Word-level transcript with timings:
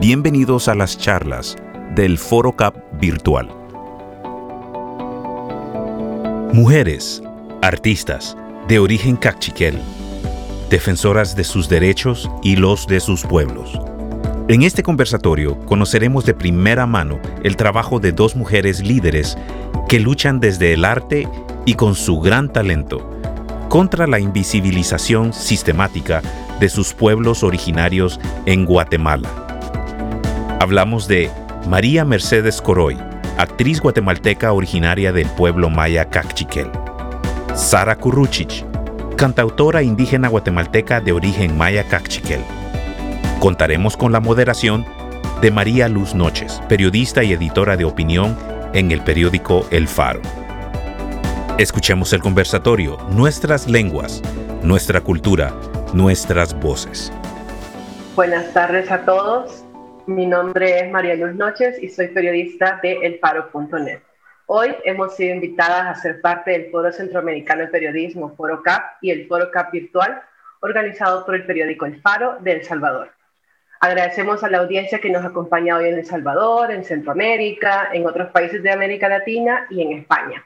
Bienvenidos 0.00 0.68
a 0.68 0.74
las 0.74 0.96
charlas 0.96 1.56
del 1.94 2.16
Foro 2.16 2.52
CAP 2.52 2.74
virtual. 2.98 3.50
Mujeres, 6.54 7.22
artistas, 7.60 8.34
de 8.66 8.78
origen 8.78 9.16
cachiquel, 9.16 9.78
defensoras 10.70 11.36
de 11.36 11.44
sus 11.44 11.68
derechos 11.68 12.30
y 12.42 12.56
los 12.56 12.86
de 12.86 12.98
sus 13.00 13.24
pueblos. 13.24 13.78
En 14.48 14.62
este 14.62 14.82
conversatorio 14.82 15.58
conoceremos 15.66 16.24
de 16.24 16.32
primera 16.32 16.86
mano 16.86 17.20
el 17.44 17.56
trabajo 17.56 18.00
de 18.00 18.12
dos 18.12 18.36
mujeres 18.36 18.80
líderes 18.80 19.36
que 19.86 20.00
luchan 20.00 20.40
desde 20.40 20.72
el 20.72 20.86
arte 20.86 21.28
y 21.66 21.74
con 21.74 21.94
su 21.94 22.20
gran 22.20 22.50
talento 22.50 23.06
contra 23.68 24.06
la 24.06 24.18
invisibilización 24.18 25.34
sistemática 25.34 26.22
de 26.58 26.70
sus 26.70 26.94
pueblos 26.94 27.42
originarios 27.42 28.18
en 28.46 28.64
Guatemala. 28.64 29.49
Hablamos 30.60 31.08
de 31.08 31.30
María 31.68 32.04
Mercedes 32.04 32.60
Coroy, 32.60 32.98
actriz 33.38 33.80
guatemalteca 33.80 34.52
originaria 34.52 35.10
del 35.10 35.26
pueblo 35.30 35.70
maya 35.70 36.10
Cachiquel. 36.10 36.70
Sara 37.54 37.96
Curruchich, 37.96 38.66
cantautora 39.16 39.82
indígena 39.82 40.28
guatemalteca 40.28 41.00
de 41.00 41.12
origen 41.12 41.56
maya 41.56 41.84
Cachiquel. 41.84 42.42
Contaremos 43.40 43.96
con 43.96 44.12
la 44.12 44.20
moderación 44.20 44.84
de 45.40 45.50
María 45.50 45.88
Luz 45.88 46.14
Noches, 46.14 46.60
periodista 46.68 47.24
y 47.24 47.32
editora 47.32 47.78
de 47.78 47.86
opinión 47.86 48.36
en 48.74 48.90
el 48.90 49.00
periódico 49.00 49.66
El 49.70 49.88
Faro. 49.88 50.20
Escuchemos 51.56 52.12
el 52.12 52.20
conversatorio, 52.20 52.98
nuestras 53.12 53.66
lenguas, 53.66 54.20
nuestra 54.62 55.00
cultura, 55.00 55.54
nuestras 55.94 56.52
voces. 56.52 57.10
Buenas 58.14 58.52
tardes 58.52 58.90
a 58.90 59.06
todos. 59.06 59.59
Mi 60.10 60.26
nombre 60.26 60.80
es 60.80 60.90
María 60.90 61.14
Luz 61.14 61.36
Noches 61.36 61.80
y 61.80 61.88
soy 61.88 62.08
periodista 62.08 62.80
de 62.82 62.94
elfaro.net. 62.94 64.00
Hoy 64.46 64.74
hemos 64.82 65.14
sido 65.14 65.36
invitadas 65.36 65.86
a 65.86 65.94
ser 65.94 66.20
parte 66.20 66.50
del 66.50 66.68
Foro 66.72 66.90
Centroamericano 66.90 67.60
de 67.60 67.68
Periodismo, 67.68 68.34
Foro 68.34 68.60
CAP, 68.60 68.96
y 69.02 69.12
el 69.12 69.28
Foro 69.28 69.52
CAP 69.52 69.70
Virtual, 69.70 70.20
organizado 70.62 71.24
por 71.24 71.36
el 71.36 71.46
periódico 71.46 71.86
El 71.86 72.00
Faro 72.02 72.38
de 72.40 72.54
El 72.54 72.64
Salvador. 72.64 73.12
Agradecemos 73.78 74.42
a 74.42 74.50
la 74.50 74.58
audiencia 74.58 74.98
que 74.98 75.10
nos 75.10 75.24
acompaña 75.24 75.76
hoy 75.76 75.88
en 75.88 76.00
El 76.00 76.04
Salvador, 76.04 76.72
en 76.72 76.82
Centroamérica, 76.84 77.90
en 77.92 78.04
otros 78.04 78.32
países 78.32 78.64
de 78.64 78.72
América 78.72 79.08
Latina 79.08 79.68
y 79.70 79.80
en 79.80 79.92
España. 79.92 80.44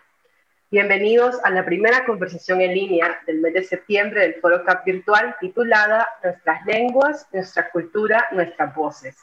Bienvenidos 0.70 1.42
a 1.42 1.48
la 1.48 1.64
primera 1.64 2.04
conversación 2.04 2.60
en 2.60 2.74
línea 2.74 3.18
del 3.26 3.40
mes 3.40 3.54
de 3.54 3.64
septiembre 3.64 4.20
del 4.20 4.34
Foro 4.34 4.62
CAP 4.62 4.84
Virtual 4.84 5.34
titulada 5.40 6.06
Nuestras 6.22 6.66
lenguas, 6.66 7.26
nuestra 7.32 7.70
cultura, 7.70 8.26
nuestras 8.30 8.74
voces. 8.74 9.16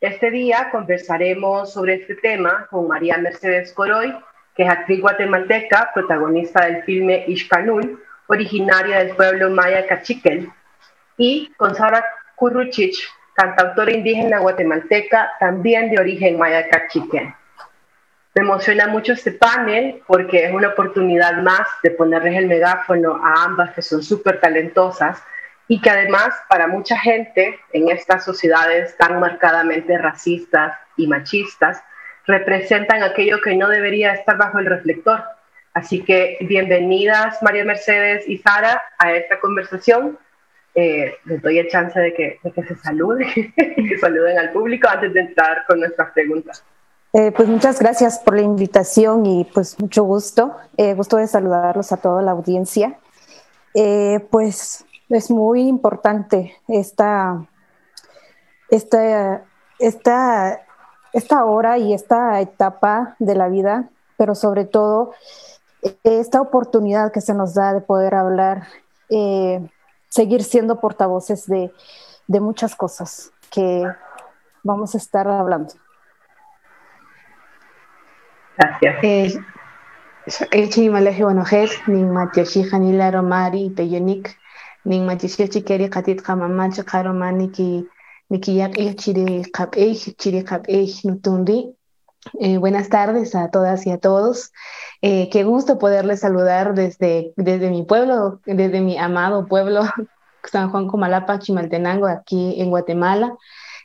Este 0.00 0.30
día 0.30 0.68
conversaremos 0.70 1.72
sobre 1.72 1.94
este 1.94 2.16
tema 2.16 2.66
con 2.70 2.86
María 2.86 3.16
Mercedes 3.16 3.72
Coroy, 3.72 4.14
que 4.54 4.64
es 4.64 4.68
actriz 4.68 5.00
guatemalteca, 5.00 5.90
protagonista 5.94 6.66
del 6.66 6.82
filme 6.82 7.24
Ishkanul, 7.26 7.98
originaria 8.26 8.98
del 8.98 9.16
pueblo 9.16 9.48
maya 9.48 9.86
Cachiquel, 9.86 10.52
y 11.16 11.50
con 11.56 11.74
Sara 11.74 12.04
Curruchich, 12.34 13.08
cantautora 13.32 13.90
indígena 13.90 14.40
guatemalteca, 14.40 15.30
también 15.40 15.90
de 15.90 15.98
origen 15.98 16.36
maya 16.36 16.68
cachiquén. 16.68 17.34
Me 18.34 18.42
emociona 18.42 18.88
mucho 18.88 19.14
este 19.14 19.32
panel 19.32 20.02
porque 20.06 20.44
es 20.44 20.52
una 20.52 20.68
oportunidad 20.68 21.42
más 21.42 21.66
de 21.82 21.92
ponerles 21.92 22.36
el 22.36 22.48
megáfono 22.48 23.18
a 23.24 23.44
ambas 23.44 23.72
que 23.72 23.80
son 23.80 24.02
súper 24.02 24.40
talentosas 24.40 25.22
y 25.68 25.80
que 25.80 25.90
además 25.90 26.34
para 26.48 26.66
mucha 26.66 26.98
gente 26.98 27.58
en 27.72 27.88
estas 27.88 28.24
sociedades 28.24 28.96
tan 28.96 29.20
marcadamente 29.20 29.98
racistas 29.98 30.78
y 30.96 31.06
machistas 31.06 31.82
representan 32.26 33.02
aquello 33.02 33.40
que 33.40 33.56
no 33.56 33.68
debería 33.68 34.12
estar 34.12 34.36
bajo 34.36 34.58
el 34.58 34.66
reflector. 34.66 35.22
Así 35.74 36.02
que 36.02 36.38
bienvenidas 36.40 37.42
María 37.42 37.64
Mercedes 37.64 38.28
y 38.28 38.38
Sara 38.38 38.82
a 38.98 39.12
esta 39.12 39.38
conversación 39.40 40.18
eh, 40.78 41.14
les 41.24 41.40
doy 41.40 41.58
el 41.58 41.68
chance 41.68 41.98
de 41.98 42.12
que, 42.12 42.38
de 42.42 42.52
que 42.52 42.62
se 42.62 42.76
saluden, 42.76 43.26
que 43.56 43.98
saluden 43.98 44.38
al 44.38 44.52
público 44.52 44.86
antes 44.86 45.14
de 45.14 45.20
entrar 45.20 45.64
con 45.66 45.80
nuestras 45.80 46.12
preguntas. 46.12 46.62
Eh, 47.14 47.32
pues 47.34 47.48
muchas 47.48 47.80
gracias 47.80 48.18
por 48.18 48.36
la 48.36 48.42
invitación 48.42 49.24
y 49.24 49.46
pues 49.54 49.80
mucho 49.80 50.04
gusto. 50.04 50.54
Eh, 50.76 50.92
gusto 50.92 51.16
de 51.16 51.28
saludarlos 51.28 51.92
a 51.92 51.96
toda 51.96 52.20
la 52.20 52.32
audiencia. 52.32 52.98
pues 54.30 54.85
es 55.08 55.30
muy 55.30 55.68
importante 55.68 56.56
esta, 56.68 57.46
esta, 58.70 59.44
esta, 59.78 60.60
esta 61.12 61.44
hora 61.44 61.78
y 61.78 61.94
esta 61.94 62.40
etapa 62.40 63.16
de 63.18 63.34
la 63.34 63.48
vida, 63.48 63.88
pero 64.16 64.34
sobre 64.34 64.64
todo 64.64 65.12
esta 66.02 66.40
oportunidad 66.40 67.12
que 67.12 67.20
se 67.20 67.34
nos 67.34 67.54
da 67.54 67.72
de 67.72 67.80
poder 67.80 68.14
hablar 68.14 68.66
seguir 70.08 70.42
siendo 70.42 70.80
portavoces 70.80 71.46
de, 71.46 71.72
de 72.26 72.40
muchas 72.40 72.74
cosas 72.74 73.32
que 73.50 73.86
vamos 74.62 74.94
a 74.94 74.98
estar 74.98 75.28
hablando. 75.28 75.74
Gracias. 78.56 79.04
Eh, 79.04 79.44
el 80.50 80.70
chimaleje 80.70 81.24
wanojet, 81.24 81.70
nin 81.86 82.10
matioshija 82.10 82.78
ni 82.78 82.92
la 82.92 83.10
romari 83.10 83.70
peyonik, 83.70 84.36
nin 84.86 85.04
matioshija 85.04 85.48
chikeri 85.48 85.90
katit 85.90 86.22
kamamacha 86.22 86.82
karomani 86.84 87.52
ki 87.52 87.86
nikiyak 88.30 88.78
il 88.78 88.94
chiri 88.96 89.44
kapej, 89.52 90.14
chiri 90.18 90.42
kapej 90.44 91.04
nutundi, 91.04 91.74
eh, 92.40 92.58
buenas 92.58 92.88
tardes 92.88 93.34
a 93.34 93.50
todas 93.50 93.86
y 93.86 93.90
a 93.90 93.98
todos. 93.98 94.52
Eh, 95.02 95.28
qué 95.30 95.44
gusto 95.44 95.78
poderles 95.78 96.20
saludar 96.20 96.74
desde, 96.74 97.32
desde 97.36 97.70
mi 97.70 97.84
pueblo, 97.84 98.40
desde 98.46 98.80
mi 98.80 98.96
amado 98.98 99.46
pueblo, 99.46 99.82
San 100.44 100.70
Juan 100.70 100.86
Comalapa, 100.86 101.38
Chimaltenango, 101.38 102.06
aquí 102.06 102.60
en 102.60 102.70
Guatemala. 102.70 103.36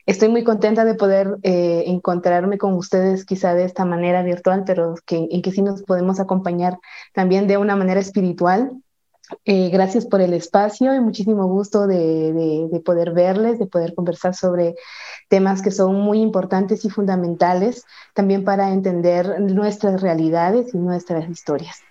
Estoy 0.08 0.30
muy 0.30 0.44
contenta 0.44 0.86
de 0.86 0.96
poder 0.96 1.38
eh, 1.44 1.84
encontrarme 1.88 2.58
con 2.58 2.74
ustedes 2.74 3.26
quizá 3.26 3.54
de 3.54 3.66
esta 3.66 3.86
manera 3.86 4.24
virtual, 4.24 4.64
pero 4.66 4.96
que, 5.06 5.28
en 5.30 5.42
que 5.42 5.52
sí 5.52 5.62
nos 5.62 5.84
podemos 5.84 6.20
acompañar 6.20 6.80
también 7.14 7.48
de 7.48 7.58
una 7.58 7.76
manera 7.76 8.00
espiritual. 8.00 8.72
Gracias 9.46 10.06
por 10.06 10.22
el 10.22 10.34
espacio 10.34 10.94
y 10.94 11.00
muchísimo 11.00 11.48
gusto 11.48 11.88
de, 11.88 12.34
de, 12.34 12.68
de 12.72 12.80
poder 12.80 13.12
verles, 13.12 13.60
de 13.60 13.68
poder 13.68 13.94
conversar 13.96 14.36
sobre 14.36 14.76
temas 15.30 15.62
que 15.62 15.72
son 15.72 15.96
muy 15.96 16.20
importantes 16.20 16.84
y 16.86 16.90
fundamentales 16.90 17.86
también 18.14 18.44
para 18.44 18.70
entender 18.70 19.40
nuestras 19.40 20.02
realidades 20.02 20.74
y 20.74 20.78
nuestras 20.78 21.30
historias. 21.30 21.82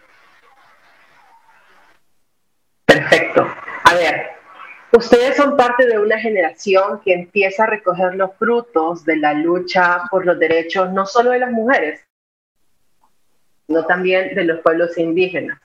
Perfecto. 2.85 3.47
A 3.85 3.95
ver, 3.95 4.31
ustedes 4.93 5.37
son 5.37 5.57
parte 5.57 5.87
de 5.87 5.99
una 5.99 6.19
generación 6.19 7.01
que 7.05 7.15
empieza 7.15 7.65
a 7.65 7.67
recoger 7.67 8.15
los 8.15 8.35
frutos 8.37 9.05
de 9.05 9.17
la 9.17 9.33
lucha 9.33 10.03
por 10.11 10.27
los 10.27 10.39
derechos 10.39 10.93
no 10.93 11.07
solo 11.07 11.31
de 11.31 11.39
las 11.39 11.51
mujeres, 11.51 12.05
sino 13.67 13.87
también 13.87 14.35
de 14.35 14.45
los 14.45 14.61
pueblos 14.61 14.99
indígenas. 14.99 15.59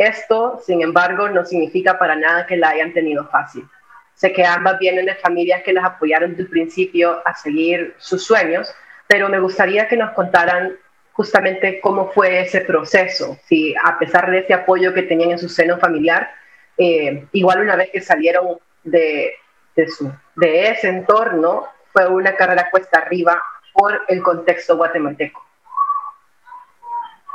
Esto, 0.00 0.58
sin 0.64 0.80
embargo, 0.80 1.28
no 1.28 1.44
significa 1.44 1.98
para 1.98 2.16
nada 2.16 2.46
que 2.46 2.56
la 2.56 2.70
hayan 2.70 2.94
tenido 2.94 3.28
fácil. 3.28 3.68
Sé 4.14 4.32
que 4.32 4.46
ambas 4.46 4.78
vienen 4.78 5.04
de 5.04 5.14
familias 5.16 5.62
que 5.62 5.74
las 5.74 5.84
apoyaron 5.84 6.30
desde 6.30 6.44
el 6.44 6.48
principio 6.48 7.20
a 7.26 7.34
seguir 7.34 7.94
sus 7.98 8.24
sueños, 8.24 8.74
pero 9.06 9.28
me 9.28 9.38
gustaría 9.38 9.88
que 9.88 9.98
nos 9.98 10.12
contaran 10.12 10.72
justamente 11.12 11.80
cómo 11.82 12.10
fue 12.12 12.40
ese 12.40 12.62
proceso, 12.62 13.36
si 13.44 13.74
a 13.84 13.98
pesar 13.98 14.30
de 14.30 14.38
ese 14.38 14.54
apoyo 14.54 14.94
que 14.94 15.02
tenían 15.02 15.32
en 15.32 15.38
su 15.38 15.50
seno 15.50 15.76
familiar, 15.76 16.30
eh, 16.78 17.26
igual 17.32 17.60
una 17.60 17.76
vez 17.76 17.90
que 17.90 18.00
salieron 18.00 18.58
de, 18.84 19.34
de, 19.76 20.70
ese 20.70 20.88
entorno, 20.88 21.66
fue 21.92 22.08
una 22.08 22.36
carrera 22.36 22.70
cuesta 22.70 23.00
arriba 23.00 23.42
por 23.74 24.00
el 24.08 24.22
contexto 24.22 24.78
guatemalteco. 24.78 25.44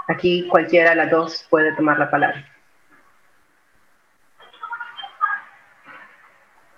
Aquí 0.07 0.48
cualquiera 0.48 0.92
de 0.92 0.95
las 0.95 1.12
dos 1.12 1.45
puede 1.48 1.75
tomar 1.75 2.00
la 2.00 2.10
palabra. 2.10 2.55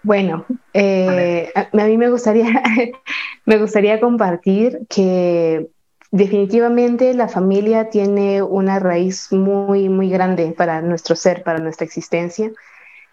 Bueno, 0.08 0.46
eh, 0.72 1.52
a, 1.54 1.68
mí 1.86 1.98
me 1.98 2.10
gustaría, 2.10 2.46
me 3.46 3.58
gustaría 3.58 4.00
compartir 4.00 4.88
que 4.88 5.68
definitivamente 6.12 7.14
la 7.14 7.28
familia 7.28 7.90
tiene 7.90 8.42
una 8.42 8.80
raíz 8.80 9.34
muy, 9.34 9.90
muy 9.90 10.10
grande 10.10 10.54
para 10.58 10.82
nuestro 10.82 11.18
ser, 11.18 11.44
para 11.44 11.60
nuestra 11.60 11.84
existencia. 11.84 12.54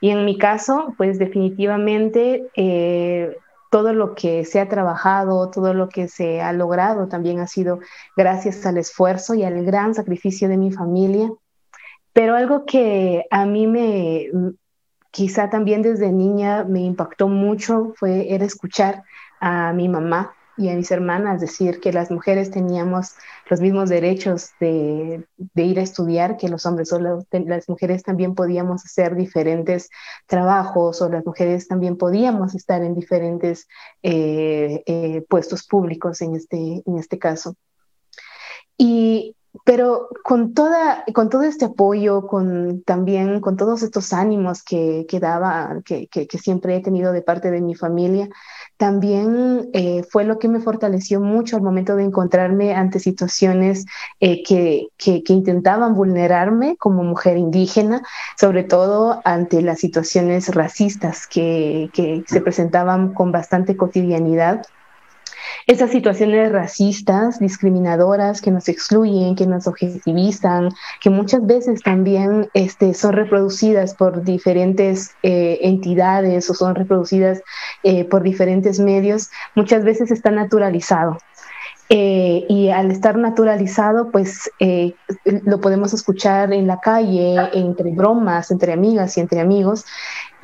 Y 0.00 0.10
en 0.10 0.24
mi 0.24 0.38
caso, 0.38 0.94
pues 0.96 1.18
definitivamente 1.18 2.46
eh, 2.54 3.38
todo 3.72 3.92
lo 3.92 4.14
que 4.14 4.44
se 4.44 4.60
ha 4.60 4.68
trabajado, 4.68 5.50
todo 5.50 5.74
lo 5.74 5.88
que 5.88 6.06
se 6.06 6.42
ha 6.42 6.52
logrado 6.52 7.08
también 7.08 7.40
ha 7.40 7.48
sido 7.48 7.80
gracias 8.16 8.64
al 8.66 8.78
esfuerzo 8.78 9.34
y 9.34 9.42
al 9.42 9.64
gran 9.64 9.96
sacrificio 9.96 10.48
de 10.48 10.58
mi 10.58 10.70
familia. 10.70 11.28
Pero 12.12 12.36
algo 12.36 12.64
que 12.64 13.24
a 13.32 13.46
mí 13.46 13.66
me, 13.66 14.28
quizá 15.14 15.48
también 15.48 15.80
desde 15.80 16.10
niña 16.10 16.64
me 16.64 16.80
impactó 16.80 17.28
mucho 17.28 17.94
fue 17.96 18.34
escuchar 18.34 19.04
a 19.40 19.72
mi 19.72 19.88
mamá 19.88 20.34
y 20.56 20.68
a 20.68 20.74
mis 20.74 20.90
hermanas 20.90 21.40
decir 21.40 21.78
que 21.80 21.92
las 21.92 22.10
mujeres 22.10 22.50
teníamos 22.50 23.14
los 23.48 23.60
mismos 23.60 23.88
derechos 23.90 24.50
de, 24.58 25.24
ir 25.54 25.78
a 25.78 25.82
estudiar 25.82 26.36
que 26.36 26.48
los 26.48 26.66
hombres, 26.66 26.92
o 26.92 26.98
las 26.98 27.68
mujeres 27.68 28.02
también 28.02 28.34
podíamos 28.34 28.84
hacer 28.84 29.14
diferentes 29.14 29.88
trabajos, 30.26 31.00
o 31.00 31.08
las 31.08 31.24
mujeres 31.24 31.68
también 31.68 31.96
podíamos 31.96 32.56
estar 32.56 32.82
en 32.82 32.94
diferentes 32.94 33.68
eh, 34.02 34.82
eh, 34.86 35.24
puestos 35.28 35.64
públicos 35.64 36.20
en 36.22 36.34
este, 36.34 36.82
en 36.84 36.98
este 36.98 37.18
caso. 37.18 37.56
Pero 39.64 40.08
con, 40.24 40.52
toda, 40.52 41.04
con 41.14 41.30
todo 41.30 41.42
este 41.42 41.66
apoyo, 41.66 42.26
con, 42.26 42.82
también 42.82 43.40
con 43.40 43.56
todos 43.56 43.82
estos 43.82 44.12
ánimos 44.12 44.64
que, 44.64 45.06
que 45.08 45.20
daba, 45.20 45.80
que, 45.84 46.08
que, 46.08 46.38
siempre 46.38 46.74
he 46.74 46.80
tenido 46.80 47.12
de 47.12 47.22
parte 47.22 47.52
de 47.52 47.60
mi 47.60 47.74
familia, 47.76 48.28
también 48.76 49.70
eh, 49.72 50.02
fue 50.10 50.24
lo 50.24 50.40
que 50.40 50.48
me 50.48 50.58
fortaleció 50.58 51.20
mucho 51.20 51.56
al 51.56 51.62
momento 51.62 51.94
de 51.94 52.02
encontrarme 52.02 52.74
ante 52.74 52.98
situaciones 52.98 53.86
eh, 54.18 54.42
que, 54.42 54.88
intentaban 55.28 55.94
vulnerarme 55.94 56.76
como 56.76 57.04
mujer 57.04 57.36
indígena, 57.36 58.02
sobre 58.36 58.64
todo 58.64 59.20
ante 59.24 59.62
las 59.62 59.78
situaciones 59.78 60.52
racistas 60.52 61.26
que 61.28 61.90
se 62.26 62.40
presentaban 62.40 63.14
con 63.14 63.30
bastante 63.30 63.76
cotidianidad 63.76 64.62
esas 65.66 65.90
situaciones 65.90 66.52
racistas, 66.52 67.38
discriminadoras, 67.38 68.42
que 68.42 68.50
nos 68.50 68.68
excluyen, 68.68 69.34
que 69.34 69.46
nos 69.46 69.66
objetivizan, 69.66 70.70
que 71.00 71.10
muchas 71.10 71.46
veces 71.46 71.82
también 71.82 72.48
este, 72.52 72.92
son 72.94 73.14
reproducidas 73.14 73.94
por 73.94 74.24
diferentes 74.24 75.12
eh, 75.22 75.58
entidades 75.62 76.50
o 76.50 76.54
son 76.54 76.74
reproducidas 76.74 77.42
eh, 77.82 78.04
por 78.04 78.22
diferentes 78.22 78.78
medios, 78.78 79.30
muchas 79.54 79.84
veces 79.84 80.10
está 80.10 80.30
naturalizado. 80.30 81.18
Eh, 81.90 82.46
y 82.48 82.70
al 82.70 82.90
estar 82.90 83.16
naturalizado, 83.18 84.10
pues 84.10 84.50
lo 85.44 85.60
podemos 85.60 85.92
escuchar 85.92 86.50
en 86.54 86.66
la 86.66 86.80
calle, 86.80 87.36
entre 87.52 87.90
bromas, 87.90 88.50
entre 88.50 88.72
amigas 88.72 89.18
y 89.18 89.20
entre 89.20 89.40
amigos, 89.40 89.84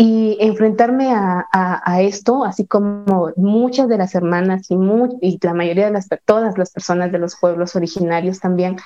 y 0.02 0.38
enfrentarme 0.40 1.12
a, 1.12 2.00
esto, 2.00 2.42
así 2.42 2.66
como 2.66 3.32
muchas 3.36 3.86
de 3.86 3.98
las 3.98 4.14
hermanas 4.14 4.70
y, 4.70 4.76
y, 5.20 5.38
la 5.42 5.52
mayoría 5.52 5.84
de 5.84 5.92
las, 5.92 6.08
todas 6.24 6.56
las 6.56 6.70
personas 6.70 7.12
de 7.12 7.18
los 7.18 7.36
pueblos 7.36 7.76
originarios 7.76 8.40
también, 8.40 8.78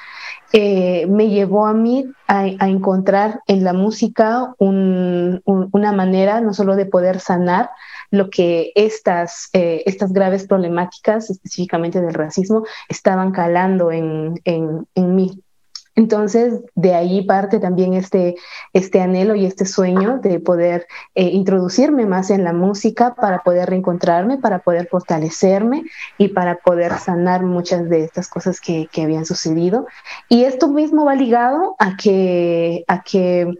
eh, 0.52 1.06
me 1.06 1.28
llevó 1.28 1.68
a 1.68 1.72
mí 1.72 2.04
a, 2.26 2.46
encontrar 2.66 3.42
en 3.46 3.62
la 3.62 3.72
música 3.72 4.54
una 4.58 5.92
manera 5.92 6.40
no 6.40 6.52
solo 6.52 6.74
de 6.74 6.86
poder 6.86 7.20
sanar 7.20 7.70
lo 8.10 8.28
que 8.28 8.72
estas, 8.74 9.50
eh, 9.52 9.84
estas 9.86 10.12
graves 10.12 10.48
problemáticas, 10.48 11.30
específicamente 11.30 12.00
del 12.00 12.14
racismo, 12.14 12.64
estaban 12.88 13.30
calando 13.30 13.92
en, 13.92 14.40
en, 14.44 14.88
en 14.96 15.14
mí. 15.14 15.43
Entonces, 15.96 16.60
de 16.74 16.94
ahí 16.94 17.22
parte 17.22 17.60
también 17.60 17.94
este, 17.94 18.34
este 18.72 19.00
anhelo 19.00 19.34
y 19.34 19.46
este 19.46 19.64
sueño 19.64 20.18
de 20.18 20.40
poder 20.40 20.86
eh, 21.14 21.24
introducirme 21.24 22.04
más 22.04 22.30
en 22.30 22.42
la 22.42 22.52
música 22.52 23.14
para 23.14 23.42
poder 23.42 23.70
reencontrarme, 23.70 24.38
para 24.38 24.58
poder 24.58 24.88
fortalecerme 24.88 25.84
y 26.18 26.28
para 26.28 26.56
poder 26.56 26.98
sanar 26.98 27.44
muchas 27.44 27.88
de 27.88 28.04
estas 28.04 28.28
cosas 28.28 28.60
que, 28.60 28.88
que 28.90 29.02
habían 29.02 29.24
sucedido. 29.24 29.86
Y 30.28 30.44
esto 30.44 30.68
mismo 30.68 31.04
va 31.04 31.14
ligado 31.14 31.76
a 31.78 31.96
que, 31.96 32.84
a 32.88 33.02
que 33.02 33.54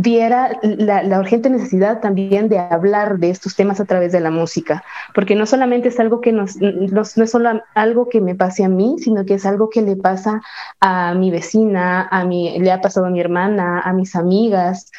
viera 0.00 0.58
la, 0.62 1.18
urgente 1.18 1.50
necesidad 1.50 2.00
también 2.00 2.48
de 2.48 2.58
hablar 2.58 3.18
de 3.18 3.30
estos 3.30 3.56
temas 3.56 3.80
a 3.80 3.84
través 3.84 4.12
de 4.12 4.20
la 4.20 4.30
música, 4.30 4.84
porque 5.12 5.34
no 5.34 5.44
solamente 5.44 5.88
es 5.88 5.98
algo 5.98 6.20
que 6.20 6.32
nos, 6.32 6.56
no 6.56 7.02
es 7.02 7.30
solo 7.30 7.62
algo 7.74 8.08
que 8.08 8.20
me 8.20 8.36
pase 8.36 8.64
a 8.64 8.68
mí, 8.68 8.96
sino 8.98 9.24
que 9.24 9.34
es 9.34 9.44
algo 9.44 9.70
que 9.70 9.82
le 9.82 9.96
pasa 9.96 10.40
a 10.80 11.14
mi 11.14 11.32
vecina, 11.32 12.06
a 12.10 12.24
mi, 12.24 12.58
le 12.60 12.70
ha 12.70 12.80
pasado 12.80 13.06
a 13.06 13.10
mi 13.10 13.20
hermana, 13.20 13.80
a 13.80 13.92
mis 13.92 14.14
amigas, 14.14 14.90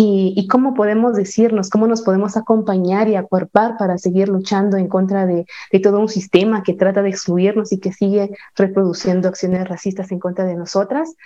y, 0.00 0.46
cómo 0.46 0.74
podemos 0.74 1.16
decirnos, 1.16 1.70
cómo 1.70 1.88
nos 1.88 2.02
podemos 2.02 2.36
acompañar 2.36 3.08
y 3.08 3.16
acuerpar 3.16 3.76
para 3.76 3.98
seguir 3.98 4.28
luchando 4.28 4.76
en 4.76 4.86
contra 4.86 5.26
de, 5.26 5.44
de, 5.72 5.80
todo 5.80 5.98
un 5.98 6.08
sistema 6.08 6.62
que 6.62 6.74
trata 6.74 7.02
de 7.02 7.08
excluirnos 7.08 7.72
y 7.72 7.80
que 7.80 7.92
sigue 7.92 8.30
reproduciendo 8.54 9.26
acciones 9.26 9.68
racistas 9.68 10.12
en 10.12 10.20
contra 10.20 10.44
de 10.44 10.54
nosotras, 10.54 11.16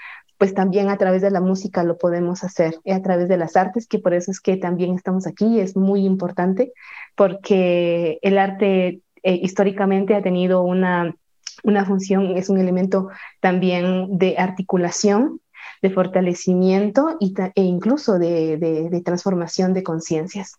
pues 0.43 0.55
también 0.55 0.89
a 0.89 0.99
través 0.99 1.23
de 1.23 1.31
la 1.31 1.41
música 1.41 1.85
lo 1.85 1.99
podemos 1.99 2.43
hacer, 2.43 2.75
y 2.83 2.91
a 2.91 3.01
través 3.01 3.29
de 3.29 3.37
las 3.37 3.55
artes, 3.55 3.87
que 3.87 4.01
por 4.01 4.13
eso 4.13 4.33
es 4.33 4.41
que 4.41 4.57
también 4.57 4.93
estamos 4.97 5.29
aquí, 5.29 5.61
es 5.61 5.77
muy 5.77 6.05
importante, 6.05 6.73
porque 7.15 8.19
el 8.23 8.37
arte 8.37 9.03
eh, 9.23 9.35
históricamente 9.41 10.17
ha 10.17 10.21
tenido 10.21 10.63
una, 10.63 11.15
una 11.63 11.85
función, 11.85 12.37
es 12.37 12.49
un 12.49 12.59
elemento 12.59 13.09
también 13.39 14.19
de 14.19 14.35
articulación, 14.37 15.41
de 15.81 15.91
fortalecimiento 15.91 17.17
y 17.21 17.35
e 17.55 17.63
incluso 17.63 18.19
de, 18.19 18.57
de, 18.57 19.01
transformación 19.03 19.73
de 19.73 19.85
conciencias. 19.85 20.59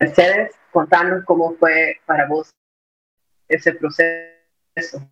Ustedes 0.00 0.56
contanos 0.72 1.24
cómo 1.26 1.54
fue 1.60 2.00
para 2.06 2.26
vos 2.26 2.50
ese 3.46 3.72
proceso. 3.74 5.08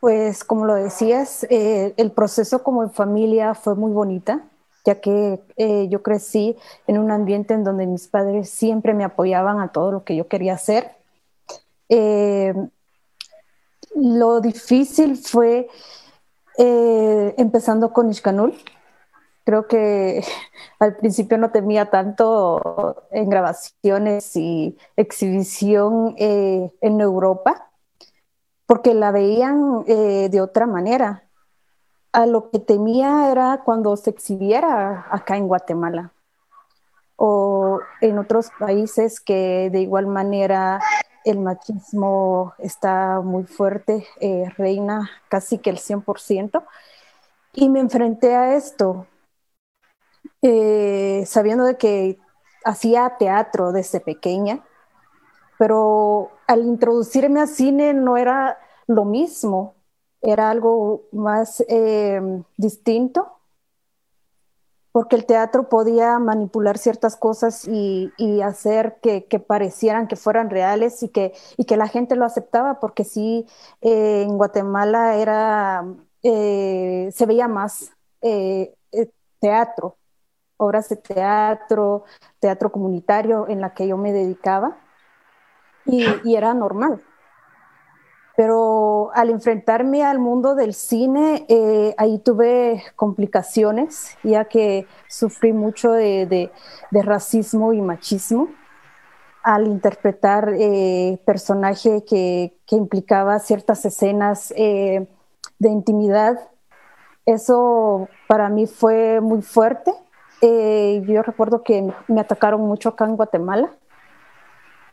Pues 0.00 0.44
como 0.44 0.64
lo 0.64 0.74
decías, 0.74 1.46
eh, 1.50 1.92
el 1.98 2.10
proceso 2.12 2.62
como 2.62 2.82
en 2.82 2.90
familia 2.90 3.54
fue 3.54 3.74
muy 3.74 3.92
bonita, 3.92 4.48
ya 4.86 4.98
que 4.98 5.40
eh, 5.56 5.88
yo 5.90 6.02
crecí 6.02 6.56
en 6.86 6.98
un 6.98 7.10
ambiente 7.10 7.52
en 7.52 7.64
donde 7.64 7.86
mis 7.86 8.08
padres 8.08 8.48
siempre 8.48 8.94
me 8.94 9.04
apoyaban 9.04 9.60
a 9.60 9.72
todo 9.72 9.92
lo 9.92 10.04
que 10.04 10.16
yo 10.16 10.26
quería 10.26 10.54
hacer. 10.54 10.92
Eh, 11.90 12.54
lo 13.94 14.40
difícil 14.40 15.18
fue 15.18 15.68
empezando 16.56 17.92
con 17.92 18.10
Ishkanul. 18.10 18.54
Creo 19.44 19.66
que 19.66 20.24
al 20.78 20.96
principio 20.96 21.36
no 21.36 21.50
temía 21.50 21.90
tanto 21.90 23.04
en 23.10 23.28
grabaciones 23.28 24.34
y 24.36 24.78
exhibición 24.96 26.14
en 26.16 27.00
Europa 27.00 27.69
porque 28.70 28.94
la 28.94 29.10
veían 29.10 29.82
eh, 29.88 30.28
de 30.30 30.40
otra 30.40 30.64
manera. 30.64 31.24
A 32.12 32.24
lo 32.24 32.50
que 32.50 32.60
temía 32.60 33.28
era 33.32 33.62
cuando 33.64 33.96
se 33.96 34.10
exhibiera 34.10 35.08
acá 35.10 35.36
en 35.36 35.48
Guatemala 35.48 36.12
o 37.16 37.80
en 38.00 38.16
otros 38.20 38.52
países 38.60 39.18
que 39.18 39.70
de 39.72 39.80
igual 39.80 40.06
manera 40.06 40.78
el 41.24 41.40
machismo 41.40 42.54
está 42.58 43.20
muy 43.20 43.42
fuerte, 43.42 44.06
eh, 44.20 44.44
reina 44.56 45.10
casi 45.28 45.58
que 45.58 45.70
el 45.70 45.78
100%. 45.78 46.62
Y 47.52 47.68
me 47.70 47.80
enfrenté 47.80 48.36
a 48.36 48.54
esto, 48.54 49.08
eh, 50.42 51.24
sabiendo 51.26 51.64
de 51.64 51.76
que 51.76 52.20
hacía 52.64 53.16
teatro 53.18 53.72
desde 53.72 53.98
pequeña 53.98 54.62
pero 55.60 56.30
al 56.46 56.64
introducirme 56.64 57.38
al 57.40 57.46
cine 57.46 57.92
no 57.92 58.16
era 58.16 58.58
lo 58.86 59.04
mismo, 59.04 59.74
era 60.22 60.48
algo 60.48 61.02
más 61.12 61.62
eh, 61.68 62.18
distinto, 62.56 63.30
porque 64.90 65.16
el 65.16 65.26
teatro 65.26 65.68
podía 65.68 66.18
manipular 66.18 66.78
ciertas 66.78 67.14
cosas 67.14 67.68
y, 67.68 68.10
hacer 68.42 69.00
que, 69.02 69.20
parecieran 69.46 70.08
que 70.08 70.16
fueran 70.16 70.48
reales 70.48 71.02
y 71.02 71.10
que, 71.10 71.34
la 71.76 71.88
gente 71.88 72.16
lo 72.16 72.24
aceptaba, 72.24 72.80
porque 72.80 73.04
sí, 73.04 73.46
eh, 73.82 74.22
en 74.22 74.38
Guatemala 74.38 75.16
era, 75.16 75.84
eh, 76.22 77.10
se 77.12 77.26
veía 77.26 77.48
más 77.48 77.90
teatro, 79.40 79.98
obras 80.56 80.88
de 80.88 80.96
teatro, 80.96 82.04
teatro 82.38 82.72
comunitario 82.72 83.46
en 83.46 83.60
la 83.60 83.74
que 83.74 83.86
yo 83.86 83.98
me 83.98 84.14
dedicaba 84.14 84.78
y, 85.84 86.34
era 86.34 86.54
normal. 86.54 87.02
Pero 88.36 89.10
al 89.14 89.30
enfrentarme 89.30 90.02
al 90.02 90.18
mundo 90.18 90.54
del 90.54 90.72
cine, 90.72 91.44
eh, 91.48 91.94
ahí 91.98 92.18
tuve 92.18 92.82
complicaciones, 92.96 94.16
ya 94.22 94.46
que 94.46 94.86
sufrí 95.08 95.52
mucho 95.52 95.92
de, 95.92 96.50
racismo 96.90 97.72
y 97.72 97.82
machismo 97.82 98.48
al 99.42 99.66
interpretar 99.66 100.52
eh, 100.58 101.18
personaje 101.24 102.04
que, 102.04 102.56
implicaba 102.72 103.40
ciertas 103.40 103.84
escenas 103.84 104.54
eh, 104.56 105.08
de 105.58 105.68
intimidad. 105.68 106.38
Eso 107.26 108.08
para 108.28 108.48
mí 108.48 108.66
fue 108.66 109.20
muy 109.20 109.42
fuerte. 109.42 109.92
Eh, 110.40 111.02
yo 111.06 111.22
recuerdo 111.22 111.62
que 111.62 111.92
me 112.08 112.20
atacaron 112.20 112.62
mucho 112.62 112.90
acá 112.90 113.04
en 113.04 113.16
Guatemala 113.16 113.70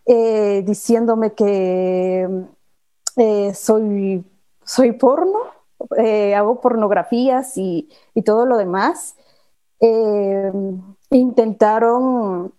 eh, 0.08 0.64
diciéndome 0.66 1.34
que 1.34 2.28
eh, 3.18 3.54
soy, 3.54 4.26
soy 4.64 4.94
porno, 4.94 5.40
eh, 5.98 6.34
hago 6.34 6.62
pornografías 6.62 7.58
y, 7.58 7.90
y, 8.14 8.22
todo 8.22 8.46
lo 8.46 8.58
demás. 8.58 9.16
intentaron 11.10 12.54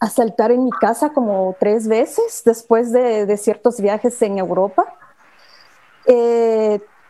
asaltar 0.00 0.52
en 0.52 0.64
mi 0.64 0.70
casa 0.70 1.12
como 1.12 1.56
tres 1.58 1.88
veces 1.88 2.42
después 2.44 2.92
de, 2.92 3.36
ciertos 3.38 3.80
viajes 3.80 4.20
en 4.22 4.38
Europa. 4.38 4.84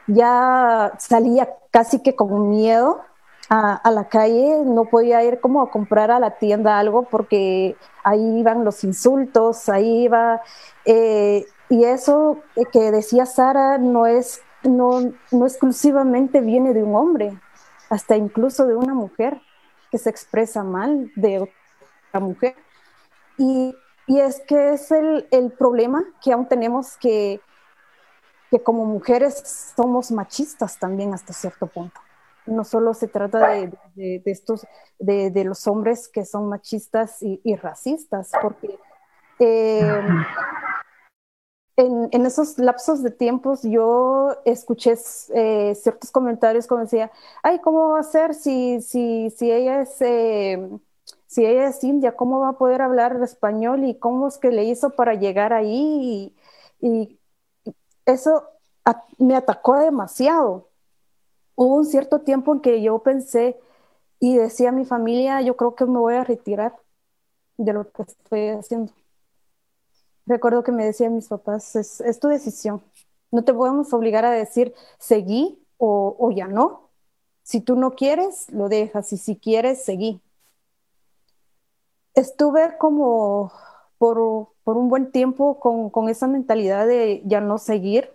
Ya 0.06 0.92
salía 0.98 1.56
casi 1.70 2.02
que 2.02 2.14
con 2.14 2.50
miedo 2.50 3.00
a, 3.54 3.90
la 3.90 4.08
calle, 4.08 4.62
no 4.64 4.86
podía 4.86 5.22
ir 5.24 5.38
como 5.40 5.60
a 5.60 5.70
comprar 5.70 6.10
a 6.10 6.18
la 6.18 6.38
tienda 6.38 6.78
algo 6.78 7.02
porque 7.02 7.76
ahí 8.02 8.38
iban 8.38 8.64
los 8.64 8.82
insultos, 8.82 9.68
ahí 9.68 10.04
iba... 10.04 10.40
Eh, 10.86 11.44
y 11.68 11.84
eso 11.84 12.38
que 12.72 12.90
decía 12.90 13.26
Sara 13.26 13.76
no 13.76 14.06
es, 14.06 14.40
no, 14.62 15.12
no 15.30 15.46
exclusivamente 15.46 16.40
viene 16.40 16.72
de 16.72 16.82
un 16.82 16.94
hombre, 16.94 17.38
hasta 17.90 18.16
incluso 18.16 18.66
de 18.66 18.74
una 18.74 18.94
mujer 18.94 19.40
que 19.90 19.98
se 19.98 20.08
expresa 20.08 20.64
mal 20.64 21.10
de 21.14 21.40
otra 21.40 22.20
mujer. 22.20 22.54
Y, 23.36 23.74
y 24.06 24.20
es 24.20 24.40
que 24.48 24.72
es 24.72 24.90
el, 24.90 25.28
el, 25.30 25.50
problema 25.52 26.04
que 26.22 26.32
aún 26.32 26.46
tenemos 26.46 26.96
que, 26.96 27.40
que 28.50 28.62
como 28.62 28.86
mujeres 28.86 29.72
somos 29.76 30.10
machistas 30.10 30.78
también 30.78 31.12
hasta 31.12 31.34
cierto 31.34 31.66
punto. 31.66 32.00
No 32.46 32.64
solo 32.64 32.94
se 32.94 33.08
trata 33.08 33.50
de, 33.50 33.72
de, 33.94 34.22
estos, 34.26 34.66
de, 34.98 35.30
de, 35.30 35.44
los 35.44 35.66
hombres 35.66 36.08
que 36.08 36.24
son 36.24 36.48
machistas 36.48 37.18
y, 37.22 37.56
racistas, 37.56 38.32
porque 38.40 38.78
eh, 39.38 40.00
en, 41.76 42.08
en, 42.10 42.26
esos 42.26 42.58
lapsos 42.58 43.02
de 43.02 43.10
tiempos 43.10 43.62
yo 43.62 44.36
escuché 44.44 44.94
eh, 45.34 45.74
ciertos 45.74 46.10
comentarios 46.10 46.66
como 46.66 46.82
decía, 46.82 47.12
ay, 47.42 47.60
¿cómo 47.60 47.90
va 47.90 48.00
a 48.00 48.04
ser 48.04 48.34
si, 48.34 48.80
si, 48.80 49.30
si 49.30 49.50
ella 49.50 49.82
es... 49.82 50.00
Eh, 50.00 50.68
si 51.26 51.46
ella 51.46 51.68
es 51.68 51.82
india, 51.82 52.14
¿cómo 52.14 52.40
va 52.40 52.50
a 52.50 52.58
poder 52.58 52.82
hablar 52.82 53.18
español 53.22 53.84
y 53.84 53.98
cómo 53.98 54.28
es 54.28 54.36
que 54.36 54.50
le 54.50 54.64
hizo 54.64 54.90
para 54.90 55.14
llegar 55.14 55.54
ahí? 55.54 56.36
Y 56.78 57.18
eso 58.04 58.44
me 59.18 59.36
atacó 59.36 59.78
demasiado. 59.78 60.68
Hubo 61.54 61.76
un 61.76 61.84
cierto 61.86 62.20
tiempo 62.20 62.54
en 62.54 62.60
que 62.60 62.82
yo 62.82 62.98
pensé 63.00 63.58
y 64.20 64.36
decía 64.36 64.70
a 64.70 64.72
mi 64.72 64.84
familia, 64.84 65.40
yo 65.42 65.56
creo 65.56 65.74
que 65.74 65.86
me 65.86 65.98
voy 65.98 66.14
a 66.14 66.24
retirar 66.24 66.76
de 67.56 67.72
lo 67.72 67.90
que 67.90 68.02
estoy 68.02 68.48
haciendo 68.48 68.92
recuerdo 70.26 70.62
que 70.62 70.72
me 70.72 70.84
decían 70.84 71.14
mis 71.14 71.28
papás, 71.28 71.76
es, 71.76 72.20
tu 72.20 72.28
decisión. 72.28 72.82
No 73.30 73.44
te 73.44 73.54
podemos 73.54 73.92
obligar 73.92 74.24
a 74.24 74.30
decir 74.30 74.74
seguí 74.98 75.58
o, 75.78 76.30
ya 76.34 76.46
no. 76.46 76.90
Si 77.42 77.60
tú 77.60 77.76
no 77.76 77.92
quieres, 77.92 78.50
lo 78.52 78.68
dejas 78.68 79.12
y 79.12 79.16
si 79.16 79.36
quieres, 79.36 79.84
seguí. 79.84 80.20
Estuve 82.14 82.76
como 82.78 83.52
por, 83.98 84.18
un 84.18 84.88
buen 84.88 85.10
tiempo 85.10 85.58
con, 85.58 86.08
esa 86.08 86.28
mentalidad 86.28 86.86
de 86.86 87.22
ya 87.24 87.40
no 87.40 87.58
seguir, 87.58 88.12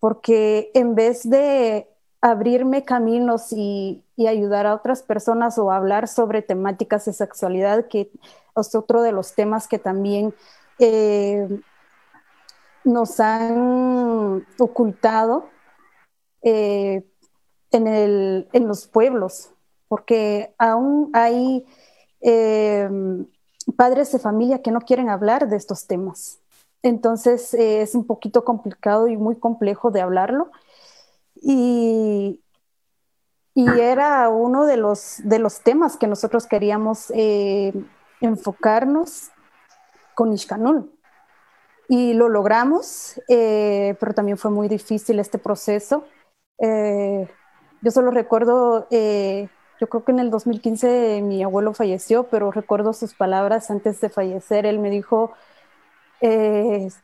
porque 0.00 0.70
en 0.74 0.94
vez 0.94 1.28
de 1.28 1.88
abrirme 2.22 2.84
caminos 2.84 3.52
y, 3.52 4.04
ayudar 4.24 4.68
a 4.68 4.74
otras 4.76 5.02
personas 5.02 5.58
o 5.58 5.72
hablar 5.72 6.06
sobre 6.06 6.42
temáticas 6.42 7.06
de 7.06 7.12
sexualidad, 7.12 7.88
que 7.88 8.08
es 8.56 8.74
otro 8.76 9.02
de 9.02 9.10
los 9.10 9.34
temas 9.34 9.66
que 9.66 9.80
también 9.80 10.32
eh, 10.78 11.48
nos 12.84 13.18
han 13.18 14.46
ocultado 14.60 15.48
eh, 16.42 17.02
en, 17.72 18.68
los 18.68 18.86
pueblos, 18.86 19.50
porque 19.88 20.54
aún 20.56 21.10
hay 21.14 21.66
eh, 22.20 22.88
padres 23.76 24.12
de 24.12 24.20
familia 24.20 24.62
que 24.62 24.70
no 24.70 24.82
quieren 24.82 25.08
hablar 25.08 25.48
de 25.48 25.56
estos 25.56 25.88
temas. 25.88 26.38
Entonces 26.84 27.54
es 27.54 27.96
un 27.96 28.06
poquito 28.06 28.44
complicado 28.44 29.08
y 29.08 29.16
muy 29.16 29.34
complejo 29.34 29.90
de 29.90 30.00
hablarlo. 30.00 30.52
Y, 31.42 32.40
y 33.54 33.68
era 33.80 34.28
uno 34.28 34.64
de 34.64 34.76
los, 34.76 35.20
de 35.24 35.38
los 35.38 35.60
temas 35.60 35.96
que 35.96 36.06
nosotros 36.06 36.46
queríamos 36.46 37.12
enfocarnos 38.20 39.30
con 40.14 40.32
Ishkanul. 40.32 40.90
Y 41.88 42.14
lo 42.14 42.28
logramos, 42.28 43.20
eh, 43.28 43.96
pero 44.00 44.14
también 44.14 44.38
fue 44.38 44.50
muy 44.50 44.68
difícil 44.68 45.18
este 45.18 45.38
proceso. 45.38 46.04
Eh, 46.58 47.28
yo 47.82 47.90
solo 47.90 48.10
recuerdo, 48.10 48.86
eh, 48.90 49.48
yo 49.80 49.88
creo 49.88 50.04
que 50.04 50.12
en 50.12 50.20
el 50.20 50.30
2015 50.30 51.20
mi 51.22 51.42
abuelo 51.42 51.74
falleció, 51.74 52.24
pero 52.24 52.50
recuerdo 52.50 52.92
sus 52.92 53.14
palabras 53.14 53.70
antes 53.70 54.00
de 54.00 54.08
fallecer. 54.08 54.64
Él 54.64 54.78
me 54.78 54.90
dijo, 54.90 55.32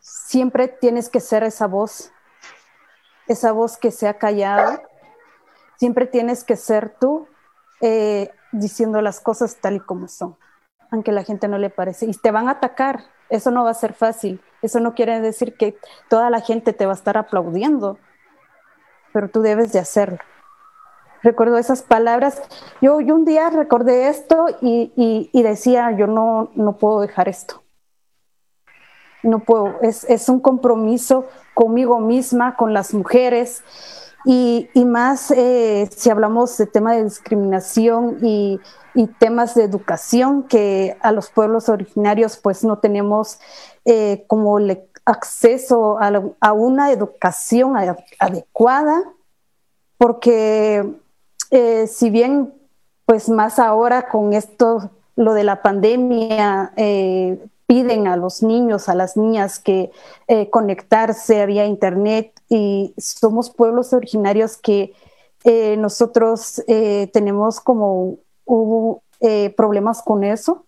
siempre 0.00 0.68
tienes 0.68 1.09
que 1.09 1.18
ser 1.18 1.42
esa 1.42 1.66
voz, 1.66 2.12
esa 3.28 3.52
voz 3.52 3.76
que 3.76 3.90
se 3.90 4.08
ha 4.08 4.14
callado, 4.14 4.82
siempre 5.76 6.06
tienes 6.06 6.44
que 6.44 6.56
ser 6.56 6.97
tú 6.99 7.28
diciendo 8.50 9.00
las 9.02 9.20
cosas 9.20 9.56
tal 9.61 9.76
y 9.76 9.80
como 9.80 10.08
son 10.08 10.37
aunque 10.90 11.12
la 11.12 11.25
gente 11.25 11.49
no 11.49 11.58
le 11.58 11.70
parece. 11.70 12.06
Y 12.06 12.12
te 12.12 12.30
van 12.30 12.49
a 12.49 12.52
atacar, 12.52 13.04
eso 13.28 13.50
no 13.50 13.64
va 13.64 13.70
a 13.70 13.75
ser 13.75 13.94
fácil. 13.94 14.40
Eso 14.62 14.80
no 14.80 14.94
quiere 14.94 15.20
decir 15.20 15.56
que 15.56 15.76
toda 16.08 16.30
la 16.30 16.40
gente 16.40 16.73
te 16.73 16.87
va 16.87 16.92
a 16.92 16.97
estar 16.97 17.16
aplaudiendo, 17.16 17.99
pero 19.12 19.28
tú 19.28 19.40
debes 19.40 19.73
de 19.73 19.78
hacerlo. 19.78 20.18
Recuerdo 21.23 21.58
esas 21.58 21.82
palabras. 21.82 22.42
Yo, 22.80 22.97
un 22.97 23.25
día 23.25 23.50
recordé 23.50 24.08
esto 24.08 24.47
y, 24.61 25.42
decía, 25.42 25.90
yo 25.92 26.06
no, 26.06 26.50
no 26.54 26.76
puedo 26.76 27.00
dejar 27.00 27.28
esto. 27.28 27.62
No 29.23 29.41
puedo, 29.41 29.81
es, 29.83 30.05
es 30.05 30.29
un 30.29 30.41
compromiso 30.41 31.27
conmigo 31.55 31.99
misma, 32.01 32.57
con 32.57 32.73
las 32.73 32.95
mujeres. 32.95 33.63
Y, 34.25 34.69
y, 34.75 34.85
más 34.85 35.31
eh, 35.31 35.89
si 35.97 36.11
hablamos 36.11 36.57
de 36.59 36.67
tema 36.67 36.93
de 36.95 37.05
discriminación 37.05 38.19
y, 38.21 38.61
y 38.99 39.07
temas 39.07 39.55
de 39.55 39.63
educación 39.63 40.43
que 40.43 40.97
a 41.01 41.13
los 41.13 41.31
pueblos 41.31 41.69
originarios 41.69 42.37
pues 42.37 42.65
no 42.65 42.79
tenemos 42.79 43.39
eh, 43.85 44.25
como 44.27 44.59
acceso 45.05 45.99
a, 46.01 46.53
una 46.53 46.91
educación 46.91 47.75
adecuada, 48.19 49.05
porque 49.97 50.95
eh, 51.53 51.87
si 51.87 52.11
bien 52.11 52.53
pues 53.07 53.29
más 53.29 53.61
ahora 53.61 54.09
con 54.09 54.33
esto, 54.33 54.91
lo 55.15 55.33
de 55.33 55.45
la 55.45 55.63
pandemia, 55.63 56.73
piden 57.69 58.09
a 58.09 58.17
los 58.17 58.43
niños, 58.43 58.89
a 58.89 58.97
las 58.97 59.17
niñas 59.17 59.61
que 59.61 59.91
conectarse 60.51 61.45
vía 61.47 61.67
internet 61.67 62.33
y 62.49 62.95
somos 62.97 63.51
pueblos 63.51 63.93
originarios 63.93 64.57
que 64.57 64.95
nosotros 65.77 66.63
tenemos 67.13 67.61
como 67.61 68.19
eh, 69.21 69.53
problemas 69.57 70.01
con 70.01 70.23
eso, 70.23 70.65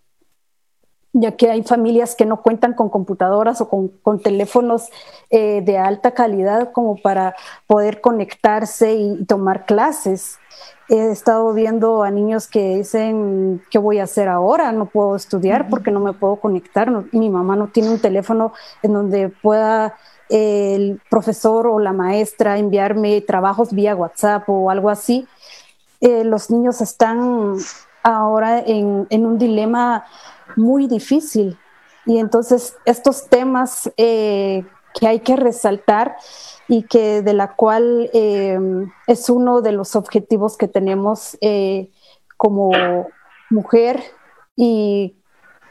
ya 1.12 1.36
que 1.36 1.48
hay 1.50 1.62
familias 1.62 2.16
que 2.16 2.26
no 2.26 2.42
cuentan 2.42 2.74
con 2.74 2.88
computadoras 2.88 3.60
o 3.60 3.68
con, 3.68 4.18
teléfonos 4.18 4.88
eh, 5.30 5.62
de 5.62 5.78
alta 5.78 6.14
calidad 6.14 6.72
como 6.72 6.96
para 6.96 7.36
poder 7.68 8.00
conectarse 8.00 8.94
y, 8.94 9.24
tomar 9.24 9.66
clases. 9.66 10.39
He 10.88 11.10
estado 11.10 11.52
viendo 11.52 12.02
a 12.02 12.10
niños 12.10 12.48
que 12.48 12.78
dicen, 12.78 13.62
¿qué 13.70 13.78
voy 13.78 13.98
a 13.98 14.04
hacer 14.04 14.28
ahora? 14.28 14.72
No 14.72 14.86
puedo 14.86 15.14
estudiar 15.14 15.68
porque 15.68 15.90
no 15.90 16.00
me 16.00 16.12
puedo 16.12 16.36
conectar. 16.36 16.90
mi 17.12 17.30
mamá 17.30 17.54
no 17.54 17.68
tiene 17.68 17.90
un 17.90 18.00
teléfono 18.00 18.52
en 18.82 18.92
donde 18.92 19.28
pueda 19.28 19.94
el 20.30 21.00
profesor 21.10 21.66
o 21.66 21.78
la 21.78 21.92
maestra 21.92 22.58
enviarme 22.58 23.20
trabajos 23.20 23.72
vía 23.72 23.94
WhatsApp 23.94 24.48
o 24.48 24.70
algo 24.70 24.90
así. 24.90 25.28
Eh, 26.00 26.24
los 26.24 26.50
niños 26.50 26.80
están 26.80 27.56
ahora 28.02 28.60
en, 28.60 29.06
un 29.10 29.38
dilema 29.38 30.06
muy 30.56 30.86
difícil. 30.86 31.58
Y 32.06 32.18
entonces 32.18 32.76
estos 32.84 33.28
temas 33.28 33.90
eh, 33.96 34.64
que 34.98 35.06
hay 35.06 35.20
que 35.20 35.36
resaltar 35.36 36.16
y 36.70 36.84
que 36.84 37.20
de 37.20 37.34
la 37.34 37.54
cual 37.56 38.08
eh, 38.14 38.58
es 39.06 39.28
uno 39.28 39.60
de 39.60 39.72
los 39.72 39.94
objetivos 39.96 40.56
que 40.56 40.68
tenemos 40.68 41.36
como 42.38 42.70
mujer 43.50 44.00
y 44.56 45.16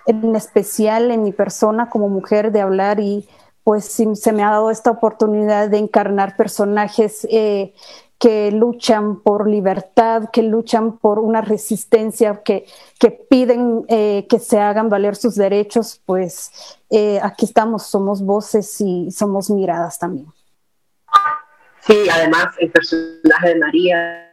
en 0.06 0.36
especial 0.36 1.10
en 1.10 1.24
mi 1.24 1.32
persona 1.32 1.90
como 1.90 2.08
mujer 2.08 2.52
de 2.52 2.62
hablar 2.62 3.00
y 3.00 3.28
pues 3.64 3.86
se 3.86 4.32
me 4.32 4.44
ha 4.44 4.52
dado 4.52 4.70
esta 4.70 4.92
oportunidad 4.92 5.70
de 5.70 5.78
encarnar 5.78 6.36
personajes 6.36 7.26
que 8.20 8.52
luchan 8.52 9.22
por 9.22 9.50
libertad, 9.50 10.30
que 10.32 10.44
luchan 10.44 10.98
por 10.98 11.20
una 11.20 11.40
resistencia, 11.40 12.44
que, 12.44 12.66
que 13.00 13.12
piden 13.12 13.86
eh, 13.88 14.28
que 14.30 14.40
se 14.40 14.60
hagan 14.60 14.90
valer 14.90 15.16
sus 15.16 15.36
derechos, 15.36 16.02
pues 16.06 16.52
eh, 16.90 17.20
aquí 17.24 17.46
estamos, 17.46 17.84
somos 17.84 18.22
voces 18.22 18.82
y 18.82 19.10
somos 19.12 19.50
miradas 19.50 19.98
también. 19.98 20.28
Sí, 21.90 22.08
además 22.14 22.56
el 22.60 22.70
personaje 22.70 23.48
de 23.48 23.56
María, 23.56 24.32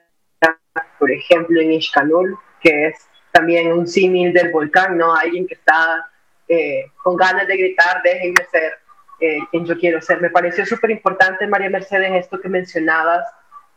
por 0.98 1.10
ejemplo, 1.10 1.58
en 1.58 1.72
Ishkanul, 1.72 2.36
que 2.60 2.88
es 2.88 3.08
también 3.32 3.72
un 3.72 3.86
símil 3.86 4.34
del 4.34 4.52
volcán, 4.52 4.98
¿no? 4.98 5.14
Alguien 5.14 5.46
que 5.46 5.54
está 5.54 6.06
eh, 6.48 6.84
con 7.02 7.16
ganas 7.16 7.48
de 7.48 7.56
gritar, 7.56 8.02
déjenme 8.04 8.44
ser 8.50 8.74
eh, 9.20 9.38
quien 9.50 9.64
yo 9.64 9.78
quiero 9.78 10.02
ser. 10.02 10.20
Me 10.20 10.28
pareció 10.28 10.66
súper 10.66 10.90
importante, 10.90 11.46
María 11.46 11.70
Mercedes, 11.70 12.12
esto 12.12 12.38
que 12.38 12.50
mencionabas 12.50 13.24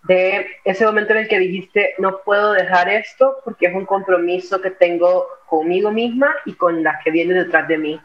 de 0.03 0.45
ese 0.65 0.85
momento 0.85 1.13
en 1.13 1.19
el 1.19 1.29
que 1.29 1.39
dijiste, 1.39 1.95
no 1.99 2.19
puedo 2.25 2.51
dejar 2.51 2.89
esto 2.89 3.37
porque 3.45 3.67
es 3.67 3.73
un 3.73 3.85
compromiso 3.85 4.59
que 4.59 4.71
tengo 4.71 5.25
conmigo 5.45 5.89
misma 5.89 6.35
y 6.43 6.55
con 6.55 6.83
la 6.83 6.99
que 7.01 7.11
viene 7.11 7.33
detrás 7.33 7.65
de 7.69 7.77
mí. 7.77 8.01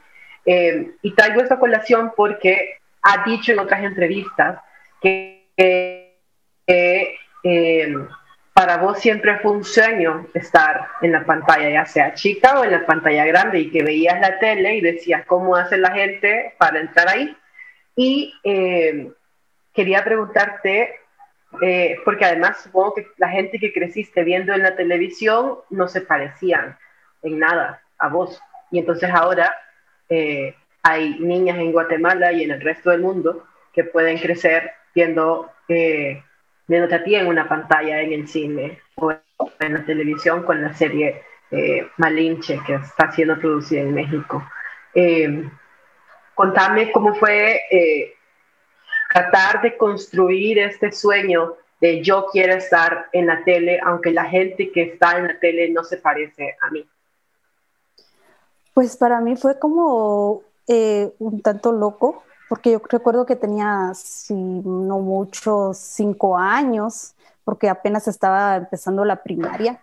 Eh, 0.46 0.92
y 1.02 1.14
traigo 1.14 1.40
esta 1.40 1.58
colación 1.58 2.12
porque 2.16 2.78
ha 3.02 3.24
dicho 3.24 3.50
en 3.50 3.58
otras 3.58 3.82
entrevistas 3.82 4.60
que 5.02 5.43
eh, 5.56 6.20
para 8.52 8.78
vos 8.78 8.98
siempre 8.98 9.38
fue 9.40 9.52
un 9.52 9.64
sueño 9.64 10.28
estar 10.32 10.88
en 11.02 11.12
la 11.12 11.24
pantalla, 11.24 11.68
ya 11.68 11.86
sea 11.86 12.14
chica 12.14 12.60
o 12.60 12.64
en 12.64 12.70
la 12.70 12.86
pantalla 12.86 13.24
grande, 13.26 13.60
y 13.60 13.70
que 13.70 13.82
veías 13.82 14.20
la 14.20 14.38
tele 14.38 14.76
y 14.76 14.80
decías 14.80 15.26
cómo 15.26 15.56
hace 15.56 15.76
la 15.76 15.90
gente 15.90 16.54
para 16.58 16.80
entrar 16.80 17.08
ahí. 17.08 17.36
Y 17.96 18.32
eh, 18.44 19.10
quería 19.72 20.04
preguntarte, 20.04 21.00
eh, 21.62 21.96
porque 22.04 22.24
además 22.24 22.62
supongo 22.62 22.94
que 22.94 23.06
la 23.16 23.28
gente 23.28 23.58
que 23.58 23.72
creciste 23.72 24.22
viendo 24.22 24.52
en 24.52 24.62
la 24.62 24.76
televisión 24.76 25.58
no 25.70 25.88
se 25.88 26.00
parecían 26.00 26.78
en 27.22 27.40
nada 27.40 27.82
a 27.98 28.08
vos. 28.08 28.40
Y 28.70 28.78
entonces 28.78 29.10
ahora 29.10 29.54
hay 30.82 31.18
niñas 31.18 31.58
en 31.58 31.72
Guatemala 31.72 32.32
y 32.32 32.44
en 32.44 32.52
el 32.52 32.60
resto 32.60 32.90
del 32.90 33.00
mundo 33.00 33.44
que 33.72 33.82
pueden 33.82 34.18
crecer 34.18 34.70
viendo 34.94 35.50
viéndote 36.66 36.94
a 36.94 37.04
ti 37.04 37.14
en 37.14 37.26
una 37.26 37.48
pantalla 37.48 38.00
en 38.00 38.12
el 38.12 38.28
cine 38.28 38.80
o 38.96 39.12
en 39.60 39.74
la 39.74 39.84
televisión 39.84 40.42
con 40.44 40.62
la 40.62 40.72
serie 40.72 41.22
eh, 41.50 41.88
Malinche 41.98 42.60
que 42.66 42.74
está 42.74 43.12
siendo 43.12 43.38
producida 43.38 43.80
en 43.80 43.94
México. 43.94 44.42
Eh, 44.94 45.48
contame 46.34 46.90
cómo 46.92 47.14
fue 47.14 47.60
eh, 47.70 48.14
tratar 49.12 49.62
de 49.62 49.76
construir 49.76 50.58
este 50.58 50.90
sueño 50.90 51.56
de 51.80 52.02
yo 52.02 52.26
quiero 52.32 52.54
estar 52.54 53.08
en 53.12 53.26
la 53.26 53.44
tele, 53.44 53.78
aunque 53.84 54.10
la 54.10 54.24
gente 54.24 54.72
que 54.72 54.82
está 54.82 55.18
en 55.18 55.28
la 55.28 55.38
tele 55.38 55.70
no 55.70 55.84
se 55.84 55.98
parece 55.98 56.56
a 56.60 56.70
mí. 56.70 56.88
Pues 58.72 58.96
para 58.96 59.20
mí 59.20 59.36
fue 59.36 59.58
como 59.58 60.42
un 60.66 61.42
tanto 61.42 61.72
loco, 61.72 62.24
porque 62.48 62.72
yo 62.72 62.82
recuerdo 62.88 63.26
que 63.26 63.36
tenía, 63.36 63.92
si 63.94 64.34
no 64.34 64.98
mucho, 64.98 65.72
cinco 65.74 66.36
años, 66.36 67.14
porque 67.44 67.68
apenas 67.68 68.08
estaba 68.08 68.56
empezando 68.56 69.04
la 69.04 69.22
primaria. 69.22 69.80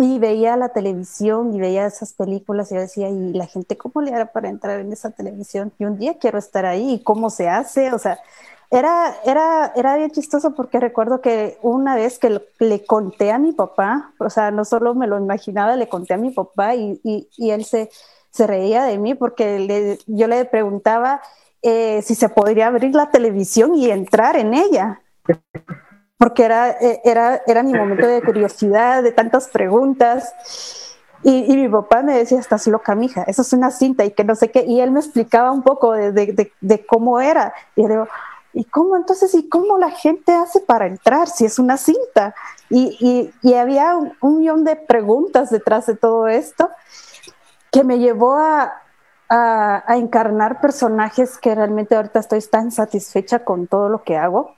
Y 0.00 0.20
veía 0.20 0.56
la 0.56 0.68
televisión 0.68 1.52
y 1.52 1.60
veía 1.60 1.84
esas 1.84 2.12
películas 2.12 2.70
y 2.70 2.76
yo 2.76 2.80
decía, 2.80 3.08
¿y 3.08 3.32
la 3.32 3.46
gente 3.46 3.76
cómo 3.76 4.00
le 4.00 4.14
hará 4.14 4.26
para 4.26 4.48
entrar 4.48 4.78
en 4.78 4.92
esa 4.92 5.10
televisión? 5.10 5.72
Y 5.76 5.86
un 5.86 5.98
día 5.98 6.18
quiero 6.18 6.38
estar 6.38 6.64
ahí, 6.66 6.94
¿y 6.94 7.02
cómo 7.02 7.30
se 7.30 7.48
hace? 7.48 7.92
O 7.92 7.98
sea, 7.98 8.20
era, 8.70 9.16
era, 9.24 9.72
era 9.74 9.96
bien 9.96 10.10
chistoso 10.10 10.54
porque 10.54 10.78
recuerdo 10.78 11.20
que 11.20 11.58
una 11.62 11.96
vez 11.96 12.20
que 12.20 12.40
le, 12.60 12.84
conté 12.84 13.32
a 13.32 13.38
mi 13.38 13.52
papá, 13.52 14.12
o 14.18 14.30
sea, 14.30 14.52
no 14.52 14.64
solo 14.64 14.94
me 14.94 15.08
lo 15.08 15.18
imaginaba, 15.18 15.74
le 15.74 15.88
conté 15.88 16.14
a 16.14 16.18
mi 16.18 16.30
papá 16.30 16.76
y, 16.76 17.00
y, 17.02 17.28
y 17.36 17.50
él 17.50 17.64
se, 17.64 17.90
se 18.30 18.46
reía 18.46 18.84
de 18.84 18.98
mí 18.98 19.14
porque 19.14 19.58
le, 19.58 19.98
yo 20.06 20.28
le 20.28 20.44
preguntaba, 20.44 21.22
eh, 21.62 22.02
si 22.02 22.14
se 22.14 22.28
podría 22.28 22.68
abrir 22.68 22.94
la 22.94 23.10
televisión 23.10 23.74
y 23.74 23.90
entrar 23.90 24.36
en 24.36 24.54
ella, 24.54 25.00
porque 26.18 26.44
era, 26.44 26.70
eh, 26.70 27.00
era, 27.04 27.42
era 27.46 27.62
mi 27.62 27.72
momento 27.72 28.06
de 28.06 28.22
curiosidad, 28.22 29.02
de 29.02 29.12
tantas 29.12 29.48
preguntas. 29.48 30.32
Y, 31.24 31.56
mi 31.56 31.68
papá 31.68 32.02
me 32.02 32.16
decía, 32.16 32.38
estás 32.38 32.66
loca, 32.68 32.94
mija, 32.94 33.24
eso 33.24 33.42
es 33.42 33.52
una 33.52 33.72
cinta 33.72 34.04
y 34.04 34.12
que 34.12 34.22
no 34.22 34.36
sé 34.36 34.50
qué. 34.50 34.64
Y 34.64 34.80
él 34.80 34.92
me 34.92 35.00
explicaba 35.00 35.50
un 35.50 35.62
poco 35.62 35.92
de, 35.92 36.12
de, 36.12 36.52
de, 36.60 36.86
cómo 36.86 37.20
era. 37.20 37.52
Y 37.74 37.82
yo 37.82 37.88
digo, 37.88 38.08
¿y 38.52 38.64
cómo 38.64 38.96
entonces? 38.96 39.34
¿Y 39.34 39.48
cómo 39.48 39.78
la 39.78 39.90
gente 39.90 40.32
hace 40.32 40.60
para 40.60 40.86
entrar 40.86 41.28
si 41.28 41.44
es 41.44 41.58
una 41.58 41.76
cinta? 41.76 42.34
Y, 42.70 42.96
y, 43.00 43.48
y 43.48 43.54
había 43.54 43.96
un, 43.96 44.38
millón 44.38 44.64
de 44.64 44.76
preguntas 44.76 45.50
detrás 45.50 45.86
de 45.86 45.96
todo 45.96 46.28
esto 46.28 46.70
que 47.72 47.82
me 47.82 47.98
llevó 47.98 48.36
a, 48.36 48.82
a, 49.28 49.84
encarnar 49.96 50.60
personajes 50.60 51.38
que 51.38 51.54
realmente 51.54 51.94
ahorita 51.94 52.20
estoy 52.20 52.40
tan 52.42 52.70
satisfecha 52.72 53.44
con 53.44 53.66
todo 53.66 53.88
lo 53.88 54.02
que 54.02 54.16
hago. 54.16 54.54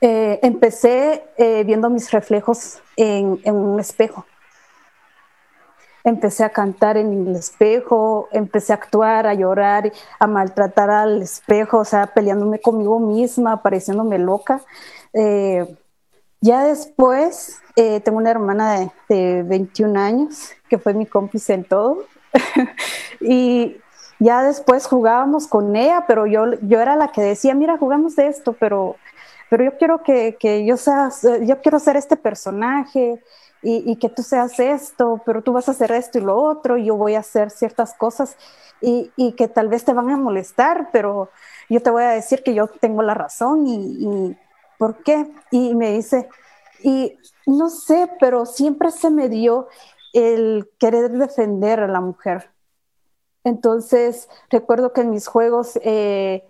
Eh, 0.00 0.38
empecé 0.42 1.24
eh, 1.36 1.64
viendo 1.64 1.90
mis 1.90 2.10
reflejos 2.10 2.80
en, 2.96 3.40
un 3.44 3.80
espejo. 3.80 4.26
Empecé 6.04 6.44
a 6.44 6.50
cantar 6.50 6.98
en 6.98 7.28
el 7.28 7.36
espejo, 7.36 8.28
empecé 8.30 8.74
a 8.74 8.76
actuar, 8.76 9.26
a 9.26 9.32
llorar, 9.32 9.90
a 10.18 10.26
maltratar 10.26 10.90
al 10.90 11.22
espejo, 11.22 11.78
o 11.78 11.84
sea, 11.84 12.08
peleándome 12.08 12.60
conmigo 12.60 13.00
misma, 13.00 13.62
pareciéndome 13.62 14.18
loca. 14.18 14.60
Eh, 15.14 15.76
ya 16.42 16.64
después, 16.64 17.58
tengo 17.74 18.18
una 18.18 18.30
hermana 18.30 18.78
de, 18.78 18.90
de 19.08 19.42
21 19.44 19.98
años 19.98 20.50
que 20.68 20.76
fue 20.78 20.92
mi 20.92 21.06
cómplice 21.06 21.54
en 21.54 21.64
todo. 21.64 22.04
y 23.20 23.76
ya 24.18 24.42
después 24.42 24.86
jugábamos 24.86 25.46
con 25.46 25.76
ella, 25.76 26.04
pero 26.06 26.26
yo, 26.26 26.52
yo 26.62 26.80
era 26.80 26.96
la 26.96 27.08
que 27.08 27.20
decía, 27.20 27.54
mira, 27.54 27.78
jugamos 27.78 28.16
de 28.16 28.28
esto, 28.28 28.54
pero, 28.54 28.96
pero 29.50 29.64
yo 29.64 29.76
quiero 29.76 30.02
que, 30.02 30.36
que 30.38 30.64
yo 30.64 30.76
sea, 30.76 31.10
yo 31.42 31.60
quiero 31.60 31.78
ser 31.78 31.96
este 31.96 32.16
personaje 32.16 33.22
y, 33.62 33.90
y, 33.90 33.96
que 33.96 34.08
tú 34.08 34.22
seas 34.22 34.58
esto, 34.60 35.22
pero 35.24 35.42
tú 35.42 35.52
vas 35.52 35.68
a 35.68 35.72
hacer 35.72 35.90
esto 35.92 36.18
y 36.18 36.20
lo 36.22 36.36
otro, 36.36 36.76
y 36.76 36.86
yo 36.86 36.96
voy 36.96 37.14
a 37.14 37.20
hacer 37.20 37.50
ciertas 37.50 37.94
cosas 37.94 38.36
y, 38.80 39.10
y 39.16 39.32
que 39.32 39.48
tal 39.48 39.68
vez 39.68 39.84
te 39.84 39.94
van 39.94 40.10
a 40.10 40.16
molestar, 40.16 40.90
pero 40.92 41.30
yo 41.70 41.80
te 41.80 41.90
voy 41.90 42.02
a 42.02 42.10
decir 42.10 42.42
que 42.42 42.54
yo 42.54 42.66
tengo 42.66 43.02
la 43.02 43.14
razón 43.14 43.66
y, 43.66 43.96
y 44.00 44.36
¿por 44.78 45.02
qué? 45.02 45.26
Y 45.50 45.74
me 45.74 45.92
dice, 45.92 46.28
y 46.82 47.18
no 47.46 47.70
sé, 47.70 48.10
pero 48.20 48.44
siempre 48.46 48.90
se 48.90 49.10
me 49.10 49.28
dio 49.28 49.68
el 50.14 50.70
querer 50.78 51.10
defender 51.10 51.80
a 51.80 51.88
la 51.88 52.00
mujer. 52.00 52.50
Entonces, 53.44 54.28
recuerdo 54.48 54.92
que 54.92 55.02
en 55.02 55.10
mis 55.10 55.26
juegos 55.26 55.78
eh, 55.82 56.44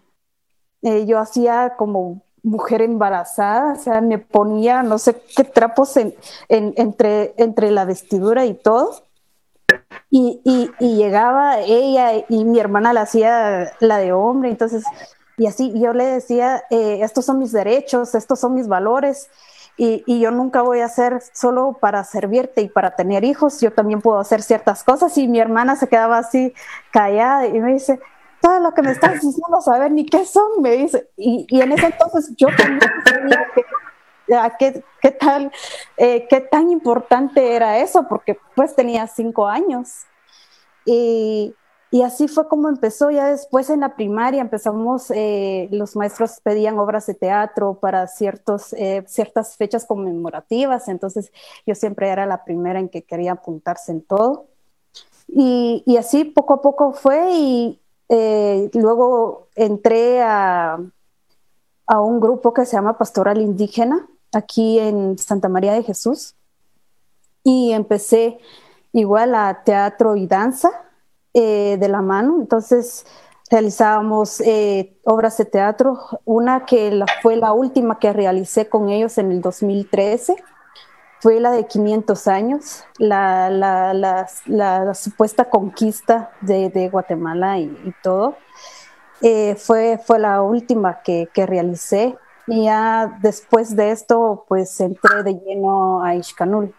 eh, 0.83 1.07
yo 1.07 1.19
hacía 1.19 1.75
como 1.77 2.23
mujer 2.45 2.83
embarazada, 2.83 3.73
o 3.73 3.77
sea, 3.77 4.01
me 4.01 4.19
ponía 4.19 4.83
no 4.83 4.99
sé 4.99 5.21
qué 5.35 5.45
trapos 5.45 5.97
en, 5.97 6.15
entre, 6.49 7.71
la 7.71 7.85
vestidura 7.85 8.45
y 8.45 8.55
todo. 8.55 9.03
Y, 10.11 10.71
llegaba 10.79 11.59
ella 11.61 12.25
y 12.29 12.45
mi 12.45 12.61
hermana 12.61 12.93
la 12.93 13.03
hacía 13.03 13.73
la 13.81 13.99
de 13.99 14.13
hombre, 14.13 14.51
entonces, 14.51 14.85
y 15.37 15.47
así 15.47 15.73
yo 15.81 15.93
le 15.95 16.05
decía, 16.05 16.63
eh, 16.71 17.01
estos 17.03 17.25
son 17.25 17.39
mis 17.39 17.51
derechos, 17.51 18.15
estos 18.15 18.39
son 18.39 18.55
mis 18.55 18.69
valores, 18.69 19.31
y, 19.77 20.21
yo 20.21 20.31
nunca 20.31 20.63
voy 20.63 20.81
a 20.81 20.87
hacer 20.87 21.21
solo 21.33 21.77
para 21.81 22.05
servirte 22.05 22.61
y 22.63 22.69
para 22.69 22.95
tener 22.95 23.25
hijos, 23.25 23.61
yo 23.61 23.73
también 23.73 24.01
puedo 24.01 24.19
hacer 24.19 24.43
ciertas 24.43 24.85
cosas 24.85 25.17
y 25.19 25.27
mi 25.27 25.41
hermana 25.41 25.77
se 25.77 25.89
quedaba 25.89 26.19
así 26.19 26.55
callada 26.91 27.47
y 27.47 27.61
me 27.61 27.73
dice, 27.73 27.99
todo 28.41 28.61
lo 28.61 28.73
que 28.73 28.83
me 28.83 28.93
estás 28.93 29.15
diciendo 29.15 29.61
saber 29.61 29.91
ni 29.91 30.07
qué 30.07 30.25
son, 30.25 30.63
me 30.63 30.73
dice, 30.73 31.09
y, 31.17 31.47
y 31.49 31.61
en 31.61 31.73
ese 31.73 31.87
entonces 31.87 32.33
yo 32.37 32.49
también 32.57 32.81
sabía 33.05 33.49
que, 33.55 34.85
qué, 35.01 35.11
tal, 35.11 35.53
eh, 35.97 36.27
qué 36.29 36.41
tan 36.41 36.71
importante 36.71 37.55
era 37.55 37.79
eso, 37.79 38.07
porque 38.09 38.39
pues 38.55 38.75
tenía 38.75 39.07
cinco 39.07 39.47
años. 39.47 40.05
Y, 40.85 41.55
y 41.95 42.03
así 42.03 42.27
fue 42.27 42.49
como 42.49 42.69
empezó. 42.69 43.13
Ya 43.13 43.29
después 43.29 43.71
en 43.71 43.79
la 43.79 43.95
primaria 43.95 44.41
empezamos, 44.41 45.13
eh, 45.13 45.69
los 45.71 45.95
maestros 45.95 46.41
pedían 46.43 46.77
obras 46.77 47.07
de 47.07 47.15
teatro 47.15 47.75
para 47.75 48.09
ciertos, 48.09 48.73
eh, 48.73 49.05
ciertas 49.07 49.57
fechas 49.57 49.87
conmemorativas, 49.87 50.89
entonces 50.89 51.31
yo 51.65 51.77
siempre 51.77 52.09
era 52.09 52.27
la 52.27 52.45
primera 52.45 52.81
en 52.81 52.89
que 52.89 53.05
quería 53.05 53.31
apuntarse 53.35 53.93
en 53.93 54.03
todo. 54.03 54.47
Y, 55.29 55.85
y 55.87 55.97
así 55.97 56.25
poco 56.25 56.55
a 56.55 56.63
poco 56.63 56.95
fue 56.95 57.31
y 57.31 57.81
eh, 58.09 58.71
luego 58.75 59.47
entré 59.55 60.21
a, 60.21 60.81
a 61.87 62.01
un 62.01 62.19
grupo 62.19 62.53
que 62.53 62.67
se 62.67 62.73
llama 62.73 62.99
Pastoral 62.99 63.41
Indígena 63.41 64.05
aquí 64.33 64.81
en 64.81 65.17
Santa 65.17 65.49
María 65.49 65.75
de 65.75 65.85
Jesús 65.85 66.35
y 67.45 67.71
empecé 67.71 68.41
igual 68.91 69.37
a 69.37 69.63
teatro 69.63 70.17
y 70.17 70.27
danza 70.27 70.73
eh, 71.35 71.77
de 71.79 71.89
la 71.89 72.01
mano. 72.01 72.37
Entonces 72.41 73.07
realizábamos 73.51 74.41
eh, 74.41 74.97
obras 75.05 75.37
de 75.37 75.45
teatro, 75.45 75.99
una 76.25 76.65
que 76.65 77.05
fue 77.23 77.37
la 77.37 77.53
última 77.53 77.99
que 77.99 78.13
realicé 78.13 78.69
con 78.69 78.89
ellos 78.89 79.19
en 79.19 79.33
el 79.33 79.41
2013, 79.41 80.37
fue 81.21 81.41
la 81.41 81.51
de 81.51 81.67
500 81.67 82.29
años, 82.29 82.85
la, 82.99 83.51
la, 83.51 84.95
supuesta 84.95 85.49
conquista 85.49 86.33
de, 86.41 86.89
Guatemala 86.91 87.59
y, 87.59 87.95
todo. 88.03 88.37
Eh, 89.23 89.55
fue, 89.57 89.99
fue 90.05 90.19
la 90.19 90.43
última 90.43 91.03
que, 91.03 91.29
que 91.33 91.47
realicé 91.47 92.17
y 92.47 92.65
ya 92.65 93.19
después 93.23 93.75
de 93.75 93.91
esto 93.91 94.45
pues 94.49 94.79
entré 94.81 95.23
de 95.23 95.35
lleno 95.35 96.03
a 96.03 96.15
Ixcanul. 96.15 96.75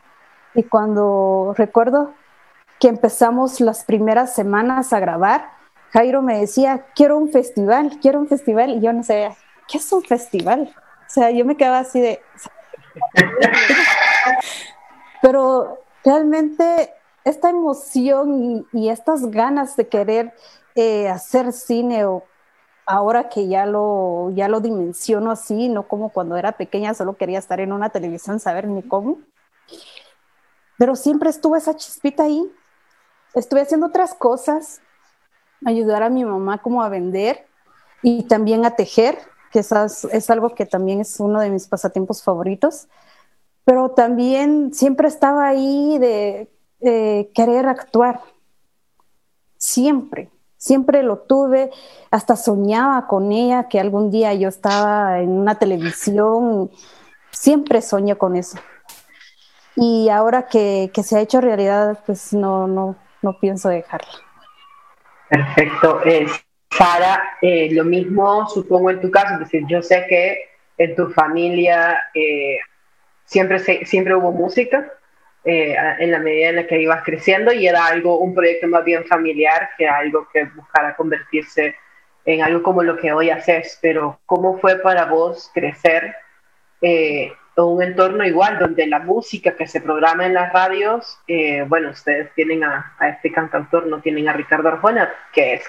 Y 0.54 0.64
cuando 0.64 1.54
recuerdo 1.58 2.14
que 2.80 2.88
empezamos 2.88 3.62
las 3.62 3.84
primeras 3.84 4.34
semanas 4.34 4.94
a 4.94 5.00
grabar, 5.00 5.52
Jairo 5.92 6.22
me 6.22 6.40
decía, 6.40 6.86
quiero 6.96 7.18
un 7.18 7.32
festival, 7.32 8.00
quiero 8.02 8.20
un 8.20 8.28
festival, 8.28 8.72
y 8.72 8.82
yo 8.82 8.92
no 8.92 9.04
sabía, 9.04 9.36
¿qué 9.68 9.78
es 9.78 9.92
un 9.94 10.04
festival? 10.04 10.74
O 10.76 11.10
sea, 11.10 11.32
yo 11.32 11.46
me 11.46 11.56
quedaba 11.56 11.80
así 11.80 12.02
de... 12.02 12.22
Pero 15.22 15.80
realmente 16.04 16.94
esta 17.24 17.50
emoción 17.50 18.68
y, 18.72 18.90
estas 18.90 19.32
ganas 19.32 19.76
de 19.76 19.88
querer 19.88 20.34
eh, 20.76 21.10
hacer 21.10 21.52
cine 21.54 22.06
o 22.06 22.24
ahora 22.86 23.30
que 23.30 23.48
ya 23.48 23.66
lo, 23.66 24.32
ya 24.32 24.48
lo 24.48 24.62
dimensiono 24.62 25.32
así, 25.32 25.70
no 25.70 25.88
como 25.88 26.10
cuando 26.10 26.38
era 26.38 26.54
pequeña, 26.54 26.94
solo 26.94 27.18
quería 27.18 27.40
estar 27.40 27.60
en 27.60 27.74
una 27.74 27.90
televisión, 27.90 28.40
saber 28.40 28.68
ni 28.68 28.84
cómo. 28.84 29.20
Pero 30.78 30.96
siempre 30.96 31.30
estuvo 31.30 31.56
esa 31.56 31.76
chispita 31.76 32.24
ahí. 32.24 32.52
Estuve 33.36 33.62
haciendo 33.62 33.88
otras 33.88 34.14
cosas, 34.14 34.82
ayudar 35.66 36.04
a 36.04 36.10
mi 36.10 36.26
mamá 36.26 36.62
como 36.62 36.82
a 36.82 36.90
vender 36.90 37.46
y 38.02 38.24
también 38.24 38.66
a 38.66 38.76
tejer, 38.76 39.18
que 39.52 39.60
es 39.60 40.30
algo 40.30 40.56
que 40.56 40.66
también 40.66 41.02
es 41.02 41.20
uno 41.20 41.40
de 41.40 41.50
mis 41.50 41.68
pasatiempos 41.68 42.24
favoritos. 42.24 42.88
Pero 43.64 43.92
también 43.92 44.74
siempre 44.74 45.08
estaba 45.08 45.48
ahí 45.48 45.98
de 45.98 46.50
querer 47.34 47.68
actuar. 47.68 48.22
Siempre 49.58 50.32
siempre 50.66 51.04
lo 51.04 51.20
tuve, 51.20 51.70
hasta 52.10 52.36
soñaba 52.36 53.06
con 53.06 53.32
ella, 53.32 53.68
que 53.68 53.80
algún 53.80 54.10
día 54.10 54.34
yo 54.34 54.50
estaba 54.50 55.20
en 55.20 55.30
una 55.30 55.60
televisión, 55.60 56.72
siempre 57.32 57.84
soñé 57.84 58.16
con 58.16 58.36
eso. 58.36 58.58
Y 59.76 60.10
ahora 60.10 60.48
que, 60.48 60.92
se 61.04 61.18
ha 61.18 61.22
hecho 61.22 61.40
realidad, 61.40 62.00
pues 62.08 62.34
no, 62.34 62.68
no, 62.68 62.96
no 63.26 63.40
pienso 63.40 63.70
dejarla. 63.70 64.08
Perfecto. 65.30 66.02
Eh, 66.06 66.28
Sara, 66.70 67.38
eh, 67.42 67.70
lo 67.72 67.84
mismo 67.84 68.48
supongo 68.48 68.92
en 68.92 69.02
tu 69.02 69.10
caso, 69.10 69.34
es 69.34 69.40
decir, 69.40 69.64
yo 69.68 69.82
sé 69.82 70.06
que 70.08 70.50
en 70.78 70.96
tu 70.96 71.10
familia 71.10 72.00
eh, 72.14 72.60
siempre, 73.26 73.60
siempre 73.60 74.16
hubo 74.16 74.32
música, 74.32 74.92
eh, 75.44 75.76
en 76.00 76.12
la 76.12 76.20
medida 76.20 76.50
en 76.50 76.56
la 76.56 76.68
que 76.68 76.82
ibas 76.82 77.04
creciendo 77.04 77.54
y 77.54 77.68
era 77.68 77.86
algo, 77.86 78.20
un 78.20 78.34
proyecto 78.34 78.68
más 78.68 78.84
bien 78.84 79.06
familiar 79.06 79.70
que 79.78 79.88
algo 79.88 80.28
que 80.34 80.46
buscara 80.46 80.96
convertirse 80.96 81.76
en 82.26 82.42
algo 82.42 82.64
como 82.64 82.84
lo 82.84 82.98
que 82.98 83.12
hoy 83.14 83.30
haces. 83.30 83.78
Pero 83.82 84.20
¿cómo 84.26 84.58
fue 84.60 84.80
para 84.80 85.06
vos 85.06 85.52
crecer 85.54 86.16
eh, 86.82 87.32
un 87.58 87.82
entorno 87.82 88.26
igual 88.26 88.60
donde 88.60 88.88
la 88.88 89.00
música 89.00 89.56
que 89.56 89.68
se 89.68 89.82
programa 89.82 90.26
en 90.26 90.34
las 90.34 90.52
radios, 90.52 91.18
eh, 91.28 91.64
bueno, 91.68 91.92
ustedes 91.92 92.34
tienen 92.34 92.64
a, 92.64 92.94
este 93.10 93.32
cantautor, 93.32 93.88
no 93.88 94.02
tienen 94.02 94.28
a 94.28 94.34
Ricardo 94.34 94.68
Arjona, 94.68 95.10
que, 95.32 95.56
es, 95.56 95.64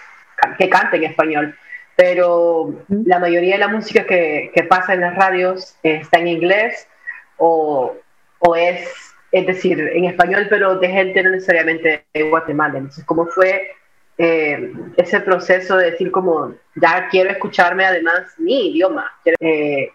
que 0.58 0.68
canta 0.68 0.96
en 0.96 1.04
español, 1.04 1.56
pero 1.94 2.74
la 2.88 3.18
mayoría 3.18 3.54
de 3.54 3.60
la 3.60 3.68
música 3.68 4.04
que, 4.04 4.50
que 4.54 4.64
pasa 4.64 4.94
en 4.94 5.00
las 5.00 5.14
radios 5.14 5.76
está 5.82 6.18
en 6.18 6.28
inglés 6.28 6.88
o, 7.36 7.94
o 8.40 8.56
es 8.56 9.14
es 9.32 9.46
decir, 9.46 9.78
en 9.80 10.04
español, 10.04 10.46
pero 10.48 10.78
de 10.78 10.88
gente 10.88 11.22
no 11.22 11.30
necesariamente 11.30 12.06
de 12.12 12.22
Guatemala. 12.22 12.78
Entonces, 12.78 13.04
¿cómo 13.04 13.26
fue 13.26 13.70
eh, 14.18 14.72
ese 14.96 15.20
proceso 15.20 15.76
de 15.76 15.90
decir 15.90 16.10
como, 16.10 16.54
ya 16.74 17.08
quiero 17.10 17.30
escucharme 17.30 17.84
además 17.84 18.32
mi 18.38 18.70
idioma? 18.70 19.12
Eh, 19.40 19.90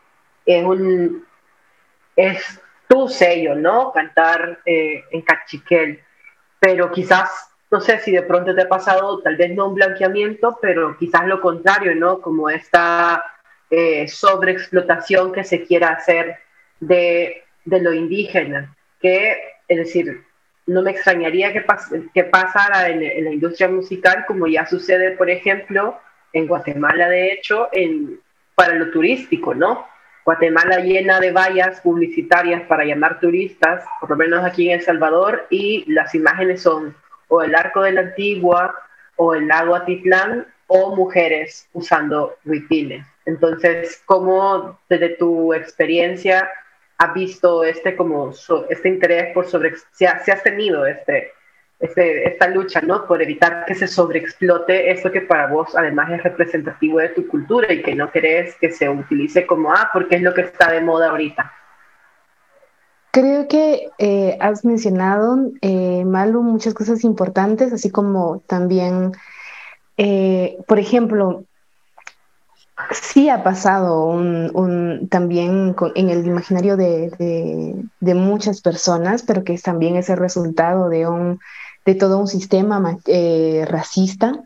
es, 0.46 0.64
un, 0.64 1.26
es 2.16 2.60
tu 2.88 3.08
sello, 3.08 3.56
¿no? 3.56 3.92
Cantar 3.92 4.60
eh, 4.66 5.04
en 5.12 5.22
cachiquel, 5.22 6.00
pero 6.60 6.92
quizás, 6.92 7.30
no 7.70 7.80
sé 7.80 8.00
si 8.00 8.12
de 8.12 8.24
pronto 8.24 8.54
te 8.54 8.64
ha 8.64 8.70
pasado, 8.70 9.22
tal 9.22 9.38
vez 9.38 9.56
no 9.56 9.68
un 9.68 9.76
blanqueamiento, 9.76 10.58
pero 10.62 10.98
quizás 10.98 11.26
lo 11.26 11.40
contrario, 11.42 11.96
¿no? 11.96 12.22
Como 12.22 12.50
esta 12.50 13.24
sobreexplotación 14.08 15.32
que 15.32 15.46
se 15.46 15.64
quiera 15.64 15.92
hacer 15.92 16.40
de, 16.82 17.46
de 17.64 17.80
lo 17.80 17.94
indígena 17.94 18.76
que, 19.02 19.38
es 19.68 19.78
decir, 19.78 20.24
no 20.68 20.82
me 20.82 20.92
extrañaría 20.92 21.52
que, 21.52 21.66
que 22.14 22.24
pasara 22.26 22.90
en, 22.90 23.24
la 23.24 23.32
industria 23.32 23.68
musical, 23.68 24.26
como 24.28 24.48
ya 24.48 24.66
sucede, 24.66 25.12
por 25.12 25.30
ejemplo, 25.30 26.00
en 26.32 26.48
Guatemala, 26.48 27.10
de 27.10 27.34
hecho, 27.34 27.68
en, 27.72 28.20
para 28.56 28.76
lo 28.76 28.92
turístico, 28.92 29.54
¿no? 29.54 29.88
Guatemala 30.26 30.80
llena 30.80 31.20
de 31.20 31.32
vallas 31.32 31.82
publicitarias 31.82 32.62
para 32.64 32.86
llamar 32.86 33.20
turistas, 33.20 33.84
por 34.00 34.12
lo 34.12 34.16
menos 34.16 34.46
aquí 34.46 34.70
en 34.70 34.80
El 34.80 34.86
Salvador, 34.86 35.48
y 35.50 35.92
las 35.92 36.14
imágenes 36.14 36.62
son 36.62 36.96
o 37.28 37.42
el 37.42 37.56
arco 37.56 37.82
de 37.82 37.94
la 37.94 38.02
antigua, 38.02 38.76
o 39.16 39.34
el 39.34 39.48
lago 39.48 39.76
Atitlán, 39.76 40.48
o 40.68 40.96
mujeres 40.96 41.68
usando 41.74 42.38
huipiles. 42.46 43.06
Entonces, 43.26 44.02
¿cómo 44.06 44.80
desde 44.90 45.10
tu 45.10 45.54
experiencia 45.54 46.50
has 46.98 47.14
visto 47.14 47.64
este 47.64 47.96
como 47.96 48.32
este 48.70 48.90
interés 48.90 49.34
por 49.34 49.48
sobre 49.48 49.74
si, 49.92 50.06
has 50.06 50.44
tenido 50.44 50.86
este, 50.86 51.32
esta 51.82 52.48
lucha 52.48 52.82
no 52.82 53.08
por 53.08 53.22
evitar 53.22 53.66
que 53.66 53.76
se 53.76 53.88
sobreexplote 53.88 54.92
eso 54.92 55.12
que 55.12 55.22
para 55.22 55.48
vos 55.48 55.76
además 55.76 56.12
es 56.12 56.24
representativo 56.24 57.00
de 57.00 57.10
tu 57.10 57.28
cultura 57.28 57.74
y 57.74 57.82
que 57.82 57.96
no 57.96 58.12
querés 58.12 58.56
que 58.56 58.72
se 58.72 58.88
utilice 58.88 59.48
como 59.48 59.74
ah 59.74 59.90
porque 59.92 60.18
es 60.18 60.22
lo 60.22 60.34
que 60.34 60.42
está 60.42 60.72
de 60.72 60.82
moda 60.82 61.10
ahorita. 61.10 61.52
Creo 63.12 63.48
que 63.50 63.90
eh, 63.98 64.38
has 64.40 64.64
mencionado, 64.64 65.52
eh, 65.62 66.06
Malu, 66.06 66.44
muchas 66.44 66.74
cosas 66.74 67.04
importantes, 67.04 67.74
así 67.74 67.90
como 67.90 68.42
también, 68.48 69.12
eh, 69.98 70.58
por 70.66 70.80
ejemplo, 70.80 71.44
Sí 72.90 73.30
ha 73.30 73.44
pasado 73.44 74.06
un, 74.06 75.08
también 75.10 75.76
en 75.96 76.10
el 76.10 76.26
imaginario 76.26 76.76
de, 76.78 77.86
muchas 78.02 78.62
personas, 78.62 79.24
pero 79.24 79.44
que 79.44 79.58
también 79.58 79.96
es 79.96 80.10
el 80.10 80.18
resultado 80.18 80.90
de, 80.90 81.08
un, 81.08 81.40
de 81.86 81.96
todo 81.96 82.18
un 82.20 82.28
sistema 82.28 82.98
eh, 83.08 83.66
racista. 83.68 84.44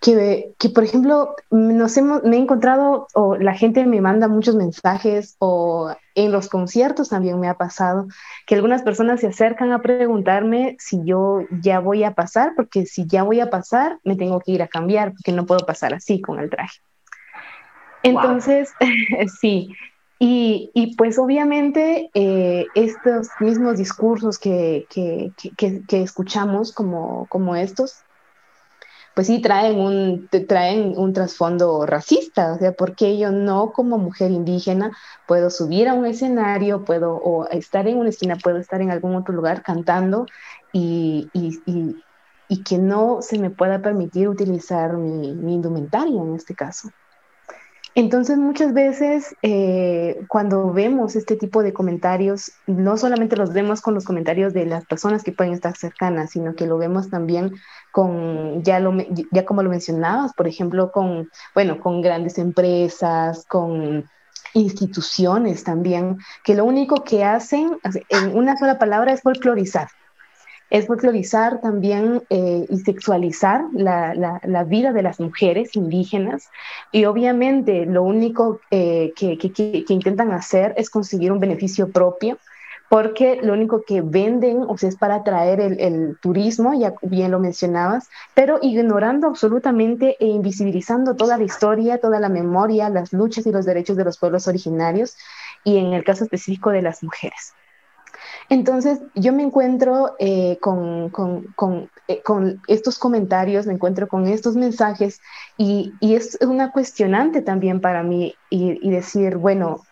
Que, 0.00 0.54
que, 0.58 0.70
por 0.70 0.84
ejemplo, 0.84 1.34
nos 1.50 1.96
hemos, 1.98 2.22
me 2.22 2.36
he 2.36 2.38
encontrado, 2.38 3.06
o 3.12 3.36
la 3.36 3.52
gente 3.52 3.84
me 3.84 4.00
manda 4.00 4.26
muchos 4.26 4.54
mensajes, 4.54 5.36
o 5.40 5.94
en 6.14 6.32
los 6.32 6.48
conciertos 6.48 7.10
también 7.10 7.38
me 7.38 7.48
ha 7.48 7.54
pasado, 7.54 8.06
que 8.46 8.54
algunas 8.54 8.82
personas 8.82 9.20
se 9.20 9.26
acercan 9.26 9.72
a 9.72 9.82
preguntarme 9.82 10.76
si 10.78 11.00
yo 11.04 11.40
ya 11.50 11.80
voy 11.80 12.04
a 12.04 12.14
pasar, 12.14 12.52
porque 12.56 12.86
si 12.86 13.06
ya 13.06 13.24
voy 13.24 13.40
a 13.40 13.50
pasar, 13.50 13.98
me 14.04 14.16
tengo 14.16 14.40
que 14.40 14.52
ir 14.52 14.62
a 14.62 14.68
cambiar, 14.68 15.12
porque 15.12 15.32
no 15.32 15.44
puedo 15.44 15.66
pasar 15.66 15.92
así 15.92 16.22
con 16.22 16.38
el 16.38 16.48
traje. 16.48 16.78
Entonces, 18.02 18.72
sí, 19.40 19.74
y, 20.20 20.94
pues 20.96 21.18
obviamente 21.18 22.10
eh, 22.12 22.66
estos 22.74 23.28
mismos 23.38 23.78
discursos 23.78 24.38
que, 24.38 24.86
que, 24.90 25.32
que, 25.56 26.02
escuchamos 26.02 26.72
como, 26.72 27.26
como, 27.28 27.54
estos, 27.54 28.02
pues 29.14 29.28
sí 29.28 29.40
traen 29.40 29.78
un, 29.78 30.28
traen 30.48 30.94
un 30.96 31.12
trasfondo 31.12 31.86
racista, 31.86 32.54
o 32.54 32.58
sea, 32.58 32.72
porque 32.72 33.16
yo 33.16 33.30
no 33.30 33.70
como 33.72 33.96
mujer 33.98 34.32
indígena 34.32 34.90
puedo 35.26 35.50
subir 35.50 35.88
a 35.88 35.94
un 35.94 36.06
escenario, 36.06 36.84
puedo 36.84 37.14
o 37.14 37.46
estar 37.48 37.86
en 37.86 37.98
una 37.98 38.08
esquina, 38.08 38.36
puedo 38.36 38.58
estar 38.58 38.80
en 38.80 38.90
algún 38.90 39.14
otro 39.14 39.34
lugar 39.34 39.62
cantando 39.62 40.26
y, 40.72 41.28
y, 41.32 41.60
y 42.48 42.62
que 42.64 42.78
no 42.78 43.22
se 43.22 43.38
me 43.38 43.50
pueda 43.50 43.80
permitir 43.80 44.28
utilizar 44.28 44.96
mi, 44.96 45.32
mi 45.34 45.54
indumentaria 45.54 46.20
en 46.20 46.34
este 46.34 46.56
caso. 46.56 46.90
Entonces 47.98 48.38
muchas 48.38 48.74
veces 48.74 49.34
eh, 49.42 50.20
cuando 50.28 50.72
vemos 50.72 51.16
este 51.16 51.34
tipo 51.34 51.64
de 51.64 51.72
comentarios, 51.72 52.52
no 52.68 52.96
solamente 52.96 53.34
los 53.34 53.52
vemos 53.52 53.80
con 53.80 53.94
los 53.94 54.04
comentarios 54.04 54.54
de 54.54 54.66
las 54.66 54.84
personas 54.84 55.24
que 55.24 55.32
pueden 55.32 55.52
estar 55.52 55.76
cercanas, 55.76 56.30
sino 56.30 56.54
que 56.54 56.68
lo 56.68 56.78
vemos 56.78 57.10
también 57.10 57.56
con, 57.90 58.62
ya, 58.62 58.78
lo, 58.78 58.96
ya 59.32 59.44
como 59.44 59.64
lo 59.64 59.70
mencionabas, 59.70 60.32
por 60.34 60.46
ejemplo, 60.46 60.92
con, 60.92 61.28
bueno, 61.56 61.80
con 61.80 62.00
grandes 62.00 62.38
empresas, 62.38 63.44
con 63.48 64.08
instituciones 64.54 65.64
también, 65.64 66.18
que 66.44 66.54
lo 66.54 66.66
único 66.66 67.02
que 67.02 67.24
hacen, 67.24 67.78
en 68.10 68.36
una 68.36 68.56
sola 68.56 68.78
palabra, 68.78 69.12
es 69.12 69.22
folclorizar 69.22 69.88
es 70.70 70.86
folclorizar 70.86 71.60
también 71.60 72.22
eh, 72.30 72.66
y 72.68 72.78
sexualizar 72.78 73.64
la, 73.72 74.14
la, 74.14 74.64
vida 74.64 74.92
de 74.92 75.02
las 75.02 75.18
mujeres 75.18 75.74
indígenas 75.76 76.50
y 76.92 77.06
obviamente 77.06 77.86
lo 77.86 78.02
único 78.02 78.60
eh, 78.70 79.12
que, 79.16 79.38
que, 79.38 79.84
intentan 79.88 80.32
hacer 80.32 80.74
es 80.76 80.90
conseguir 80.90 81.32
un 81.32 81.40
beneficio 81.40 81.90
propio 81.90 82.38
porque 82.88 83.38
lo 83.42 83.52
único 83.52 83.82
que 83.86 84.00
venden 84.00 84.66
es 84.80 84.96
para 84.96 85.16
atraer 85.16 85.60
el, 85.60 86.16
turismo, 86.20 86.72
ya 86.78 86.94
bien 87.02 87.30
lo 87.30 87.38
mencionabas, 87.38 88.08
pero 88.34 88.58
ignorando 88.62 89.26
absolutamente 89.26 90.16
e 90.20 90.26
invisibilizando 90.26 91.14
toda 91.14 91.36
la 91.36 91.44
historia, 91.44 91.98
toda 91.98 92.18
la 92.18 92.30
memoria, 92.30 92.88
las 92.88 93.12
luchas 93.12 93.46
y 93.46 93.52
los 93.52 93.66
derechos 93.66 93.96
de 93.96 94.04
los 94.04 94.18
pueblos 94.18 94.48
originarios 94.48 95.16
y 95.64 95.76
en 95.76 95.92
el 95.92 96.02
caso 96.02 96.24
específico 96.24 96.70
de 96.70 96.82
las 96.82 97.02
mujeres. 97.02 97.52
Entonces, 98.50 99.00
yo 99.14 99.32
me 99.32 99.42
encuentro 99.42 100.14
eh, 100.18 100.58
con, 100.60 101.12
eh, 102.08 102.22
con, 102.22 102.62
estos 102.66 102.98
comentarios, 102.98 103.66
me 103.66 103.74
encuentro 103.74 104.08
con 104.08 104.26
estos 104.26 104.56
mensajes 104.56 105.20
y, 105.58 105.92
y 106.00 106.14
es 106.14 106.38
una 106.40 106.72
cuestionante 106.72 107.42
también 107.42 107.80
para 107.80 108.02
mí 108.02 108.34
y, 108.48 108.78
y, 108.86 108.90
decir, 108.90 109.36
bueno, 109.36 109.84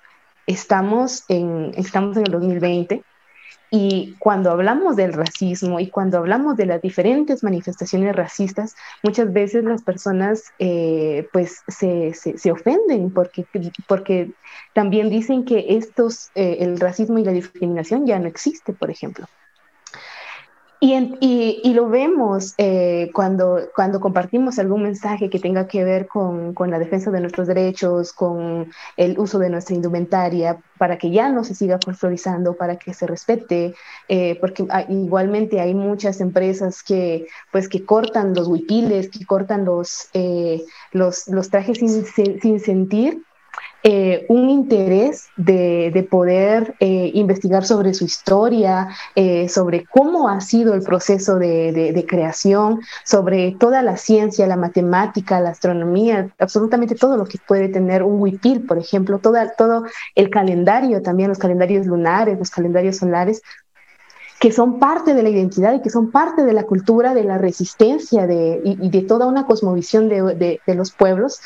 estamos 0.47 1.25
en, 1.29 1.73
estamos 1.77 2.17
en 2.17 2.27
el 2.27 2.33
2020 2.33 3.05
y 3.79 4.17
cuando 4.19 4.51
hablamos 4.51 4.97
del 4.97 5.13
racismo 5.13 5.79
y 5.81 5.89
cuando 5.89 6.17
hablamos 6.17 6.57
de 6.57 6.65
las 6.65 6.81
diferentes 6.81 7.45
manifestaciones 7.45 8.17
racistas, 8.17 8.75
muchas 9.03 9.31
veces 9.31 9.65
las 9.65 9.83
personas 9.83 10.45
eh, 10.59 11.29
pues 11.31 11.63
se, 11.69 12.15
se, 12.15 12.51
ofenden 12.51 13.11
porque, 13.11 13.45
porque 13.87 14.31
también 14.73 15.11
dicen 15.11 15.45
que 15.45 15.77
estos, 15.77 16.31
eh, 16.35 16.57
el 16.61 16.81
racismo 16.81 17.19
y 17.19 17.25
la 17.25 17.33
discriminación 17.33 18.07
ya 18.07 18.19
no 18.19 18.29
existe, 18.29 18.73
por 18.73 18.91
ejemplo. 18.91 19.27
Y, 20.79 21.59
y, 21.65 21.73
lo 21.73 21.89
vemos 21.89 22.55
eh, 22.59 23.11
cuando, 23.15 23.61
cuando 23.75 23.99
compartimos 23.99 24.59
algún 24.59 24.83
mensaje 24.83 25.31
que 25.31 25.39
tenga 25.39 25.67
que 25.67 25.85
ver 25.85 26.07
con, 26.07 26.53
con, 26.53 26.71
la 26.71 26.79
defensa 26.79 27.11
de 27.11 27.21
nuestros 27.21 27.47
derechos, 27.47 28.13
con 28.13 28.71
el 28.99 29.19
uso 29.19 29.39
de 29.39 29.49
nuestra 29.49 29.75
indumentaria, 29.75 30.59
para 30.77 30.99
que 30.99 31.11
ya 31.11 31.31
no 31.31 31.45
se 31.45 31.55
siga 31.55 31.79
folclorizando, 31.83 32.57
para 32.57 32.77
que 32.77 32.93
se 32.93 33.07
respete, 33.07 33.75
eh, 34.09 34.37
porque 34.39 34.67
igualmente 34.91 35.61
hay 35.61 35.75
muchas 35.75 36.21
empresas 36.21 36.83
que, 36.83 37.27
pues, 37.53 37.71
que 37.71 37.87
cortan 37.87 38.35
los 38.35 38.47
huipiles, 38.47 39.09
que 39.09 39.25
cortan 39.25 39.65
los, 39.65 40.11
eh, 40.13 40.63
los, 40.93 41.27
los, 41.29 41.49
trajes 41.49 41.79
sin, 41.79 42.05
sin 42.05 42.61
sentir 42.61 43.23
eh, 43.83 44.27
un 44.29 44.51
interés 44.51 45.29
de, 45.37 46.07
poder 46.11 46.75
eh, 46.81 47.11
investigar 47.15 47.65
sobre 47.65 47.95
su 47.95 48.05
historia, 48.05 48.89
eh, 49.15 49.49
sobre 49.49 49.85
cómo 49.85 50.29
ha 50.29 50.41
sido 50.41 50.75
el 50.75 50.83
proceso 50.83 51.39
de, 51.39 52.05
creación, 52.09 52.81
sobre 53.05 53.57
toda 53.59 53.83
la 53.83 53.97
ciencia, 53.97 54.47
la 54.47 54.57
matemática, 54.57 55.41
la 55.41 55.51
astronomía, 55.51 56.31
absolutamente 56.39 56.95
todo 56.95 57.17
lo 57.17 57.27
que 57.27 57.39
puede 57.47 57.69
tener 57.69 58.03
un 58.03 58.21
huipil, 58.21 58.67
por 58.67 58.79
ejemplo, 58.79 59.19
todo 59.19 59.85
el 60.15 60.31
calendario, 60.31 61.03
también 61.03 61.29
los 61.29 61.39
calendarios 61.39 61.87
lunares, 61.87 62.39
los 62.39 62.51
calendarios 62.51 62.97
solares, 62.97 63.43
que 64.47 64.53
son 64.53 64.79
parte 64.79 65.13
de 65.13 65.25
la 65.25 65.29
identidad 65.29 65.75
y 65.75 65.83
que 65.83 65.91
son 65.91 66.13
parte 66.13 66.45
de 66.45 66.53
la 66.53 66.63
cultura, 66.63 67.15
de 67.15 67.25
la 67.25 67.37
resistencia 67.37 68.29
de, 68.29 68.61
y, 68.63 68.91
de 68.91 69.03
toda 69.03 69.27
una 69.27 69.45
cosmovisión 69.45 70.09
de, 70.09 70.61
de, 70.65 70.75
los 70.77 70.93
pueblos. 70.93 71.41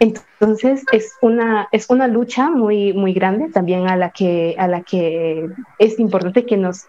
Entonces 0.00 0.82
es 0.90 1.12
una, 1.20 1.68
es 1.70 1.90
una 1.90 2.08
lucha 2.08 2.48
muy, 2.48 2.94
muy 2.94 3.12
grande 3.12 3.50
también 3.50 3.90
a 3.90 3.96
la, 3.96 4.08
que, 4.08 4.56
a 4.58 4.68
la 4.68 4.80
que 4.80 5.50
es 5.78 5.98
importante 5.98 6.46
que 6.46 6.56
nos 6.56 6.86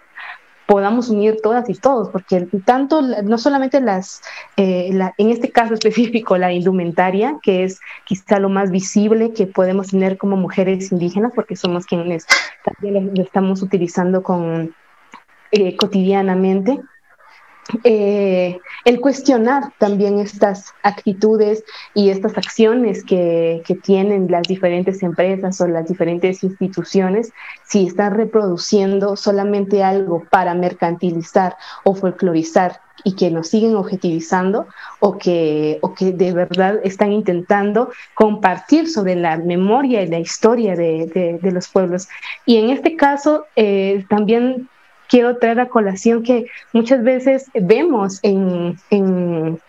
podamos 0.68 1.10
unir 1.10 1.42
todas 1.44 1.70
y 1.70 1.74
todos, 1.74 2.08
porque 2.12 2.48
tanto, 2.64 3.02
no 3.02 3.38
solamente 3.38 3.82
las, 3.82 4.22
eh, 4.56 4.98
en 5.18 5.30
este 5.32 5.52
caso 5.52 5.74
específico, 5.74 6.38
la 6.38 6.54
indumentaria, 6.54 7.40
que 7.44 7.66
es 7.66 7.82
quizá 8.06 8.40
lo 8.40 8.48
más 8.48 8.72
visible 8.72 9.34
que 9.34 9.48
podemos 9.48 9.90
tener 9.90 10.18
como 10.18 10.38
mujeres 10.38 10.94
indígenas, 10.94 11.34
porque 11.36 11.58
somos 11.58 11.86
quienes 11.86 12.26
también 12.64 13.12
lo 13.14 13.22
estamos 13.22 13.62
utilizando 13.62 14.24
con, 14.24 14.74
eh, 15.52 15.76
cotidianamente, 15.76 16.80
eh, 17.84 18.60
el 18.86 19.02
cuestionar 19.02 19.74
también 19.78 20.20
estas 20.20 20.74
actitudes 20.84 21.64
y 21.94 22.10
estas 22.10 22.38
acciones 22.38 23.04
que, 23.04 23.62
tienen 23.84 24.28
las 24.30 24.44
diferentes 24.48 25.04
empresas 25.04 25.60
o 25.60 25.68
las 25.68 25.88
diferentes 25.88 26.44
instituciones, 26.44 27.32
si 27.66 27.88
están 27.88 28.16
reproduciendo 28.16 29.16
solamente 29.16 29.84
algo 29.84 30.24
para 30.30 30.54
mercantilizar 30.54 31.56
o 31.84 31.94
folclorizar 31.94 32.80
y 33.04 33.16
que 33.16 33.30
nos 33.30 33.50
siguen 33.50 33.76
objetivizando 33.76 34.68
o 35.00 35.18
que, 35.18 35.78
o 35.82 35.94
que 35.94 36.12
de 36.12 36.34
verdad 36.34 36.80
están 36.84 37.12
intentando 37.12 37.92
compartir 38.16 38.90
sobre 38.90 39.16
la 39.16 39.38
memoria 39.38 40.02
y 40.02 40.08
la 40.08 40.20
historia 40.20 40.76
de, 40.76 41.40
los 41.44 41.68
pueblos. 41.68 42.08
Y 42.46 42.58
en 42.58 42.70
este 42.70 42.96
caso, 42.96 43.46
eh, 43.56 44.06
también 44.10 44.70
quiero 45.10 45.38
traer 45.38 45.60
a 45.60 45.70
colación 45.70 46.24
que 46.24 46.48
muchas 46.74 47.04
veces 47.04 47.50
vemos 47.54 48.20
en, 48.24 48.78
en, 48.90 49.60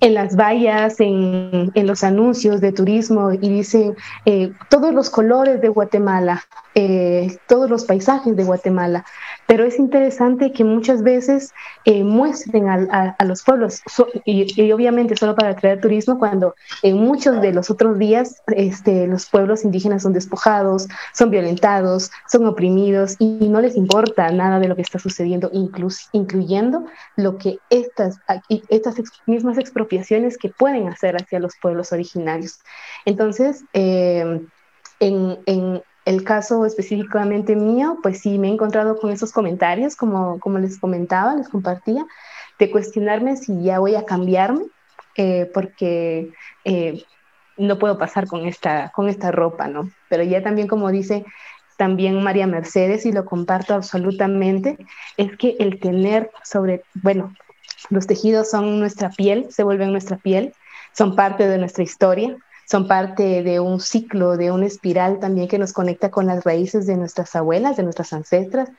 las 0.00 0.36
vallas, 0.36 0.96
en, 1.00 1.72
los 1.74 2.04
anuncios 2.04 2.60
de 2.60 2.72
turismo 2.72 3.32
y 3.32 3.48
dicen 3.48 3.96
eh, 4.26 4.52
todos 4.68 4.92
los 4.92 5.10
colores 5.10 5.60
de 5.60 5.68
Guatemala, 5.68 6.44
eh, 6.74 7.36
todos 7.46 7.70
los 7.70 7.84
paisajes 7.84 8.34
de 8.36 8.44
Guatemala 8.44 9.04
pero 9.46 9.64
es 9.64 9.78
interesante 9.78 10.52
que 10.52 10.64
muchas 10.64 11.02
veces 11.02 11.52
eh, 11.84 12.02
muestren 12.02 12.68
a, 12.68 13.16
los 13.24 13.42
pueblos, 13.42 13.82
y, 14.24 14.72
obviamente 14.72 15.16
solo 15.16 15.34
para 15.34 15.50
atraer 15.50 15.80
turismo, 15.80 16.18
cuando 16.18 16.54
en 16.82 16.96
muchos 16.96 17.40
de 17.40 17.52
los 17.52 17.70
otros 17.70 17.98
días 17.98 18.42
este, 18.48 19.06
los 19.06 19.26
pueblos 19.26 19.64
indígenas 19.64 20.02
son 20.02 20.12
despojados, 20.12 20.88
son 21.12 21.30
violentados, 21.30 22.10
son 22.30 22.46
oprimidos 22.46 23.16
y 23.18 23.48
no 23.48 23.60
les 23.60 23.76
importa 23.76 24.30
nada 24.30 24.58
de 24.58 24.68
lo 24.68 24.76
que 24.76 24.82
está 24.82 24.98
sucediendo, 24.98 25.50
incluyendo 26.12 26.86
lo 27.16 27.36
que 27.38 27.58
estas, 27.70 28.18
estas 28.68 28.96
mismas 29.26 29.58
expropiaciones 29.58 30.38
que 30.38 30.48
pueden 30.48 30.88
hacer 30.88 31.16
hacia 31.16 31.38
los 31.38 31.54
pueblos 31.60 31.92
originarios. 31.92 32.60
Entonces, 33.04 33.64
eh, 33.74 34.40
en, 35.00 35.38
en 35.46 35.82
el 36.04 36.24
caso 36.24 36.66
específicamente 36.66 37.56
mío, 37.56 37.98
pues 38.02 38.20
sí 38.20 38.38
me 38.38 38.48
he 38.48 38.52
encontrado 38.52 38.98
con 38.98 39.10
esos 39.10 39.32
comentarios, 39.32 39.96
como, 39.96 40.38
como 40.38 40.58
les 40.58 40.78
comentaba, 40.78 41.34
les 41.34 41.48
compartía, 41.48 42.04
de 42.58 42.70
cuestionarme 42.70 43.36
si 43.36 43.62
ya 43.62 43.78
voy 43.78 43.94
a 43.94 44.04
cambiarme, 44.04 44.66
eh, 45.16 45.50
porque 45.54 46.32
eh, 46.64 47.04
no 47.56 47.78
puedo 47.78 47.98
pasar 47.98 48.26
con 48.26 48.46
esta, 48.46 48.90
con 48.90 49.08
esta 49.08 49.30
ropa, 49.30 49.68
¿no? 49.68 49.90
Pero 50.08 50.22
ya 50.22 50.42
también, 50.42 50.68
como 50.68 50.90
dice 50.90 51.24
también 51.76 52.22
María 52.22 52.46
Mercedes, 52.46 53.06
y 53.06 53.12
lo 53.12 53.24
comparto 53.24 53.74
absolutamente, 53.74 54.78
es 55.16 55.36
que 55.36 55.56
el 55.58 55.80
tener 55.80 56.30
sobre, 56.44 56.82
bueno, 56.94 57.34
los 57.90 58.06
tejidos 58.06 58.50
son 58.50 58.78
nuestra 58.78 59.10
piel, 59.10 59.46
se 59.50 59.64
vuelven 59.64 59.90
nuestra 59.90 60.16
piel, 60.16 60.54
son 60.92 61.16
parte 61.16 61.48
de 61.48 61.58
nuestra 61.58 61.82
historia, 61.82 62.36
son 62.66 62.88
parte 62.88 63.42
de 63.42 63.60
un 63.60 63.80
ciclo, 63.80 64.36
de 64.36 64.50
una 64.50 64.66
espiral 64.66 65.18
también 65.20 65.48
que 65.48 65.58
nos 65.58 65.72
conecta 65.72 66.10
con 66.10 66.26
las 66.26 66.44
raíces 66.44 66.86
de 66.86 66.96
nuestras 66.96 67.34
abuelas, 67.36 67.76
de 67.76 67.82
nuestras 67.82 68.12
ancestras, 68.12 68.70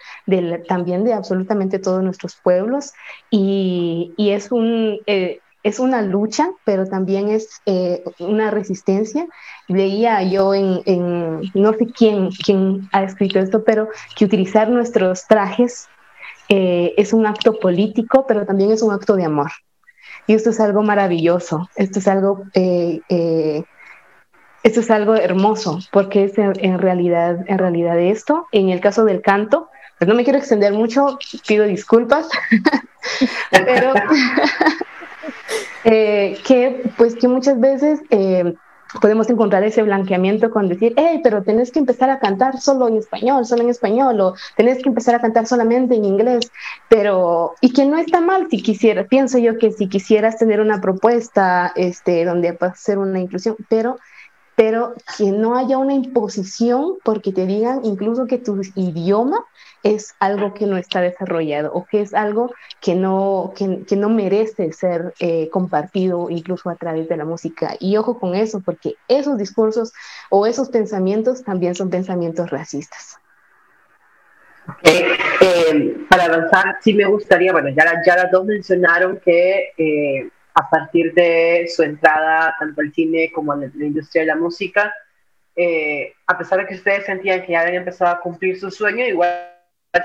también 0.67 1.03
de 1.03 1.13
absolutamente 1.13 1.79
todos 1.79 2.03
nuestros 2.03 2.35
pueblos. 2.35 2.93
Y, 3.29 4.13
es, 4.17 4.51
un, 4.51 4.99
eh, 5.05 5.39
es 5.63 5.79
una 5.79 6.01
lucha, 6.01 6.49
pero 6.63 6.87
también 6.87 7.29
es 7.29 7.61
eh, 7.65 8.03
una 8.19 8.51
resistencia. 8.51 9.27
Veía 9.69 10.23
yo 10.23 10.53
en, 10.53 11.51
no 11.53 11.73
sé 11.73 11.87
quién, 11.87 12.29
quién 12.31 12.89
ha 12.91 13.03
escrito 13.03 13.39
esto, 13.39 13.63
pero 13.63 13.89
que 14.15 14.25
utilizar 14.25 14.69
nuestros 14.69 15.27
trajes 15.27 15.87
eh, 16.49 16.93
es 16.97 17.13
un 17.13 17.25
acto 17.25 17.59
político, 17.59 18.25
pero 18.27 18.45
también 18.45 18.71
es 18.71 18.81
un 18.81 18.93
acto 18.93 19.15
de 19.15 19.25
amor. 19.25 19.51
Y 20.27 20.33
esto 20.33 20.49
es 20.49 20.59
algo 20.59 20.81
maravilloso, 20.81 21.69
esto 21.75 21.99
es 21.99 22.07
algo 22.07 22.43
esto 24.65 24.79
es 24.79 24.89
algo 24.89 25.13
hermoso, 25.13 25.77
porque 25.91 26.23
es 26.23 26.39
en, 26.39 26.79
realidad, 26.79 27.45
en 27.45 27.59
realidad 27.59 27.99
esto, 27.99 28.47
en 28.51 28.69
el 28.69 28.81
caso 28.81 29.05
del 29.05 29.21
canto, 29.21 29.69
pues 29.99 30.09
no 30.09 30.15
me 30.15 30.23
quiero 30.23 30.39
extender 30.39 30.73
mucho, 30.73 31.19
pido 31.47 31.65
disculpas, 31.65 32.27
pero 33.51 33.93
eh, 35.83 36.39
que 36.43 36.81
pues 36.97 37.13
que 37.13 37.27
muchas 37.27 37.59
veces 37.59 37.99
eh, 38.09 38.55
podemos 38.99 39.29
encontrar 39.29 39.63
ese 39.63 39.83
blanqueamiento 39.83 40.49
con 40.49 40.67
decir, 40.67 40.95
hey, 40.97 41.21
pero 41.23 41.43
tenés 41.43 41.69
que 41.69 41.77
empezar 41.77 42.09
a 42.09 42.17
cantar 42.17 42.59
solo 42.59 42.87
en 42.87 42.97
español, 42.97 43.45
solo 43.45 43.61
en 43.61 43.69
español, 43.69 44.19
o 44.19 44.33
tenés 44.57 44.81
que 44.81 44.89
empezar 44.89 45.13
a 45.13 45.21
cantar 45.21 45.45
solamente 45.45 45.93
en 45.93 46.05
inglés, 46.05 46.51
pero, 46.89 47.53
y 47.61 47.71
que 47.71 47.85
no 47.85 47.99
está 47.99 48.19
mal 48.19 48.47
si 48.49 48.63
quisieras, 48.63 49.05
pienso 49.09 49.37
yo 49.37 49.59
que 49.59 49.71
si 49.71 49.87
quisieras 49.89 50.39
tener 50.39 50.59
una 50.59 50.81
propuesta 50.81 51.71
este, 51.75 52.25
donde 52.25 52.57
hacer 52.59 52.97
una 52.97 53.19
inclusión, 53.19 53.55
pero 53.69 53.99
pero 54.55 54.93
que 55.17 55.31
no 55.31 55.57
haya 55.57 55.77
una 55.77 55.93
imposición 55.93 56.97
porque 57.03 57.31
te 57.31 57.45
digan 57.45 57.81
incluso 57.83 58.25
que 58.25 58.37
tu 58.37 58.61
idioma 58.75 59.45
es 59.83 60.15
algo 60.19 60.53
que 60.53 60.65
no 60.65 60.77
está 60.77 61.01
desarrollado 61.01 61.71
o 61.73 61.85
que 61.85 62.01
es 62.01 62.13
algo 62.13 62.51
que 62.81 62.95
no, 62.95 63.53
que, 63.55 63.95
no 63.95 64.09
merece 64.09 64.71
ser 64.71 65.13
eh, 65.19 65.49
compartido 65.51 66.29
incluso 66.29 66.69
a 66.69 66.75
través 66.75 67.07
de 67.07 67.17
la 67.17 67.25
música. 67.25 67.75
Y 67.79 67.95
ojo 67.97 68.19
con 68.19 68.33
eso, 68.33 68.61
porque 68.61 68.95
esos 69.07 69.37
discursos 69.37 69.93
o 70.31 70.47
esos 70.47 70.69
pensamientos 70.69 71.43
también 71.43 71.75
son 71.75 71.91
pensamientos 71.91 72.49
racistas. 72.49 73.19
Eh, 74.81 76.05
para 76.09 76.25
avanzar, 76.25 76.77
sí 76.81 76.93
me 76.93 77.05
gustaría, 77.05 77.51
bueno, 77.51 77.69
ya, 77.69 78.01
ya 78.05 78.15
las 78.15 78.31
dos 78.31 78.45
mencionaron 78.45 79.19
que 79.23 79.71
eh, 79.77 80.29
a 80.55 80.69
partir 80.69 81.13
de 81.13 81.67
su 81.67 81.83
entrada 81.83 82.55
tanto 82.57 82.81
al 82.81 82.93
cine 82.93 83.29
como 83.33 83.51
a 83.51 83.57
la, 83.57 83.65
industria 83.65 84.21
de 84.21 84.27
la 84.27 84.37
música, 84.37 84.93
eh, 85.53 86.13
a 86.25 86.37
pesar 86.37 86.59
de 86.59 86.65
que 86.65 86.75
ustedes 86.75 87.05
sentían 87.05 87.41
que 87.41 87.51
ya 87.51 87.61
habían 87.61 87.75
empezado 87.75 88.11
a 88.11 88.21
cumplir 88.21 88.57
su 88.57 88.71
sueño, 88.71 89.05
igual 89.05 89.51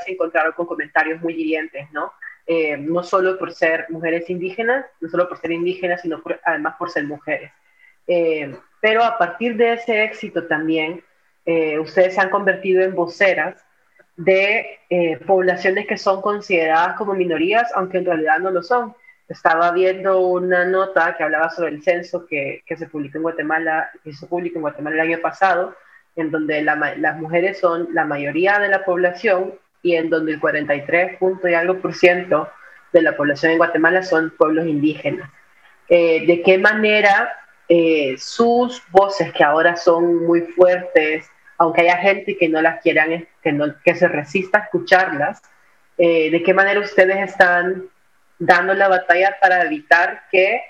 se 0.05 0.13
encontraron 0.13 0.53
con 0.53 0.67
comentarios 0.67 1.21
muy 1.21 1.35
hirientes, 1.35 1.91
¿no? 1.93 2.13
Eh, 2.47 2.77
no 2.77 3.05
solo 3.05 3.39
por 3.39 3.53
ser 3.53 3.87
mujeres 3.91 4.29
indígenas, 4.29 4.87
no 5.01 5.09
solo 5.09 5.29
por 5.29 5.39
ser 5.39 5.53
indígenas, 5.53 6.03
sino 6.03 6.21
además 6.45 6.75
por 6.79 6.91
ser 6.91 7.05
mujeres. 7.05 7.53
Eh, 8.09 8.53
pero 8.81 9.05
a 9.05 9.19
partir 9.19 9.57
de 9.57 9.75
ese 9.75 10.03
éxito 10.03 10.47
también, 10.47 11.05
ustedes 11.81 12.15
se 12.15 12.21
han 12.21 12.31
convertido 12.31 12.81
en 12.83 12.95
voceras 12.95 13.65
de 14.17 14.79
poblaciones 15.27 15.87
que 15.89 15.99
son 15.99 16.23
consideradas 16.23 16.97
como 16.97 17.15
minorías, 17.15 17.71
aunque 17.75 17.99
en 17.99 18.05
realidad 18.05 18.39
no 18.39 18.51
lo 18.51 18.63
son. 18.63 18.95
Estaba 19.31 19.71
viendo 19.71 20.19
una 20.19 20.64
nota 20.64 21.14
que 21.16 21.23
hablaba 21.23 21.51
sobre 21.51 21.71
el 21.71 21.85
censo 21.85 22.27
que, 22.27 22.64
se 22.66 22.88
publicó 22.88 23.19
en 23.19 23.23
Guatemala, 23.23 23.88
que 24.03 24.12
se 24.12 24.27
publicó 24.27 24.59
en 24.59 24.62
Guatemala 24.62 24.97
el 24.97 25.12
año 25.12 25.23
pasado, 25.23 25.77
en 26.16 26.33
donde 26.33 26.62
las 26.62 27.16
mujeres 27.16 27.61
son 27.61 27.88
la 27.93 28.05
mayoría 28.05 28.59
de 28.59 28.69
la 28.69 28.85
población 28.85 29.55
y 29.83 29.95
en 29.95 30.11
donde 30.11 30.33
el 30.33 30.40
43 30.40 31.16
punto 31.19 31.49
y 31.49 31.55
algo 31.55 31.79
por 31.79 31.95
ciento 31.95 32.49
de 32.93 33.03
la 33.03 33.16
población 33.16 33.53
en 33.53 33.59
Guatemala 33.59 34.03
son 34.03 34.31
pueblos 34.37 34.66
indígenas. 34.66 35.31
Eh, 35.88 36.27
¿De 36.27 36.43
qué 36.43 36.59
manera 36.59 37.33
eh, 37.69 38.16
sus 38.19 38.83
voces, 38.90 39.33
que 39.33 39.45
ahora 39.45 39.77
son 39.77 40.27
muy 40.27 40.40
fuertes, 40.40 41.31
aunque 41.57 41.83
haya 41.83 41.99
gente 41.99 42.37
que 42.37 42.49
no 42.49 42.61
las 42.61 42.83
quieran, 42.83 43.29
que, 43.40 43.53
no, 43.53 43.66
se 43.85 44.09
resista 44.09 44.59
a 44.59 44.62
escucharlas, 44.62 45.40
eh, 45.99 46.33
de 46.33 46.43
qué 46.43 46.53
manera 46.53 46.81
ustedes 46.81 47.31
están 47.31 47.88
dando 48.40 48.74
la 48.74 48.88
batalla 48.88 49.37
para 49.40 49.62
evitar 49.62 50.22
que 50.33 50.62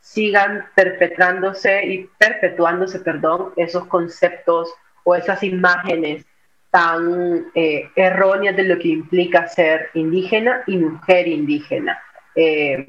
sigan 0.00 0.66
perpetrándose 0.74 1.86
y 1.86 2.10
perpetuándose, 2.18 2.98
perdón, 3.00 3.52
esos 3.56 3.86
conceptos 3.86 4.74
o 5.04 5.14
esas 5.14 5.42
imágenes 5.42 6.26
tan 6.70 7.46
eh, 7.54 7.88
erróneas 7.96 8.56
de 8.56 8.64
lo 8.64 8.78
que 8.78 8.88
implica 8.88 9.46
ser 9.46 9.90
indígena 9.94 10.62
y 10.66 10.76
mujer 10.76 11.28
indígena. 11.28 12.02
Eh, 12.34 12.86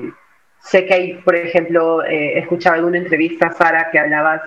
sé 0.60 0.86
que 0.86 0.94
hay, 0.94 1.14
por 1.16 1.36
ejemplo, 1.36 2.04
eh, 2.04 2.34
he 2.36 2.40
escuchado 2.40 2.78
en 2.78 2.86
una 2.86 2.98
entrevista, 2.98 3.52
Sara, 3.52 3.90
que 3.92 4.00
hablabas 4.00 4.42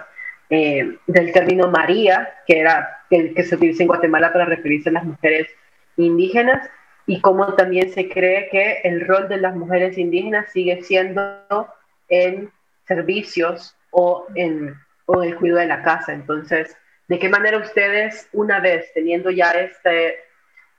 del 0.48 1.32
término 1.32 1.68
María, 1.68 2.32
que 2.46 2.60
era 2.60 3.00
el 3.10 3.34
que 3.34 3.42
se 3.42 3.56
utiliza 3.56 3.82
en 3.82 3.88
Guatemala 3.88 4.32
para 4.32 4.44
referirse 4.44 4.90
a 4.90 4.92
las 4.92 5.04
mujeres 5.04 5.48
indígenas, 5.96 6.70
y 7.06 7.20
cómo 7.20 7.54
también 7.54 7.92
se 7.92 8.08
cree 8.08 8.48
que 8.48 8.80
el 8.84 9.06
rol 9.06 9.28
de 9.28 9.38
las 9.38 9.54
mujeres 9.54 9.96
indígenas 9.96 10.50
sigue 10.52 10.82
siendo 10.82 11.72
en 12.08 12.50
servicios 12.86 13.76
o 13.90 14.26
en, 14.34 14.74
o 15.06 15.22
el 15.22 15.36
cuidado 15.36 15.60
de 15.60 15.66
la 15.66 15.82
casa. 15.82 16.12
Entonces, 16.12 16.76
¿De 17.08 17.18
qué 17.20 17.28
manera 17.28 17.58
ustedes, 17.58 18.28
una 18.32 18.58
vez 18.58 18.92
teniendo 18.92 19.30
ya 19.30 19.52
este, 19.52 20.16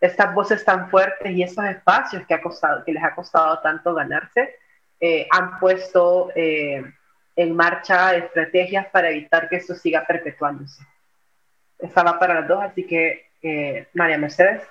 estas 0.02 0.34
voces 0.34 0.64
tan 0.66 0.90
fuertes 0.90 1.32
y 1.32 1.42
estos 1.42 1.66
espacios 1.66 2.26
que, 2.28 2.34
ha 2.34 2.42
costado, 2.42 2.84
que 2.84 2.92
les 2.92 3.04
ha 3.04 3.16
costado 3.16 3.60
tanto 3.60 3.94
ganarse, 3.94 4.56
eh, 5.00 5.28
han 5.32 5.58
puesto 5.60 6.32
eh, 6.36 6.84
en 7.36 7.56
marcha 7.56 8.16
estrategias 8.16 8.88
para 8.88 9.10
evitar 9.10 9.48
que 9.48 9.58
esto 9.58 9.74
siga 9.74 10.06
perpetuándose? 10.06 10.84
Esta 11.80 12.04
va 12.04 12.20
para 12.20 12.42
las 12.42 12.48
dos, 12.48 12.62
así 12.62 12.86
que, 12.86 13.30
eh, 13.42 13.88
María 13.94 14.18
Mercedes. 14.18 14.64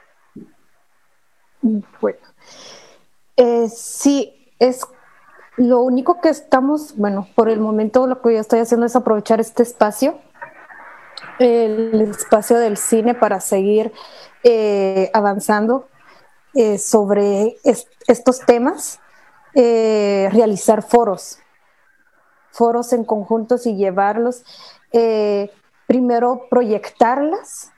Bueno, 2.01 2.19
sí, 3.75 4.53
es 4.59 4.81
lo 5.57 5.81
único 5.81 6.21
que 6.21 6.29
estamos, 6.29 6.97
bueno, 6.97 7.29
por 7.35 7.49
el 7.49 7.61
momento 7.61 8.07
lo 8.07 8.21
que 8.21 8.35
yo 8.35 8.41
estoy 8.41 8.61
haciendo 8.61 8.87
es 8.87 8.97
aprovechar 8.97 9.41
este 9.41 9.63
espacio 9.63 10.19
el 11.39 12.01
espacio 12.03 12.59
del 12.59 12.77
cine 12.77 13.15
para 13.15 13.41
seguir 13.41 13.93
eh, 14.43 15.11
avanzando 15.13 15.89
eh, 16.55 16.79
sobre 16.79 17.57
estos 18.07 18.41
temas, 18.41 19.01
eh, 19.55 20.29
realizar 20.33 20.83
foros, 20.83 21.39
foros 22.51 22.93
en 22.93 23.05
conjuntos 23.05 23.67
y 23.67 23.77
llevarlos, 23.77 24.45
primero 25.87 26.47
proyectarlas 26.49 27.73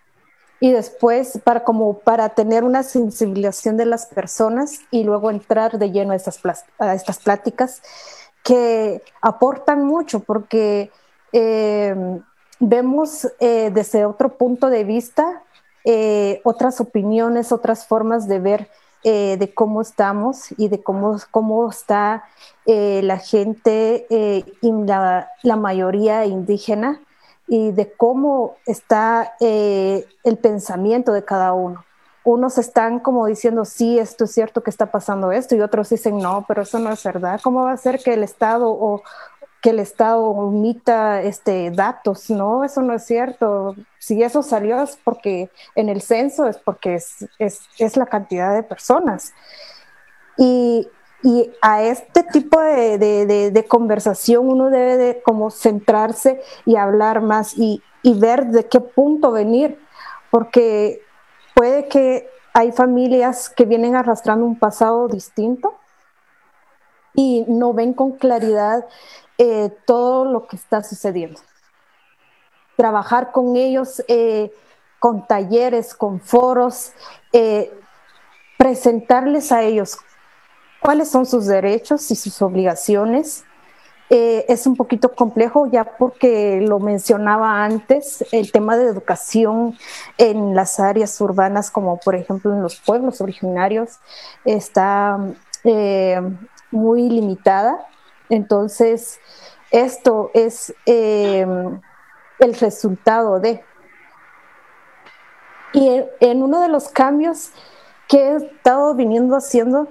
y 0.60 0.72
después 0.72 1.38
para 1.44 1.64
como 1.64 1.98
para 1.98 2.30
tener 2.30 2.64
una 2.64 2.82
sensibilización 2.82 3.76
de 3.76 3.86
las 3.86 4.06
personas 4.06 4.80
y 4.90 5.04
luego 5.04 5.30
entrar 5.30 5.78
de 5.78 5.90
lleno 5.90 6.12
a 6.12 6.16
estas, 6.16 6.40
a 6.78 6.94
estas 6.94 7.18
pláticas 7.18 7.80
que 8.42 9.02
aportan 9.20 9.84
mucho 9.84 10.20
porque 10.20 10.90
vemos 12.60 13.28
eh, 13.40 13.70
desde 13.72 14.04
otro 14.04 14.36
punto 14.36 14.70
de 14.70 14.84
vista 14.84 15.42
eh, 15.84 16.40
otras 16.44 16.80
opiniones, 16.80 17.52
otras 17.52 17.86
formas 17.86 18.28
de 18.28 18.40
ver 18.40 18.68
eh, 19.04 19.36
de 19.38 19.54
cómo 19.54 19.80
estamos 19.80 20.52
y 20.56 20.68
de 20.68 20.82
cómo, 20.82 21.16
cómo 21.30 21.68
está 21.70 22.24
la 22.66 23.16
gente 23.16 24.06
y 24.10 24.72
la, 24.84 25.30
la, 25.42 25.56
mayoría 25.56 26.26
indígena 26.26 27.00
y 27.48 27.72
de 27.72 27.90
cómo 27.92 28.56
está 28.66 29.34
el 29.40 30.38
pensamiento 30.40 31.12
de 31.12 31.24
cada 31.24 31.52
uno. 31.54 31.84
Unos 32.24 32.58
están 32.58 33.00
como 33.00 33.26
diciendo, 33.26 33.64
sí, 33.64 33.98
esto 33.98 34.24
es 34.24 34.32
cierto 34.32 34.62
que 34.62 34.68
está 34.68 34.92
pasando 34.92 35.32
esto, 35.32 35.56
y 35.56 35.62
otros 35.62 35.88
dicen, 35.88 36.18
no, 36.18 36.44
pero 36.46 36.62
eso 36.62 36.78
no 36.78 36.92
es 36.92 37.02
verdad. 37.02 37.40
¿Cómo 37.42 37.64
va 37.64 37.72
a 37.72 37.76
ser 37.78 38.00
que 38.00 38.12
el 38.12 38.22
Estado 38.22 38.68
o, 38.68 39.02
que 39.62 39.70
el 39.70 39.80
Estado 39.80 40.24
omita 40.24 41.22
este, 41.22 41.70
datos, 41.70 42.28
¿no? 42.28 42.64
Eso 42.64 42.82
no 42.82 42.94
es 42.94 43.04
cierto. 43.04 43.74
Si 43.98 44.22
eso 44.22 44.42
salió 44.42 44.82
es 44.82 44.98
porque 45.02 45.50
en 45.74 45.88
el 45.88 46.02
censo 46.02 46.46
es 46.46 46.58
porque 46.58 46.96
es, 46.96 47.26
es, 47.38 47.62
es 47.78 47.96
la 47.96 48.06
cantidad 48.06 48.54
de 48.54 48.62
personas. 48.62 49.32
Y, 50.36 50.86
y 51.22 51.50
a 51.60 51.82
este 51.82 52.22
tipo 52.22 52.60
de, 52.60 52.98
de, 53.50 53.64
conversación 53.66 54.48
uno 54.48 54.70
debe 54.70 54.96
de 54.96 55.22
como 55.22 55.50
centrarse 55.50 56.40
y 56.64 56.76
hablar 56.76 57.22
más 57.22 57.58
y, 57.58 57.82
y 58.02 58.18
ver 58.18 58.46
de 58.46 58.68
qué 58.68 58.80
punto 58.80 59.32
venir, 59.32 59.80
porque 60.30 61.02
puede 61.54 61.88
que 61.88 62.30
hay 62.52 62.70
familias 62.72 63.48
que 63.48 63.64
vienen 63.64 63.96
arrastrando 63.96 64.46
un 64.46 64.58
pasado 64.58 65.08
distinto 65.08 65.74
y 67.14 67.44
no 67.48 67.72
ven 67.72 67.94
con 67.94 68.12
claridad 68.12 68.86
eh, 69.38 69.70
todo 69.86 70.24
lo 70.24 70.46
que 70.46 70.56
está 70.56 70.84
sucediendo. 70.84 71.40
Trabajar 72.76 73.32
con 73.32 73.56
ellos, 73.56 74.04
eh, 74.06 74.52
con 75.00 75.26
talleres, 75.26 75.94
con 75.94 76.20
foros, 76.20 76.92
eh, 77.32 77.72
presentarles 78.56 79.50
a 79.50 79.62
ellos 79.62 79.98
cuáles 80.80 81.08
son 81.08 81.26
sus 81.26 81.46
derechos 81.46 82.10
y 82.10 82.16
sus 82.16 82.40
obligaciones. 82.42 83.44
es 84.10 84.66
un 84.66 84.74
poquito 84.74 85.14
complejo 85.14 85.66
ya 85.70 85.84
porque 85.84 86.60
lo 86.62 86.78
mencionaba 86.78 87.62
antes, 87.62 88.24
el 88.32 88.50
tema 88.52 88.76
de 88.78 88.88
educación 88.88 89.76
en 90.16 90.54
las 90.54 90.80
áreas 90.80 91.20
urbanas, 91.20 91.70
como 91.70 91.98
por 91.98 92.14
ejemplo 92.14 92.54
en 92.54 92.62
los 92.62 92.76
pueblos 92.76 93.20
originarios, 93.20 93.98
está 94.44 95.18
muy 96.70 97.08
limitada 97.10 97.86
entonces, 98.28 99.20
esto 99.70 100.30
es 100.34 100.74
em, 100.86 101.80
el 102.38 102.54
resultado 102.54 103.40
de. 103.40 103.64
Y 105.72 106.02
en, 106.20 106.42
uno 106.42 106.60
de 106.60 106.68
los 106.68 106.88
cambios 106.88 107.50
que 108.08 108.18
he 108.18 108.36
estado 108.36 108.94
viniendo 108.94 109.36
haciendo 109.36 109.88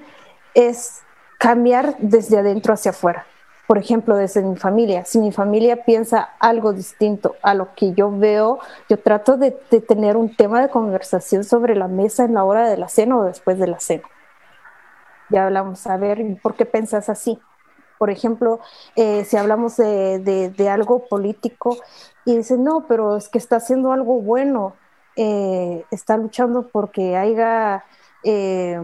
es 0.57 1.03
cambiar 1.37 1.95
desde 1.99 2.39
adentro 2.39 2.73
hacia 2.73 2.89
afuera. 2.89 3.27
Por 3.67 3.77
ejemplo, 3.77 4.15
desde 4.15 4.41
mi 4.41 4.55
familia. 4.55 5.05
Si 5.05 5.19
mi 5.19 5.31
familia 5.31 5.83
piensa 5.85 6.29
algo 6.39 6.73
distinto 6.73 7.35
a 7.43 7.53
lo 7.53 7.75
que 7.75 7.93
yo 7.93 8.09
veo, 8.11 8.59
yo 8.89 8.97
trato 8.97 9.37
de, 9.37 9.51
tener 9.51 10.17
un 10.17 10.35
tema 10.35 10.61
de 10.61 10.69
conversación 10.69 11.43
sobre 11.43 11.75
la 11.75 11.87
mesa 11.87 12.23
en 12.25 12.33
la 12.33 12.43
hora 12.43 12.67
de 12.67 12.77
la 12.77 12.89
cena 12.89 13.17
o 13.17 13.23
después 13.23 13.59
de 13.59 13.67
la 13.67 13.79
cena. 13.79 14.03
Ya 15.29 15.45
hablamos, 15.45 15.85
a 15.85 15.97
ver, 15.97 16.23
¿por 16.41 16.55
qué 16.55 16.65
pensas 16.65 17.07
así? 17.07 17.39
Por 17.99 18.09
ejemplo, 18.09 18.59
eh, 18.95 19.25
si 19.25 19.37
hablamos 19.37 19.77
de, 19.77 20.69
algo 20.71 21.05
político 21.07 21.77
y 22.25 22.37
dicen, 22.37 22.63
no, 22.63 22.85
pero 22.87 23.17
es 23.17 23.29
que 23.29 23.37
está 23.37 23.57
haciendo 23.57 23.91
algo 23.91 24.21
bueno, 24.21 24.73
eh, 25.17 25.85
está 25.91 26.17
luchando 26.17 26.67
porque 26.69 27.15
haya 27.15 27.83
eh, 28.23 28.79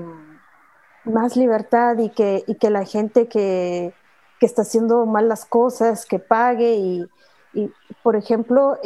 más 1.06 1.36
libertad 1.36 1.98
y 1.98 2.10
que, 2.10 2.44
que 2.60 2.70
la 2.70 2.86
gente 2.86 3.28
que, 3.28 3.94
está 4.42 4.64
haciendo 4.64 5.06
mal 5.06 5.30
las 5.30 5.46
cosas, 5.46 6.06
que 6.06 6.20
pague 6.20 6.76
y, 6.76 7.10
por 8.04 8.18
ejemplo, 8.18 8.78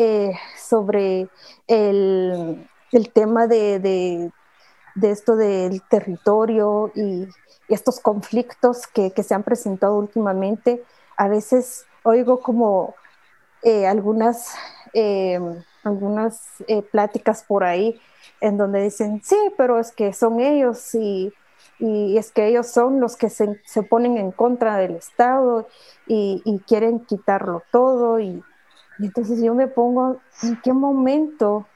sobre 0.56 1.30
el, 1.66 2.68
tema 3.12 3.48
de, 3.48 3.80
de 3.80 5.12
esto 5.12 5.36
del 5.36 5.82
territorio 5.90 6.92
y, 6.94 7.28
estos 7.70 8.00
conflictos 8.00 8.88
que, 8.88 9.12
se 9.12 9.34
han 9.34 9.44
presentado 9.44 9.98
últimamente, 9.98 10.84
a 11.18 11.28
veces 11.28 11.86
oigo 12.04 12.40
como 12.40 12.96
eh, 13.64 13.86
algunas, 13.88 14.56
eh, 14.94 15.40
algunas 15.84 16.42
eh, 16.68 16.82
pláticas 16.82 17.44
por 17.44 17.64
ahí 17.64 18.00
en 18.40 18.58
donde 18.58 18.84
dicen, 18.84 19.22
sí, 19.24 19.36
pero 19.58 19.80
es 19.80 19.92
que 19.92 20.14
son 20.14 20.40
ellos 20.40 20.96
y, 20.96 21.34
y 21.80 22.18
es 22.18 22.32
que 22.32 22.48
ellos 22.48 22.68
son 22.68 23.00
los 23.00 23.18
que 23.18 23.30
se, 23.30 23.62
se 23.66 23.84
ponen 23.84 24.18
en 24.18 24.32
contra 24.32 24.78
del 24.78 24.96
Estado 24.96 25.68
y, 26.08 26.42
y 26.44 26.60
quieren 26.60 27.02
quitarlo 27.06 27.64
todo. 27.72 28.20
Y, 28.20 28.44
entonces 29.00 29.42
yo 29.42 29.54
me 29.54 29.68
pongo, 29.68 30.18
¿en 30.42 30.60
qué 30.62 30.74
momento, 30.74 31.68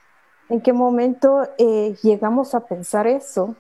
en 0.50 0.62
qué 0.62 0.74
momento 0.74 1.48
eh, 1.60 1.96
llegamos 2.02 2.56
a 2.56 2.66
pensar 2.66 3.06
eso? 3.06 3.56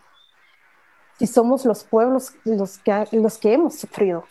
Si 1.20 1.28
somos 1.28 1.66
los 1.66 1.84
pueblos 1.84 2.34
los 2.44 2.80
que, 2.80 3.08
los 3.12 3.38
que 3.38 3.54
hemos 3.54 3.76
sufrido, 3.76 4.26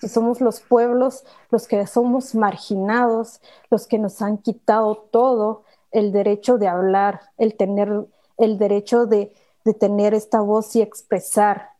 si 0.00 0.08
somos 0.08 0.40
los 0.40 0.60
pueblos 0.60 1.24
los 1.50 1.66
que 1.66 1.84
somos 1.88 2.36
marginados, 2.36 3.40
los 3.68 3.88
que 3.88 3.98
nos 3.98 4.22
han 4.22 4.38
quitado 4.38 4.94
todo, 5.10 5.64
el 5.90 6.12
derecho 6.12 6.56
de 6.56 6.68
hablar, 6.68 7.20
el 7.36 7.56
tener 7.56 8.06
el 8.38 8.58
derecho 8.58 9.06
de, 9.06 9.32
de 9.64 9.74
tener 9.74 10.14
esta 10.14 10.40
voz 10.40 10.74
y 10.76 10.82
expresar. 10.82 11.70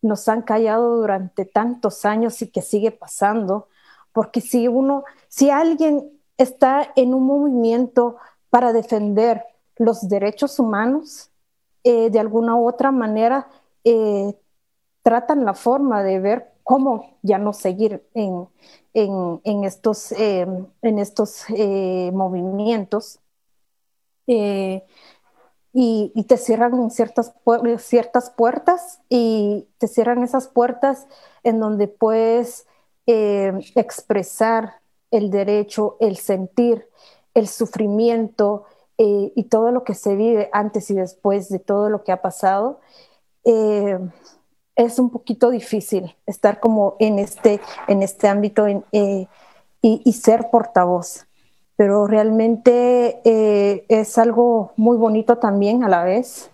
Nos 0.00 0.28
han 0.28 0.42
callado 0.42 0.96
durante 0.96 1.44
tantos 1.44 2.04
años 2.04 2.42
y 2.42 2.50
que 2.50 2.62
sigue 2.62 2.90
pasando, 2.90 3.68
porque 4.12 4.40
si 4.40 4.68
uno, 4.68 5.04
si 5.28 5.50
alguien 5.50 6.10
está 6.36 6.92
en 6.96 7.14
un 7.14 7.26
movimiento 7.26 8.16
para 8.50 8.72
defender 8.72 9.44
los 9.76 10.08
derechos 10.08 10.58
humanos, 10.58 11.30
eh, 11.84 12.10
de 12.10 12.18
alguna 12.20 12.54
u 12.56 12.68
otra 12.68 12.92
manera 12.92 13.48
eh, 13.84 14.34
tratan 15.02 15.44
la 15.44 15.54
forma 15.54 16.02
de 16.02 16.20
ver 16.20 16.52
cómo 16.62 17.18
ya 17.22 17.38
no 17.38 17.52
seguir 17.52 18.06
en, 18.14 18.48
en, 18.94 19.40
en 19.42 19.64
estos, 19.64 20.12
eh, 20.12 20.46
en 20.82 20.98
estos 20.98 21.44
movimientos 22.12 23.18
y, 25.72 26.24
te 26.28 26.36
cierran 26.36 26.90
ciertas, 26.90 27.32
ciertas 27.78 28.30
puertas 28.30 29.00
y 29.08 29.68
te 29.78 29.88
cierran 29.88 30.22
esas 30.22 30.48
puertas 30.48 31.06
en 31.44 31.60
donde 31.60 31.88
puedes 31.88 32.66
eh, 33.06 33.52
expresar 33.74 34.80
el 35.10 35.30
derecho, 35.30 35.96
el 36.00 36.16
sentir, 36.18 36.88
el 37.34 37.48
sufrimiento 37.48 38.64
eh, 38.98 39.32
y 39.34 39.44
todo 39.44 39.72
lo 39.72 39.82
que 39.84 39.94
se 39.94 40.14
vive 40.14 40.50
antes 40.52 40.90
y 40.90 40.94
después 40.94 41.48
de 41.48 41.58
todo 41.58 41.88
lo 41.88 42.04
que 42.04 42.12
ha 42.12 42.20
pasado. 42.20 42.80
Eh, 43.44 43.98
es 44.76 44.98
un 44.98 45.10
poquito 45.10 45.50
difícil 45.50 46.16
estar 46.26 46.60
como 46.60 46.96
en 46.98 47.18
este, 47.18 47.60
en 47.88 48.02
este 48.02 48.28
ámbito 48.28 48.66
y, 48.68 49.28
y 49.82 50.12
ser 50.12 50.48
portavoz 50.50 51.26
pero 51.76 52.06
realmente 52.06 53.20
eh, 53.24 53.84
es 53.88 54.18
algo 54.18 54.72
muy 54.76 54.96
bonito 54.96 55.38
también 55.38 55.84
a 55.84 55.88
la 55.88 56.04
vez, 56.04 56.50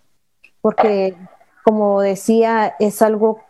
porque 0.61 1.17
como 1.65 2.01
decía, 2.01 2.75
es 2.79 3.03
algo 3.03 3.41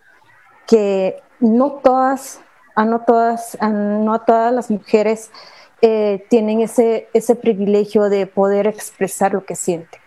que 0.66 1.22
no 1.40 1.72
todas, 1.72 2.40
no 2.76 3.00
todas, 3.02 3.56
no 3.60 4.20
todas 4.22 4.52
las 4.52 4.70
mujeres 4.70 5.30
eh, 5.82 6.26
tienen 6.28 6.60
ese, 6.60 7.08
ese 7.12 7.36
privilegio 7.36 8.08
de 8.08 8.26
poder 8.26 8.66
expresar 8.66 9.34
lo 9.34 9.44
que 9.44 9.54
sienten. 9.54 10.00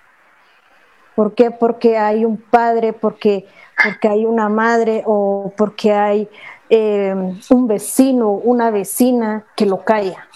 ¿Por 1.16 1.36
qué? 1.36 1.52
Porque 1.52 1.98
hay 1.98 2.26
un 2.26 2.38
padre, 2.38 2.94
porque, 2.94 3.46
porque 3.82 4.08
hay 4.08 4.26
una 4.26 4.50
madre 4.50 5.04
o 5.06 5.54
porque 5.56 5.94
hay 5.94 6.30
eh, 6.70 7.14
un 7.50 7.68
vecino, 7.68 8.32
una 8.32 8.72
vecina 8.72 9.46
que 9.56 9.66
lo 9.66 9.84
calla 9.84 10.28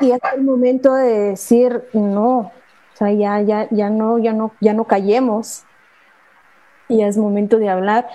y 0.00 0.10
es 0.12 0.20
el 0.34 0.42
momento 0.42 0.94
de 0.94 1.30
decir 1.30 1.84
no, 1.92 2.38
o 2.38 2.52
sea, 2.94 3.12
ya, 3.12 3.40
ya, 3.42 3.68
ya 3.70 3.90
no, 3.90 4.18
ya 4.18 4.32
no, 4.32 4.52
ya 4.60 4.72
no 4.72 4.84
callemos. 4.84 5.64
Y 6.88 7.02
es 7.02 7.18
momento 7.18 7.58
de 7.58 7.68
hablar. 7.68 8.08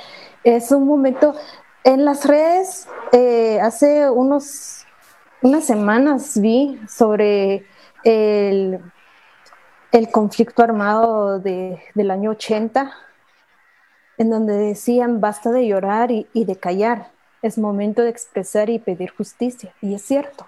Es 0.44 0.72
un 0.72 0.88
momento 0.88 1.36
en 1.84 2.06
las 2.06 2.26
redes. 2.26 2.88
Eh, 3.12 3.60
hace 3.62 4.10
unos 4.10 4.86
unas 5.42 5.66
semanas 5.66 6.40
vi 6.40 6.80
sobre 6.88 7.66
el, 8.04 8.80
el 9.92 10.12
conflicto 10.12 10.64
armado 10.64 11.40
de, 11.40 11.82
del 11.96 12.12
año 12.12 12.32
80, 12.32 12.92
en 14.18 14.30
donde 14.30 14.56
decían 14.56 15.20
basta 15.20 15.52
de 15.52 15.68
llorar 15.68 16.12
y, 16.12 16.28
y 16.34 16.46
de 16.46 16.58
callar, 16.58 17.12
es 17.42 17.58
momento 17.58 18.04
de 18.04 18.10
expresar 18.10 18.70
y 18.70 18.80
pedir 18.80 19.12
justicia. 19.12 19.74
Y 19.82 19.96
es 19.96 20.04
cierto. 20.04 20.48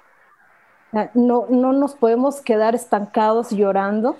No, 1.13 1.47
no 1.49 1.73
nos 1.73 1.95
podemos 1.95 2.41
quedar 2.41 2.75
estancados 2.75 3.49
llorando, 3.49 4.15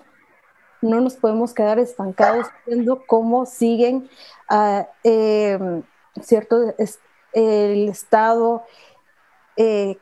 no 0.81 0.99
nos 1.01 1.15
podemos 1.15 1.53
quedar 1.53 1.79
estancados 1.79 2.47
viendo 2.65 3.05
cómo 3.05 3.45
siguen, 3.45 4.09
uh, 4.49 4.83
eh, 5.03 5.83
¿cierto? 6.21 6.73
el 7.33 7.89
Estado 7.89 8.63
eh, 9.55 9.97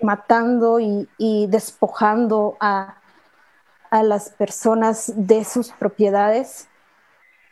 matando 0.00 0.80
y, 0.80 1.08
y 1.18 1.46
despojando 1.48 2.56
a, 2.60 2.98
a, 3.90 4.02
las 4.02 4.30
personas 4.30 5.12
de 5.16 5.44
sus 5.44 5.72
propiedades. 5.72 6.68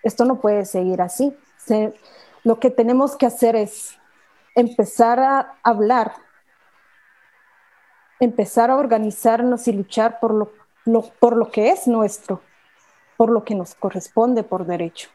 Esto 0.03 0.25
no 0.27 0.41
puede 0.41 0.67
seguir 0.67 1.01
así. 1.01 1.37
Se, 1.57 1.95
lo 2.43 2.61
que 2.61 2.71
tenemos 2.71 3.17
que 3.17 3.27
hacer 3.27 3.57
es 3.57 3.99
empezar 4.55 5.19
a 5.21 5.55
hablar 5.63 6.13
empezar 8.21 8.71
a 8.71 8.77
organizarnos 8.77 9.69
y 9.69 9.73
luchar 9.73 10.21
por 10.21 10.35
lo, 10.35 10.53
por 11.19 11.37
lo 11.37 11.51
que 11.51 11.71
es 11.71 11.87
nuestro, 11.87 12.41
por 13.17 13.31
lo 13.31 13.45
que 13.45 13.55
nos 13.55 13.75
corresponde 13.75 14.43
por 14.43 14.67
derecho. 14.67 15.09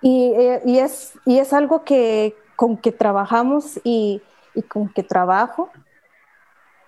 Y, 0.00 0.32
eh, 0.36 0.62
y, 0.64 0.78
es, 0.78 1.18
y 1.24 1.38
es 1.38 1.52
algo 1.52 1.84
que 1.84 2.36
con 2.56 2.76
que 2.76 2.92
trabajamos 2.92 3.80
y, 3.84 4.22
y, 4.54 4.62
con 4.62 4.88
que 4.88 5.02
trabajo 5.02 5.70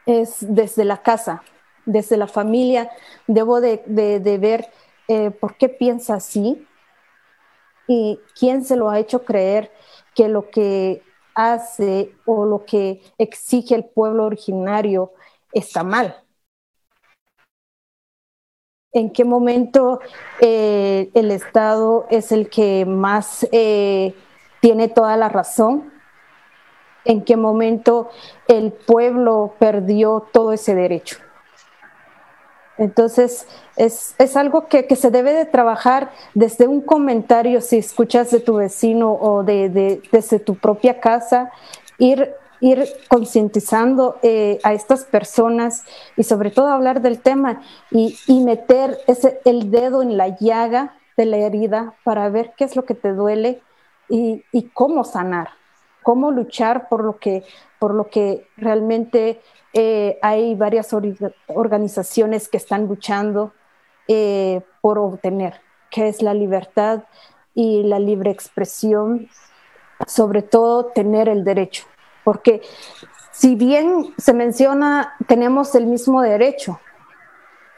es 0.07 0.37
desde 0.41 0.85
la 0.85 1.03
casa, 1.03 1.43
desde 1.85 2.17
la 2.17 2.27
familia. 2.27 2.91
Debo 3.27 3.61
de, 3.61 3.83
de, 3.87 4.39
ver 4.39 4.69
eh, 5.09 5.31
por 5.31 5.57
qué 5.57 5.69
piensa 5.69 6.15
así 6.15 6.67
y 7.87 8.21
quién 8.39 8.65
se 8.65 8.77
lo 8.77 8.91
ha 8.91 8.99
hecho 8.99 9.25
creer 9.25 9.73
que 10.15 10.29
lo 10.29 10.51
que 10.51 11.03
hace 11.41 12.15
o 12.27 12.45
lo 12.45 12.65
que 12.65 13.03
exige 13.19 13.75
el 13.75 13.85
pueblo 13.85 14.25
originario 14.25 15.13
está 15.53 15.83
mal. 15.83 16.17
¿En 18.93 19.11
qué 19.11 19.25
momento 19.25 20.01
eh, 20.41 21.11
el 21.15 21.31
Estado 21.31 22.07
es 22.11 22.33
el 22.33 22.51
que 22.51 22.85
más 22.87 23.47
eh, 23.53 24.15
tiene 24.61 24.89
toda 24.89 25.17
la 25.17 25.29
razón? 25.29 25.93
¿En 27.05 27.25
qué 27.25 27.37
momento 27.37 28.11
el 28.49 28.73
pueblo 28.73 29.55
perdió 29.59 30.27
todo 30.33 30.53
ese 30.53 30.75
derecho? 30.75 31.19
Entonces, 32.81 33.47
es, 33.77 34.15
es 34.19 34.39
algo 34.39 34.67
que, 34.67 34.87
que, 34.87 34.97
se 34.97 35.11
debe 35.11 35.35
de 35.35 35.45
trabajar 35.45 36.13
desde 36.33 36.67
un 36.67 36.81
comentario, 36.81 37.61
si 37.61 37.77
escuchas 37.77 38.31
de 38.31 38.41
tu 38.41 38.55
vecino 38.55 39.13
o 39.13 39.45
de, 39.45 39.69
de 39.69 40.03
desde 40.11 40.39
tu 40.39 40.55
propia 40.55 40.99
casa, 40.99 41.53
ir, 41.99 42.33
ir 42.61 42.89
concientizando 43.09 44.17
eh, 44.23 44.61
a 44.63 44.73
estas 44.73 45.05
personas 45.05 45.85
y 46.17 46.23
sobre 46.23 46.51
todo 46.51 46.69
hablar 46.69 47.03
del 47.03 47.21
tema 47.21 47.61
y, 47.91 48.19
y 48.27 48.43
meter 48.43 48.97
ese, 49.07 49.43
el 49.45 49.71
dedo 49.71 50.01
en 50.01 50.17
la 50.17 50.39
llaga 50.39 50.97
de 51.19 51.27
la 51.27 51.37
herida 51.37 51.93
para 52.03 52.31
ver 52.31 52.55
qué 52.57 52.65
es 52.65 52.77
lo 52.77 52.87
que 52.87 52.95
te 52.95 53.13
duele 53.13 53.61
y, 54.09 54.43
y 54.53 54.71
cómo 54.71 55.05
sanar, 55.05 55.51
cómo 56.03 56.31
luchar 56.31 56.89
por 56.89 57.05
lo 57.05 57.19
que, 57.19 57.45
por 57.79 57.95
lo 57.95 58.09
que 58.09 58.47
realmente 58.57 59.43
eh, 59.73 60.19
hay 60.23 60.55
varias 60.55 60.95
organizaciones 61.47 62.49
que 62.49 62.57
están 62.57 62.87
luchando 62.87 63.53
eh, 64.09 64.63
por 64.81 64.99
obtener, 64.99 65.61
que 65.91 66.09
es 66.09 66.23
la 66.23 66.35
libertad 66.35 67.05
y 67.55 67.85
la 67.85 67.99
libre 67.99 68.31
expresión, 68.31 69.29
sobre 70.07 70.43
todo 70.43 70.87
tener 70.87 71.29
el 71.29 71.45
derecho, 71.45 71.85
porque 72.25 72.63
si 73.31 73.55
bien 73.55 74.13
se 74.19 74.33
menciona, 74.33 75.15
tenemos 75.27 75.75
el 75.75 75.87
mismo 75.87 76.23
derecho, 76.23 76.81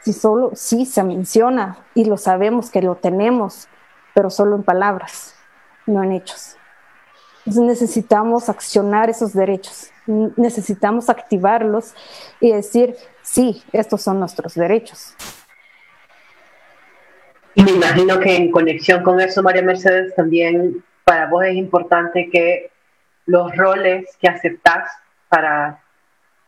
si 0.01 0.11
solo 0.11 0.51
sí 0.53 0.85
se 0.85 1.03
menciona 1.03 1.77
y 1.93 2.05
lo 2.05 2.17
sabemos 2.17 2.69
que 2.69 2.81
lo 2.81 2.95
tenemos, 2.95 3.67
pero 4.13 4.29
solo 4.29 4.55
en 4.55 4.63
palabras, 4.63 5.35
no 5.85 6.03
en 6.03 6.11
hechos. 6.11 6.57
Entonces 7.45 7.63
necesitamos 7.63 8.49
accionar 8.49 9.09
esos 9.09 9.33
derechos 9.33 9.93
necesitamos 10.05 11.09
activarlos 11.09 11.93
y 12.39 12.51
decir, 12.51 12.95
sí, 13.21 13.63
estos 13.71 14.01
son 14.01 14.19
nuestros 14.19 14.55
derechos. 14.55 15.15
Y 17.55 17.63
me 17.63 17.71
imagino 17.71 18.19
que 18.19 18.35
en 18.35 18.51
conexión 18.51 19.03
con 19.03 19.19
eso, 19.21 19.43
María 19.43 19.61
Mercedes, 19.61 20.15
también 20.15 20.83
para 21.03 21.27
vos 21.27 21.45
es 21.45 21.55
importante 21.55 22.29
que 22.31 22.71
los 23.25 23.55
roles 23.55 24.09
que 24.19 24.27
aceptás 24.27 24.91
para, 25.29 25.81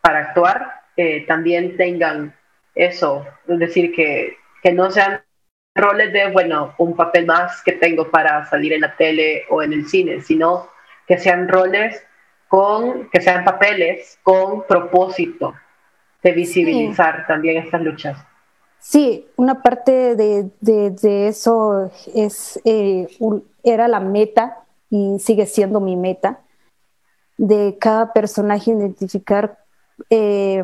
para 0.02 0.20
actuar 0.20 0.82
eh, 0.98 1.26
también 1.28 1.78
tengan 1.78 2.36
eso, 2.74 3.26
es 3.48 3.60
decir, 3.60 3.93
que, 3.93 4.38
que 4.62 4.74
no 4.74 4.89
sean 4.91 5.22
roles 5.76 6.12
de, 6.12 6.32
bueno, 6.32 6.74
un 6.78 6.96
papel 6.96 7.26
más 7.26 7.62
que 7.62 7.74
tengo 7.74 8.10
para 8.10 8.46
salir 8.48 8.74
en 8.74 8.82
la 8.82 8.96
tele 8.96 9.43
o 9.50 9.62
en 9.62 9.74
el 9.74 9.88
cine, 9.88 10.22
sino 10.22 10.70
que 11.08 11.18
sean 11.18 11.47
roles 11.47 12.01
con, 12.47 13.10
que 13.10 13.22
sean 13.22 13.43
papeles 13.43 14.20
con 14.24 14.66
propósito 14.68 15.53
de 16.24 16.32
visibilizar 16.32 17.26
también 17.28 17.58
estas 17.58 17.82
luchas. 17.82 18.18
Sí, 18.80 19.28
una 19.36 19.62
parte 19.62 20.16
de, 20.16 20.49
de, 20.62 21.28
eso 21.28 21.91
es, 22.14 22.60
eh, 22.66 23.08
era 23.64 23.88
la 23.88 23.99
meta 23.99 24.64
y 24.89 25.18
sigue 25.20 25.47
siendo 25.47 25.80
mi 25.80 25.95
meta, 25.95 26.39
de 27.38 27.78
cada 27.80 28.14
personaje 28.14 28.72
identificar 28.72 29.58
eh, 30.10 30.64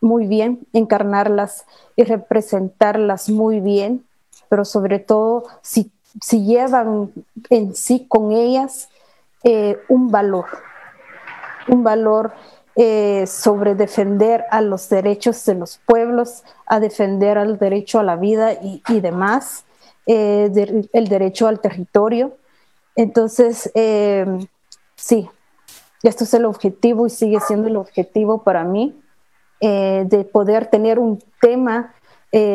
muy 0.00 0.26
bien, 0.26 0.66
encarnarlas 0.72 1.66
y 1.96 2.04
representarlas 2.04 3.28
muy 3.28 3.60
bien, 3.60 4.04
pero 4.48 4.64
sobre 4.64 4.98
todo 4.98 5.44
si, 5.62 5.92
si 6.22 6.44
llevan 6.44 7.12
en 7.50 7.74
sí 7.74 8.06
con 8.08 8.32
ellas 8.32 8.88
eh, 9.44 9.78
un 9.88 10.08
valor, 10.08 10.46
un 11.68 11.84
valor 11.84 12.32
eh, 12.74 13.24
sobre 13.28 13.76
defender 13.76 14.44
a 14.50 14.60
los 14.60 14.88
derechos 14.88 15.44
de 15.44 15.54
los 15.54 15.78
pueblos, 15.86 16.42
a 16.66 16.80
defender 16.80 17.38
el 17.38 17.56
derecho 17.56 18.00
a 18.00 18.02
la 18.02 18.16
vida 18.16 18.54
y, 18.54 19.00
demás, 19.00 19.64
eh, 20.06 20.50
el 20.92 21.08
derecho 21.08 21.46
al 21.46 21.60
territorio. 21.60 22.36
Entonces, 22.96 23.70
sí, 24.96 25.30
esto 26.02 26.24
es 26.24 26.34
el 26.34 26.44
objetivo 26.44 27.06
y 27.06 27.10
sigue 27.10 27.38
siendo 27.38 27.68
el 27.68 27.76
objetivo 27.76 28.42
para 28.42 28.64
mí, 28.64 29.00
de 29.60 30.28
poder 30.32 30.66
tener 30.66 30.98
un 30.98 31.22
tema 31.40 31.94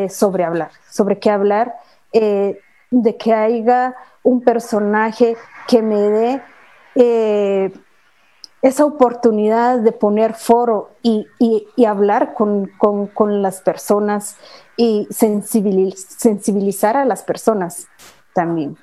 sobre 0.09 0.43
hablar, 0.43 0.71
sobre 0.89 1.17
qué 1.19 1.29
hablar, 1.29 1.75
de 2.11 3.17
que 3.17 3.33
haya 3.33 3.95
un 4.21 4.41
personaje 4.41 5.37
que 5.67 5.81
me 5.81 6.01
dé 6.01 6.41
esa 6.95 8.85
oportunidad 8.85 9.79
de 9.79 9.91
poner 9.91 10.33
foro 10.33 10.95
y, 11.03 11.27
hablar 11.85 12.33
con, 12.33 12.71
las 13.41 13.61
personas 13.61 14.37
y 14.77 15.07
sensibilizar 15.11 16.97
a 16.97 17.05
las 17.05 17.23
personas 17.23 17.87
también. 18.33 18.77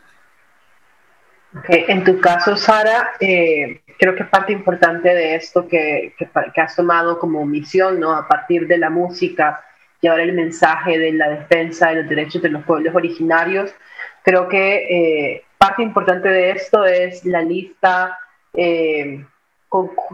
En 1.69 2.05
tu 2.05 2.21
caso, 2.21 2.57
Sara, 2.57 3.11
eh, 3.19 3.81
creo 3.99 4.15
que 4.15 4.25
parte 4.25 4.53
importante 4.53 5.09
de 5.09 5.35
esto 5.35 5.67
que, 5.67 6.15
has 6.57 6.77
tomado 6.77 7.19
como 7.19 7.45
misión, 7.45 7.99
¿no? 7.99 8.15
A 8.15 8.29
partir 8.29 8.69
de 8.69 8.79
la 8.79 8.89
música, 8.89 9.65
llevar 10.01 10.21
el 10.21 10.33
mensaje 10.33 10.99
de 10.99 11.13
la 11.13 11.29
defensa 11.29 11.89
de 11.89 11.97
los 11.97 12.09
derechos 12.09 12.41
de 12.43 12.51
los 12.51 12.63
pueblos 12.65 12.95
originarios, 12.95 13.75
creo 14.23 14.49
que 14.49 15.35
eh, 15.35 15.45
parte 15.61 15.83
importante 15.83 16.27
de 16.31 16.53
esto 16.53 16.87
es 16.87 17.23
la 17.27 17.43
lista 17.43 18.19
eh, 18.55 19.23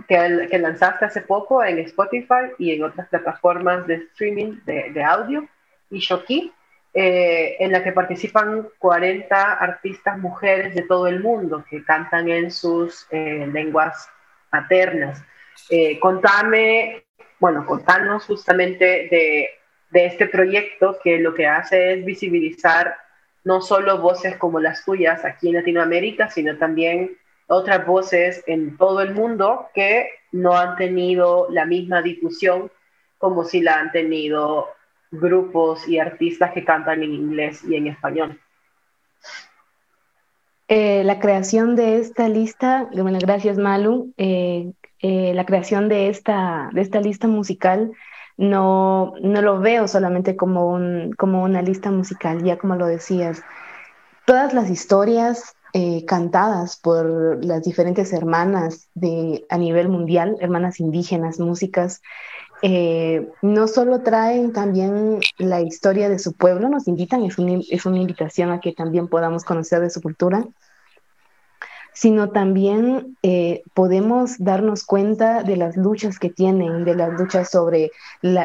que, 0.09 0.59
lanzaste 0.59 1.05
hace 1.05 1.21
poco 1.21 1.63
en 1.63 1.79
Spotify 1.79 2.51
y 2.59 2.73
en 2.73 2.83
otras 2.83 3.07
plataformas 3.09 3.87
de 3.87 3.95
streaming 3.95 4.59
de, 4.65 5.05
audio 5.05 5.49
y 5.89 6.01
Shoki, 6.01 6.53
eh, 6.93 7.55
en 7.61 7.71
la 7.71 7.85
que 7.85 7.93
participan 7.93 8.67
40 8.79 9.53
artistas 9.53 10.19
mujeres 10.19 10.75
de 10.75 10.83
todo 10.83 11.07
el 11.07 11.21
mundo 11.21 11.65
que 11.71 11.85
cantan 11.85 12.29
en 12.29 12.51
sus 12.51 13.07
eh, 13.13 13.49
lenguas 13.53 14.09
maternas. 14.51 15.23
Contame, 16.01 17.05
bueno, 17.39 17.65
contanos 17.65 18.25
justamente 18.25 18.85
de, 18.85 19.51
de 19.91 20.07
este 20.07 20.27
proyecto 20.27 20.99
que 21.03 21.19
lo 21.19 21.35
que 21.35 21.47
hace 21.47 21.93
es 21.93 22.05
visibilizar 22.05 23.06
no 23.47 23.61
solo 23.61 23.99
voces 23.99 24.37
como 24.39 24.59
las 24.59 24.85
tuyas 24.85 25.25
aquí 25.25 25.49
en 25.49 25.55
Latinoamérica, 25.55 26.29
sino 26.29 26.59
también 26.59 27.17
otras 27.47 27.87
voces 27.87 28.43
en 28.49 28.77
todo 28.77 29.01
el 29.03 29.15
mundo 29.15 29.69
que 29.73 30.09
no 30.33 30.57
han 30.57 30.75
tenido 30.75 31.47
la 31.51 31.65
misma 31.65 32.03
difusión 32.03 32.73
como 33.19 33.45
si 33.45 33.61
la 33.61 33.79
han 33.79 33.93
tenido 33.93 34.67
grupos 35.13 35.87
y 35.87 36.01
artistas 36.01 36.51
que 36.55 36.65
cantan 36.65 37.05
en 37.05 37.13
inglés 37.13 37.63
y 37.63 37.77
en 37.77 37.87
español. 37.87 38.41
Eh, 40.67 41.05
la 41.05 41.21
creación 41.21 41.77
de 41.77 42.01
esta 42.01 42.29
lista, 42.29 42.89
bueno, 42.93 43.21
gracias 43.21 43.59
Malu, 43.59 44.13
eh, 44.17 44.73
eh, 44.99 45.33
la 45.35 45.47
creación 45.47 45.89
de 45.89 46.09
esta, 46.09 46.69
de 46.73 46.81
esta 46.81 47.01
lista 47.01 47.29
musical 47.29 47.93
no, 48.37 49.15
no 49.21 49.43
lo 49.43 49.61
veo 49.61 49.89
solamente 49.89 50.37
como, 50.37 50.71
un, 50.71 51.13
como 51.17 51.43
una 51.43 51.63
lista 51.63 51.91
musical, 51.91 52.43
ya 52.43 52.59
como 52.59 52.77
lo 52.77 52.87
decías. 52.87 53.43
Todas 54.25 54.55
las 54.55 54.71
historias, 54.71 55.57
eh, 55.73 56.05
cantadas 56.07 56.77
por 56.77 57.45
las 57.45 57.63
diferentes 57.63 58.13
hermanas 58.13 58.89
de, 58.95 59.45
a 59.51 59.59
nivel 59.59 59.89
mundial, 59.89 60.37
hermanas 60.41 60.81
indígenas, 60.81 61.39
músicas, 61.39 62.01
eh, 62.63 63.29
no 63.43 63.69
solo 63.69 64.01
traen 64.01 64.53
también 64.53 65.21
la 65.37 65.61
historia 65.61 66.09
de 66.09 66.19
su 66.19 66.33
pueblo, 66.33 66.69
nos 66.69 66.89
invitan, 66.89 67.23
es, 67.25 67.37
es 67.71 67.85
una 67.85 67.99
invitación 67.99 68.51
a 68.51 68.61
que 68.61 68.73
también 68.73 69.09
podamos 69.09 69.45
conocer 69.45 69.81
de 69.81 69.91
su 69.91 70.01
cultura, 70.01 70.47
sino 71.97 72.29
también 72.29 73.17
eh, 73.23 73.63
podemos 73.73 74.37
darnos 74.39 74.85
cuenta 74.85 75.43
de 75.43 75.57
las 75.57 75.79
luchas 75.79 76.19
que 76.19 76.29
tienen, 76.29 76.85
de 76.85 76.95
las 76.95 77.19
luchas 77.19 77.49
sobre, 77.49 77.91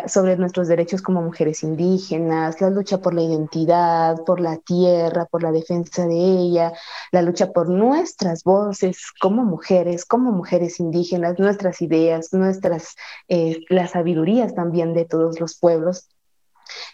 sobre 0.08 0.38
nuestros 0.38 0.70
derechos 0.70 1.02
como 1.02 1.22
mujeres 1.22 1.62
indígenas, 1.62 2.62
la 2.62 2.70
lucha 2.70 3.02
por 3.02 3.14
la 3.14 3.24
identidad, 3.24 4.24
por 4.26 4.40
la 4.40 4.56
tierra, 4.56 5.26
por 5.26 5.44
la 5.44 5.52
defensa 5.52 6.08
de 6.08 6.16
ella, 6.16 6.72
la 7.12 7.24
lucha 7.24 7.52
por 7.52 7.68
nuestras 7.68 8.46
voces 8.46 9.12
como 9.20 9.44
mujeres, 9.44 10.06
como 10.06 10.32
mujeres 10.32 10.80
indígenas, 10.80 11.38
nuestras 11.38 11.82
ideas, 11.82 12.32
nuestras, 12.32 12.96
eh, 13.28 13.66
las 13.68 13.92
sabidurías 13.92 14.56
también 14.56 14.94
de 14.94 15.04
todos 15.04 15.42
los 15.42 15.58
pueblos. 15.58 16.08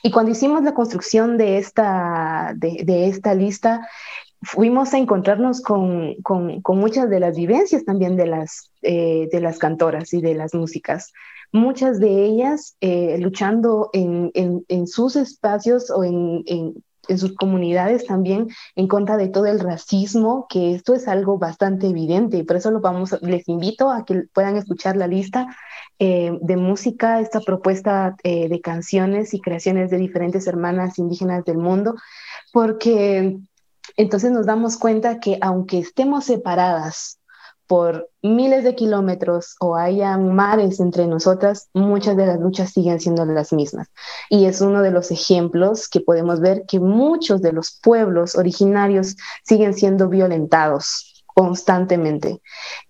Y 0.01 0.09
cuando 0.09 0.31
hicimos 0.31 0.63
la 0.63 0.73
construcción 0.73 1.37
de 1.37 1.59
esta, 1.59 2.53
de, 2.55 2.81
de 2.83 3.09
esta 3.09 3.35
lista, 3.35 3.87
fuimos 4.41 4.93
a 4.93 4.97
encontrarnos 4.97 5.61
con, 5.61 6.15
con, 6.21 6.61
con, 6.61 6.77
muchas 6.77 7.09
de 7.09 7.19
las 7.19 7.35
vivencias 7.35 7.85
también 7.85 8.15
de 8.15 8.27
las, 8.27 8.71
eh, 8.81 9.27
de 9.31 9.41
las 9.41 9.57
cantoras 9.57 10.13
y 10.13 10.21
de 10.21 10.35
las 10.35 10.53
músicas. 10.53 11.11
Muchas 11.51 11.99
de 11.99 12.25
ellas 12.25 12.75
eh, 12.81 13.17
luchando 13.19 13.89
en, 13.93 14.31
en, 14.33 14.65
en, 14.67 14.85
sus 14.85 15.15
espacios 15.15 15.89
o 15.89 16.03
en, 16.03 16.43
en, 16.45 16.83
sus 17.17 17.35
comunidades 17.35 18.05
también 18.05 18.49
en 18.75 18.89
contra 18.89 19.15
de 19.15 19.29
todo 19.29 19.45
el 19.45 19.61
racismo, 19.61 20.45
que 20.49 20.75
esto 20.75 20.93
es 20.93 21.07
algo 21.07 21.37
bastante 21.37 21.87
evidente 21.87 22.35
y 22.35 22.43
por 22.43 22.57
eso 22.57 22.69
lo 22.69 22.81
vamos, 22.81 23.17
les 23.21 23.47
invito 23.47 23.89
a 23.89 24.03
que 24.03 24.23
puedan 24.33 24.57
escuchar 24.57 24.97
la 24.97 25.07
lista 25.07 25.47
eh, 25.99 26.37
de 26.41 26.57
música, 26.57 27.21
esta 27.21 27.39
propuesta 27.39 28.17
de 28.25 28.59
canciones 28.61 29.33
y 29.33 29.39
creaciones 29.39 29.89
de 29.89 29.97
diferentes 29.99 30.47
hermanas 30.47 30.99
indígenas 30.99 31.45
del 31.45 31.59
mundo, 31.59 31.95
porque 32.51 33.39
entonces 33.97 34.31
nos 34.31 34.45
damos 34.45 34.77
cuenta 34.77 35.19
que 35.19 35.37
aunque 35.41 35.79
estemos 35.79 36.25
separadas 36.25 37.19
por 37.67 38.09
miles 38.21 38.63
de 38.63 38.75
kilómetros 38.75 39.55
o 39.59 39.75
hayan 39.75 40.33
mares 40.33 40.79
entre 40.79 41.05
nosotras, 41.05 41.69
muchas 41.73 42.15
de 42.15 42.25
las 42.25 42.39
luchas 42.39 42.71
siguen 42.71 42.99
siendo 42.99 43.25
las 43.25 43.51
mismas. 43.51 43.89
Y 44.29 44.45
es 44.45 44.61
uno 44.61 44.81
de 44.81 44.91
los 44.91 45.11
ejemplos 45.11 45.89
que 45.89 45.99
podemos 45.99 46.39
ver 46.39 46.63
que 46.65 46.79
muchos 46.79 47.41
de 47.41 47.51
los 47.51 47.77
pueblos 47.83 48.35
originarios 48.35 49.17
siguen 49.43 49.73
siendo 49.73 50.07
violentados 50.07 51.25
constantemente. 51.25 52.41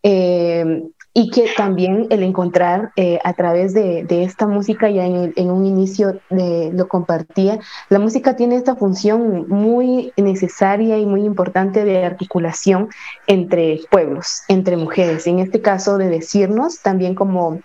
Eh, 0.04 0.84
y 1.18 1.32
que 1.32 1.50
también 1.58 2.06
el 2.12 2.22
encontrar 2.22 2.92
eh, 2.96 3.18
a 3.24 3.34
través 3.34 3.74
de, 3.74 4.06
esta 4.08 4.46
música, 4.46 4.88
ya 4.88 5.04
en, 5.04 5.50
un 5.50 5.66
inicio 5.66 6.22
lo 6.30 6.88
compartía, 6.88 7.58
la 7.90 7.98
música 7.98 8.36
tiene 8.36 8.56
esta 8.56 8.76
función 8.76 9.48
muy 9.48 10.14
necesaria 10.16 11.00
y 11.00 11.08
muy 11.08 11.24
importante 11.24 11.86
de 11.86 12.06
articulación 12.06 12.90
entre 13.26 13.80
pueblos, 13.90 14.44
entre 14.48 14.78
mujeres, 14.78 15.26
en 15.26 15.40
este 15.40 15.60
caso 15.60 15.98
de 15.98 16.08
decirnos 16.08 16.82
también 16.84 17.16
como 17.16 17.62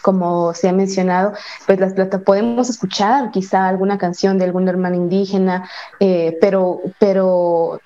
como 0.00 0.54
se 0.54 0.68
ha 0.68 0.72
mencionado, 0.72 1.32
pues 1.66 1.80
las 1.80 1.92
plata 1.94 2.20
podemos 2.20 2.68
escuchar 2.70 3.30
quizá 3.30 3.68
alguna 3.68 3.96
canción 3.98 4.38
de 4.38 4.44
alguna 4.44 4.70
hermana 4.70 4.96
indígena, 4.96 5.68
eh, 6.00 6.36
pero, 6.40 6.80
pero 6.98 7.80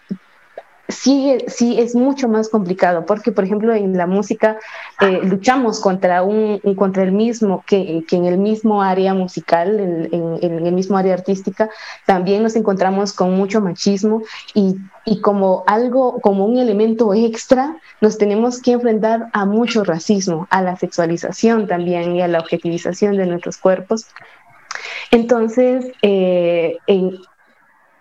sí, 0.89 1.37
sí 1.47 1.79
es 1.79 1.95
mucho 1.95 2.29
más 2.29 2.49
complicado, 2.49 3.05
porque 3.05 3.31
por 3.31 3.45
ejemplo 3.45 3.75
en 3.75 3.97
la 3.97 4.07
música 4.07 4.59
eh, 5.01 5.21
luchamos 5.23 5.81
contra, 5.81 6.23
un, 6.23 6.59
contra 6.77 7.03
el 7.03 7.13
mismo, 7.13 7.63
que, 7.67 8.05
que, 8.09 8.17
en 8.17 8.25
el 8.25 8.39
mismo 8.39 8.83
área 8.83 9.13
musical, 9.13 9.79
en, 9.79 10.39
en, 10.43 10.67
el 10.67 10.73
mismo 10.73 10.97
área 10.97 11.15
artística, 11.15 11.69
también 12.07 12.43
nos 12.43 12.57
encontramos 12.57 13.13
con 13.13 13.35
mucho 13.35 13.61
machismo 13.61 14.23
y, 14.55 14.77
y 15.05 15.21
como 15.21 15.63
algo, 15.67 16.21
como 16.21 16.47
un 16.47 16.59
elemento 16.59 17.13
extra, 17.13 17.77
nos 18.01 18.17
tenemos 18.17 18.63
que 18.63 18.73
enfrentar 18.73 19.29
a 19.35 19.45
mucho 19.45 19.85
racismo, 19.85 20.49
a 20.51 20.63
la 20.63 20.77
sexualización 20.77 21.67
también 21.67 22.17
y 22.17 22.23
a 22.23 22.29
la 22.29 22.41
objetivización 22.41 23.17
de 23.17 23.27
nuestros 23.27 23.59
cuerpos. 23.59 24.07
Entonces, 25.11 25.93
eh, 26.03 26.79
en, 26.87 27.19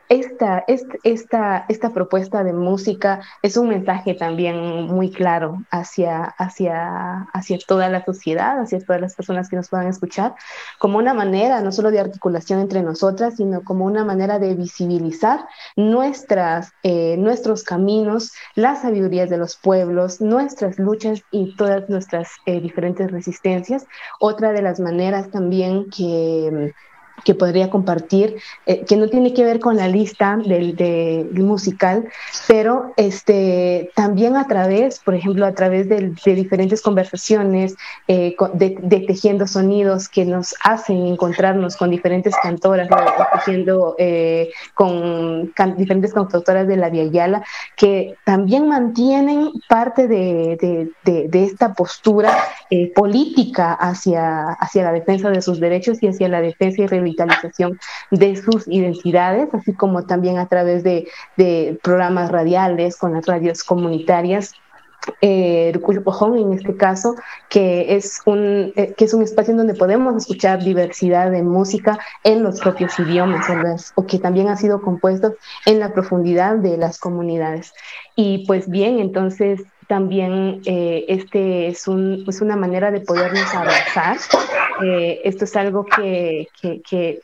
esta, 0.09 0.63
esta, 0.67 1.65
esta, 1.67 1.93
propuesta 1.93 2.43
de 2.43 2.53
música 2.53 3.21
es 3.41 3.57
un 3.57 3.69
mensaje 3.69 4.13
también 4.13 4.85
muy 4.85 5.11
claro 5.11 5.63
hacia, 5.69 6.23
hacia, 6.23 7.23
hacia 7.33 7.57
toda 7.65 7.89
la 7.89 8.03
sociedad, 8.05 8.59
hacia 8.59 8.79
todas 8.79 9.01
las 9.01 9.15
personas 9.15 9.49
que 9.49 9.55
nos 9.55 9.69
puedan 9.69 9.87
escuchar, 9.87 10.35
como 10.79 10.97
una 10.97 11.13
manera 11.13 11.61
no 11.61 11.71
solo 11.71 11.91
de 11.91 11.99
articulación 11.99 12.59
entre 12.59 12.83
nosotras, 12.83 13.35
sino 13.37 13.63
como 13.63 13.85
una 13.85 14.05
manera 14.05 14.39
de 14.39 14.55
visibilizar 14.55 15.45
nuestras, 15.75 16.71
eh, 16.83 17.15
nuestros 17.17 17.63
caminos, 17.63 18.31
las 18.55 18.81
sabidurías 18.81 19.29
de 19.29 19.37
los 19.37 19.57
pueblos, 19.57 20.21
nuestras 20.21 20.79
luchas 20.79 21.21
y 21.31 21.55
todas 21.55 21.89
nuestras 21.89 22.29
eh, 22.45 22.61
diferentes 22.61 23.11
resistencias. 23.11 23.85
Otra 24.19 24.51
de 24.53 24.61
las 24.61 24.79
maneras 24.79 25.29
también 25.31 25.89
que 25.89 26.73
que 27.23 27.35
podría 27.35 27.69
compartir, 27.69 28.37
eh, 28.65 28.85
que 28.85 28.95
no 28.95 29.09
tiene 29.09 29.33
que 29.33 29.43
ver 29.43 29.59
con 29.59 29.77
la 29.77 29.87
lista 29.87 30.37
del, 30.37 31.29
musical, 31.33 32.07
pero 32.47 32.93
este, 32.97 33.91
también 33.95 34.35
a 34.35 34.47
través, 34.47 34.99
por 34.99 35.15
ejemplo, 35.15 35.45
a 35.45 35.53
través 35.53 35.89
de, 35.89 36.13
diferentes 36.25 36.81
conversaciones, 36.81 37.75
eh, 38.07 38.35
de, 38.53 38.99
tejiendo 39.07 39.47
sonidos 39.47 40.09
que 40.09 40.25
nos 40.25 40.55
hacen 40.63 41.05
encontrarnos 41.07 41.75
con 41.75 41.89
diferentes 41.89 42.35
cantoras, 42.41 42.87
tejiendo 43.33 43.95
eh, 43.97 44.51
con 44.73 45.51
diferentes 45.77 46.13
cantautoras 46.13 46.67
de 46.67 46.77
la 46.77 46.89
Via 46.89 47.05
Yala, 47.05 47.43
que 47.75 48.15
también 48.25 48.67
mantienen 48.67 49.51
parte 49.67 50.07
de, 50.07 50.91
esta 51.33 51.73
postura 51.73 52.31
política 52.95 53.73
hacia, 53.73 54.49
hacia 54.49 54.83
la 54.83 54.91
defensa 54.91 55.29
de 55.29 55.41
sus 55.41 55.59
derechos 55.59 56.01
y 56.01 56.07
hacia 56.07 56.27
la 56.27 56.41
defensa 56.41 56.81
y 56.81 56.87
revitalización 56.87 57.79
de 58.11 58.35
sus 58.35 58.67
identidades, 58.67 59.53
así 59.53 59.73
como 59.73 60.05
también 60.05 60.37
a 60.37 60.47
través 60.47 60.83
de, 60.83 61.07
programas 61.81 62.31
radiales 62.31 62.97
con 62.97 63.13
las 63.13 63.25
radios 63.25 63.63
comunitarias 63.63 64.53
eh, 65.21 65.73
en 65.73 66.53
este 66.53 66.75
caso, 66.75 67.15
que 67.49 67.95
es, 67.95 68.21
un, 68.25 68.73
eh, 68.75 68.93
que 68.97 69.05
es 69.05 69.13
un 69.13 69.23
espacio 69.23 69.51
en 69.51 69.57
donde 69.57 69.73
podemos 69.73 70.15
escuchar 70.15 70.63
diversidad 70.63 71.31
de 71.31 71.43
música 71.43 71.99
en 72.23 72.43
los 72.43 72.59
propios 72.59 72.97
idiomas, 72.99 73.93
o 73.95 74.05
que 74.05 74.19
también 74.19 74.49
ha 74.49 74.57
sido 74.57 74.81
compuesto 74.81 75.35
en 75.65 75.79
la 75.79 75.93
profundidad 75.93 76.57
de 76.57 76.77
las 76.77 76.99
comunidades. 76.99 77.73
Y 78.15 78.45
pues 78.47 78.69
bien, 78.69 78.99
entonces 78.99 79.61
también 79.87 80.61
eh, 80.65 81.05
este 81.07 81.67
es, 81.67 81.87
un, 81.87 82.25
es, 82.27 82.41
una 82.41 82.55
manera 82.55 82.91
de 82.91 83.01
podernos 83.01 83.53
abrazar. 83.53 84.17
Eh, 84.83 85.21
esto 85.23 85.45
es 85.45 85.55
algo 85.55 85.85
que, 85.85 86.47
que, 86.61 87.21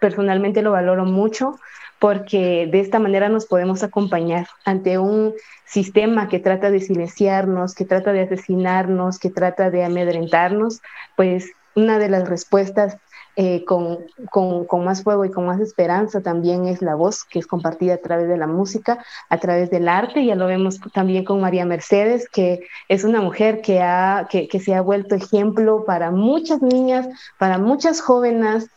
personalmente 0.00 0.62
lo 0.62 0.72
valoro 0.72 1.04
mucho 1.04 1.58
porque 1.98 2.66
de 2.72 2.80
esta 2.80 2.98
manera 2.98 3.28
nos 3.28 3.44
podemos 3.44 3.82
acompañar 3.82 4.46
ante 4.64 4.96
un 4.96 5.34
sistema 5.66 6.28
que 6.28 6.38
trata 6.38 6.70
de 6.70 6.80
silenciarnos, 6.80 7.74
que 7.74 7.84
trata 7.84 8.12
de 8.12 8.22
asesinarnos, 8.22 9.18
que 9.18 9.28
trata 9.28 9.70
de 9.70 9.84
amedrentarnos, 9.84 10.80
pues 11.16 11.52
una 11.74 11.98
de 11.98 12.08
las 12.08 12.26
respuestas 12.26 12.96
eh, 13.36 13.64
con, 13.64 13.98
con, 14.30 14.84
más 14.84 15.02
fuego 15.02 15.24
y 15.24 15.30
con 15.30 15.46
más 15.46 15.60
esperanza 15.60 16.20
también 16.20 16.66
es 16.66 16.82
la 16.82 16.94
voz 16.94 17.24
que 17.24 17.38
es 17.38 17.46
compartida 17.46 17.94
a 17.94 17.98
través 17.98 18.28
de 18.28 18.36
la 18.36 18.46
música, 18.46 19.04
a 19.28 19.38
través 19.38 19.70
del 19.70 19.88
arte. 19.88 20.24
Ya 20.24 20.34
lo 20.34 20.46
vemos 20.46 20.80
también 20.92 21.24
con 21.24 21.40
María 21.40 21.64
Mercedes, 21.64 22.28
que 22.28 22.66
es 22.88 23.04
una 23.04 23.20
mujer 23.20 23.60
que, 23.62 23.80
ha, 23.80 24.26
que, 24.30 24.48
que 24.48 24.60
se 24.60 24.74
ha 24.74 24.80
vuelto 24.80 25.14
ejemplo 25.14 25.84
para 25.84 26.10
muchas 26.10 26.60
niñas, 26.60 27.08
para 27.38 27.58
muchas 27.58 28.00
jóvenes, 28.00 28.68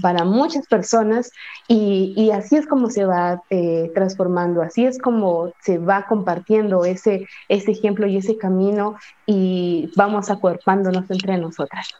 para 0.00 0.24
muchas 0.24 0.66
personas 0.66 1.32
y, 1.66 2.14
y, 2.16 2.30
así 2.30 2.56
es 2.56 2.66
como 2.66 2.90
se 2.90 3.04
va 3.04 3.42
eh, 3.50 3.90
transformando, 3.94 4.62
así 4.62 4.84
es 4.84 4.98
como 4.98 5.52
se 5.60 5.78
va 5.78 6.06
compartiendo 6.06 6.84
ese, 6.84 7.26
ese 7.48 7.72
ejemplo 7.72 8.06
y 8.06 8.16
ese 8.16 8.36
camino 8.36 8.96
y 9.26 9.90
vamos 9.96 10.30
acuerpándonos 10.30 11.10
entre 11.10 11.38
nosotras. 11.38 11.94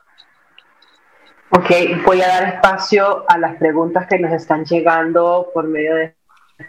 Ok, 1.52 1.68
voy 2.06 2.22
a 2.22 2.28
dar 2.28 2.54
espacio 2.54 3.24
a 3.28 3.36
las 3.36 3.56
preguntas 3.56 4.06
que 4.06 4.20
nos 4.20 4.30
están 4.30 4.64
llegando 4.64 5.50
por 5.52 5.66
medio 5.66 5.96
de 5.96 6.14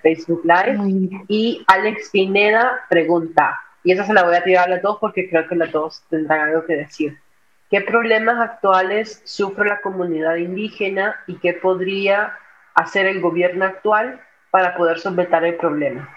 Facebook 0.01 0.41
Live. 0.43 1.23
Y 1.27 1.63
Alex 1.67 2.09
Pineda 2.11 2.79
pregunta, 2.89 3.59
y 3.84 3.91
esa 3.91 4.05
se 4.05 4.13
la 4.13 4.23
voy 4.23 4.36
a 4.36 4.43
tirar 4.43 4.65
a 4.65 4.69
las 4.71 4.82
dos 4.82 4.97
porque 4.99 5.29
creo 5.29 5.47
que 5.47 5.55
las 5.55 5.71
dos 5.71 6.03
tendrán 6.09 6.49
algo 6.49 6.65
que 6.65 6.77
decir. 6.77 7.15
¿Qué 7.69 7.82
problemas 7.82 8.39
actuales 8.39 9.21
sufre 9.23 9.69
la 9.69 9.82
comunidad 9.82 10.38
indígena 10.38 11.15
y 11.27 11.36
qué 11.36 11.53
podría 11.53 12.34
hacer 12.73 13.05
el 13.05 13.21
gobierno 13.21 13.65
actual 13.65 14.19
para 14.49 14.75
poder 14.75 14.97
solventar 14.97 15.45
el 15.45 15.57
problema? 15.57 16.09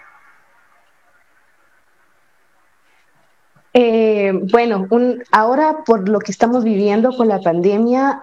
Eh, 3.77 4.31
bueno, 4.53 4.87
ahora 5.31 5.83
por 5.85 6.07
lo 6.07 6.19
que 6.19 6.31
estamos 6.31 6.63
viviendo 6.63 7.11
con 7.11 7.27
la 7.27 7.41
pandemia, 7.41 8.21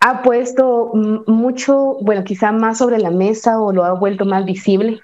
ha 0.00 0.22
puesto 0.24 0.90
mucho, 1.28 1.98
bueno, 2.00 2.24
quizá 2.24 2.50
más 2.50 2.78
sobre 2.78 2.98
la 2.98 3.12
mesa 3.12 3.60
o 3.60 3.72
lo 3.72 3.84
ha 3.84 3.92
vuelto 3.92 4.24
más 4.24 4.44
visible 4.44 5.00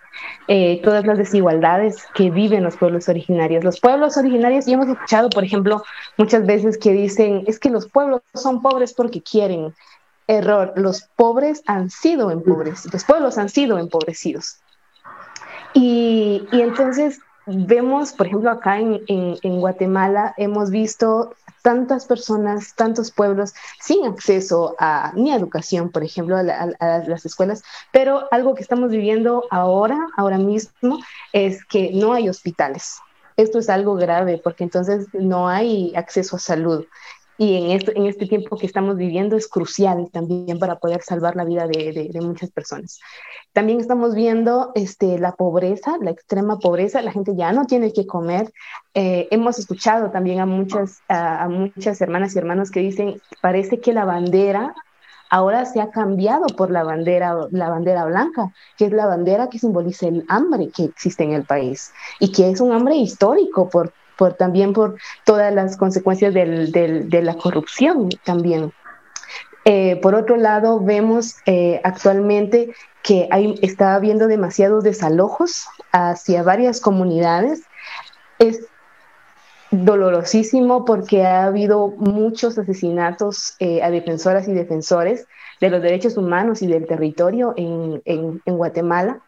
eh, 0.49 0.81
todas 0.83 1.07
las 1.07 1.17
desigualdades 1.17 2.07
que 2.13 2.31
viven 2.31 2.65
los 2.65 2.77
pueblos 2.77 3.09
originarios. 3.09 3.63
Los 3.63 3.79
pueblos 3.79 4.17
originarios, 4.17 4.67
y 4.67 4.73
hemos 4.73 4.89
escuchado, 4.89 5.31
por 5.31 5.45
ejemplo, 5.45 5.85
muchas 6.19 6.45
veces 6.45 6.77
que 6.77 6.91
dicen, 6.93 7.45
es 7.47 7.61
que 7.61 7.71
los 7.71 7.89
pueblos 7.89 8.23
son 8.35 8.63
pobres 8.63 8.95
porque 8.95 9.23
quieren. 9.23 9.73
Error, 10.27 10.73
los 10.75 11.03
pobres 11.15 11.63
han 11.67 11.89
sido 11.89 12.33
empobrecidos, 12.33 12.93
los 12.93 13.05
pueblos 13.05 13.39
han 13.39 13.49
sido 13.49 13.79
empobrecidos. 13.79 14.57
Y, 15.73 16.49
y 16.51 16.63
entonces 16.63 17.21
vemos, 17.47 18.13
por 18.13 18.27
ejemplo, 18.27 18.51
acá 18.51 18.79
en, 18.79 19.01
en, 19.07 19.61
Guatemala, 19.61 20.35
hemos 20.37 20.71
visto 20.71 21.35
tantas 21.63 22.07
personas, 22.07 22.75
tantos 22.75 23.11
pueblos 23.11 23.55
sin 23.81 24.07
acceso 24.07 24.77
a 24.79 25.13
ni 25.15 25.33
a 25.33 25.37
educación, 25.37 25.91
por 25.91 26.03
ejemplo, 26.03 26.37
a, 26.37 26.45
las 27.07 27.27
escuelas, 27.27 27.63
pero 27.93 28.29
algo 28.31 28.55
que 28.55 28.63
estamos 28.63 28.91
viviendo 28.91 29.45
ahora, 29.51 29.99
ahora 30.17 30.39
mismo, 30.39 31.01
es 31.33 31.65
que 31.65 31.91
no 31.93 32.13
hay 32.13 32.29
hospitales. 32.29 32.99
Esto 33.37 33.59
es 33.59 33.71
algo 33.71 33.95
grave 33.95 34.41
porque 34.43 34.65
entonces 34.65 35.07
no 35.13 35.49
hay 35.49 35.95
acceso 35.97 36.37
a 36.37 36.41
salud 36.41 36.85
y 37.41 37.57
en, 37.57 37.71
esto, 37.71 37.91
en 37.95 38.05
este 38.05 38.27
tiempo 38.27 38.59
que 38.59 38.67
estamos 38.67 38.99
viviendo 38.99 39.35
es 39.35 39.49
crucial 39.49 40.11
también 40.13 40.59
para 40.59 40.79
poder 40.79 41.01
salvar 41.01 41.37
la 41.37 41.47
vida 41.47 41.67
de, 41.67 42.11
de, 42.13 42.21
muchas 42.21 42.51
personas. 42.51 43.01
También 43.55 43.81
estamos 43.81 44.15
viendo 44.15 44.73
este, 44.75 45.19
la 45.19 45.33
pobreza, 45.33 45.97
la 46.03 46.11
extrema 46.11 46.59
pobreza, 46.59 47.01
la 47.01 47.13
gente 47.13 47.35
ya 47.35 47.51
no 47.53 47.65
tiene 47.65 47.95
que 47.95 48.07
comer. 48.07 48.53
Eh, 48.93 49.27
hemos 49.31 49.59
escuchado 49.59 50.11
también 50.11 50.41
a 50.41 50.45
muchas, 50.45 51.01
a, 51.09 51.49
muchas 51.49 51.99
hermanas 52.03 52.35
y 52.35 52.39
hermanos 52.41 52.71
que 52.71 52.81
dicen, 52.81 53.23
parece 53.41 53.81
que 53.81 53.95
la 53.95 54.05
bandera 54.05 54.75
ahora 55.31 55.65
se 55.65 55.81
ha 55.81 55.91
cambiado 55.91 56.47
por 56.49 56.71
la 56.71 56.85
bandera, 56.85 57.35
la 57.53 57.71
bandera 57.71 58.05
blanca, 58.05 58.53
que 58.77 58.85
es 58.85 58.93
la 58.93 59.07
bandera 59.07 59.49
que 59.49 59.59
simboliza 59.59 60.09
el 60.09 60.27
hambre 60.29 60.69
que 60.77 60.85
existe 60.85 61.25
en 61.25 61.33
el 61.33 61.45
país 61.45 61.91
y 62.19 62.33
que 62.33 62.51
es 62.51 62.61
un 62.61 62.73
hambre 62.73 62.97
histórico 62.97 63.71
por 63.71 63.95
también 64.37 64.73
por 64.73 64.97
todas 65.25 65.53
las 65.53 65.77
consecuencias 65.77 66.35
de 66.35 67.21
la 67.23 67.35
corrupción 67.35 68.09
también. 68.25 68.73
Eh, 69.65 69.97
por 69.97 70.15
otro 70.15 70.37
lado, 70.37 70.81
vemos 70.81 71.37
eh, 71.47 71.81
actualmente 71.85 72.75
que 73.03 73.29
está 73.63 73.95
habiendo 73.95 74.27
demasiados 74.27 74.85
desalojos 74.85 75.67
hacia 75.93 76.43
varias 76.43 76.81
comunidades. 76.81 77.63
Es 78.39 78.67
dolorosísimo 79.71 80.85
porque 80.85 81.25
ha 81.25 81.45
habido 81.45 81.89
muchos 81.99 82.59
asesinatos 82.59 83.55
eh, 83.61 83.83
a 83.83 83.91
defensoras 83.91 84.49
y 84.49 84.53
defensores 84.53 85.27
de 85.61 85.71
los 85.71 85.83
derechos 85.83 86.17
humanos 86.17 86.63
y 86.63 86.67
del 86.67 86.87
territorio 86.87 87.55
en, 87.57 88.03
en, 88.05 88.43
en 88.45 88.57
Guatemala. 88.57 89.21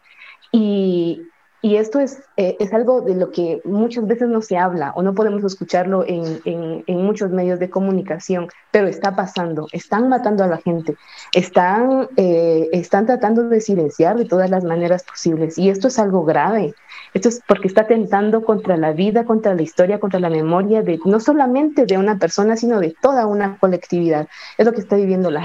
Y, 0.51 1.21
y 1.63 1.77
esto 1.77 2.01
es, 2.01 2.21
eh, 2.35 2.57
es 2.59 2.73
algo 2.73 2.99
de 2.99 3.15
lo 3.15 3.31
que 3.31 3.61
muchas 3.63 4.05
veces 4.05 4.27
no 4.27 4.41
se 4.41 4.57
habla 4.57 4.91
o 4.97 5.01
no 5.01 5.15
podemos 5.15 5.45
escucharlo 5.45 6.03
en, 6.05 6.41
en, 6.43 6.97
muchos 6.97 7.31
medios 7.31 7.57
de 7.57 7.69
comunicación, 7.69 8.49
pero 8.69 8.87
está 8.87 9.15
pasando, 9.15 9.67
están 9.71 10.09
matando 10.09 10.43
a 10.43 10.47
la 10.47 10.57
gente, 10.57 10.97
están, 11.31 12.09
eh, 12.17 12.67
están 12.73 13.05
tratando 13.05 13.47
de 13.47 13.61
silenciar 13.61 14.17
de 14.17 14.25
todas 14.25 14.49
las 14.49 14.65
maneras 14.65 15.05
posibles 15.05 15.57
y 15.57 15.69
esto 15.69 15.87
es 15.87 15.97
algo 15.99 16.25
grave. 16.25 16.73
Esto 17.13 17.29
es 17.29 17.41
porque 17.47 17.67
está 17.67 17.85
tentando 17.85 18.43
contra 18.43 18.75
la 18.75 18.91
vida, 18.91 19.25
contra 19.25 19.53
la 19.53 19.61
historia, 19.61 19.99
contra 19.99 20.19
la 20.19 20.29
memoria 20.29 20.81
de 20.81 20.99
no 21.05 21.19
solamente 21.19 21.85
de 21.85 21.97
una 21.97 22.17
persona, 22.17 22.57
sino 22.57 22.79
de 22.79 22.95
toda 23.01 23.27
una 23.27 23.57
colectividad. 23.59 24.27
Es 24.57 24.65
lo 24.65 24.73
que 24.73 24.81
está 24.81 24.95
viviendo 24.95 25.29
la, 25.29 25.43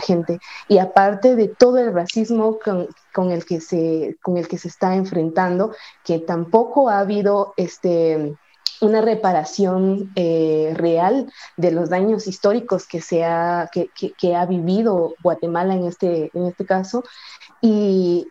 gente. 0.00 0.38
Y 0.68 0.78
aparte 0.78 1.34
de 1.34 1.48
todo 1.48 1.78
el 1.78 1.92
racismo 1.92 2.58
con, 3.12 3.32
el 3.32 3.44
que 3.44 3.60
se, 3.60 4.16
con 4.22 4.36
el 4.36 4.46
que 4.46 4.58
se 4.58 4.68
está 4.68 4.94
enfrentando, 4.94 5.74
que 6.04 6.20
tampoco 6.20 6.88
ha 6.88 7.00
habido 7.00 7.54
este, 7.56 8.36
una 8.80 9.00
reparación 9.00 10.12
eh, 10.14 10.72
real 10.76 11.30
de 11.56 11.72
los 11.72 11.90
daños 11.90 12.28
históricos 12.28 12.86
que, 12.86 13.24
ha, 13.24 13.68
que, 13.72 14.36
ha 14.36 14.46
vivido 14.46 15.14
Guatemala 15.22 15.74
en 15.74 15.86
este, 15.86 16.30
en 16.34 16.46
este 16.46 16.64
caso. 16.64 17.02
Y 17.60 18.26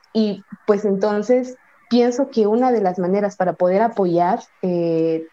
pues 0.66 0.86
entonces 0.86 1.58
pienso 1.90 2.30
que 2.30 2.48
una 2.48 2.72
de 2.72 2.82
las 2.82 3.00
maneras 3.00 3.36
para 3.36 3.54
poder 3.54 3.82
apoyar 3.82 4.40
eh, 4.62 5.28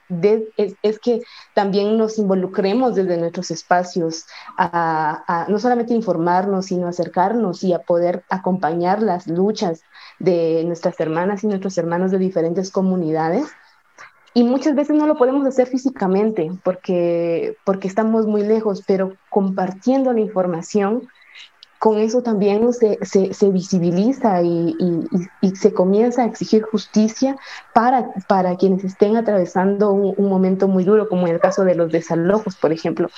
es, 0.82 0.98
que 0.98 1.22
también 1.54 1.98
nos 1.98 2.18
involucremos 2.18 2.94
desde 2.94 3.18
nuestros 3.18 3.50
espacios 3.50 4.24
a, 4.56 5.46
no 5.48 5.58
solamente 5.58 5.94
informarnos, 5.94 6.66
sino 6.66 6.88
acercarnos 6.88 7.62
y 7.62 7.74
a 7.74 7.80
poder 7.80 8.24
acompañar 8.30 9.02
las 9.02 9.26
luchas 9.26 9.82
de 10.18 10.64
nuestras 10.64 10.98
hermanas 10.98 11.44
y 11.44 11.46
nuestros 11.46 11.76
hermanos 11.78 12.10
de 12.10 12.18
diferentes 12.18 12.70
comunidades. 12.70 13.46
Y 14.32 14.42
muchas 14.42 14.74
veces 14.74 14.96
no 14.96 15.06
lo 15.06 15.16
podemos 15.16 15.46
hacer 15.46 15.66
físicamente 15.66 16.50
porque, 16.64 17.56
porque 17.64 17.88
estamos 17.88 18.26
muy 18.26 18.42
lejos, 18.42 18.82
pero 18.86 19.14
compartiendo 19.30 20.12
la 20.12 20.20
información 20.20 21.08
con 21.78 21.98
eso 21.98 22.22
también 22.22 22.72
se, 22.72 22.98
se, 23.04 23.50
visibiliza 23.50 24.42
y, 24.42 24.74
y, 25.42 25.56
se 25.56 25.72
comienza 25.72 26.22
a 26.22 26.26
exigir 26.26 26.62
justicia 26.62 27.36
para, 27.74 28.10
para 28.28 28.56
quienes 28.56 28.84
estén 28.84 29.16
atravesando 29.16 29.92
un, 29.92 30.28
momento 30.28 30.68
muy 30.68 30.84
duro, 30.84 31.08
como 31.08 31.26
en 31.26 31.34
el 31.34 31.40
caso 31.40 31.64
de 31.64 31.74
los 31.74 31.92
desalojos, 31.92 32.56
por 32.56 32.72
ejemplo. 32.72 33.08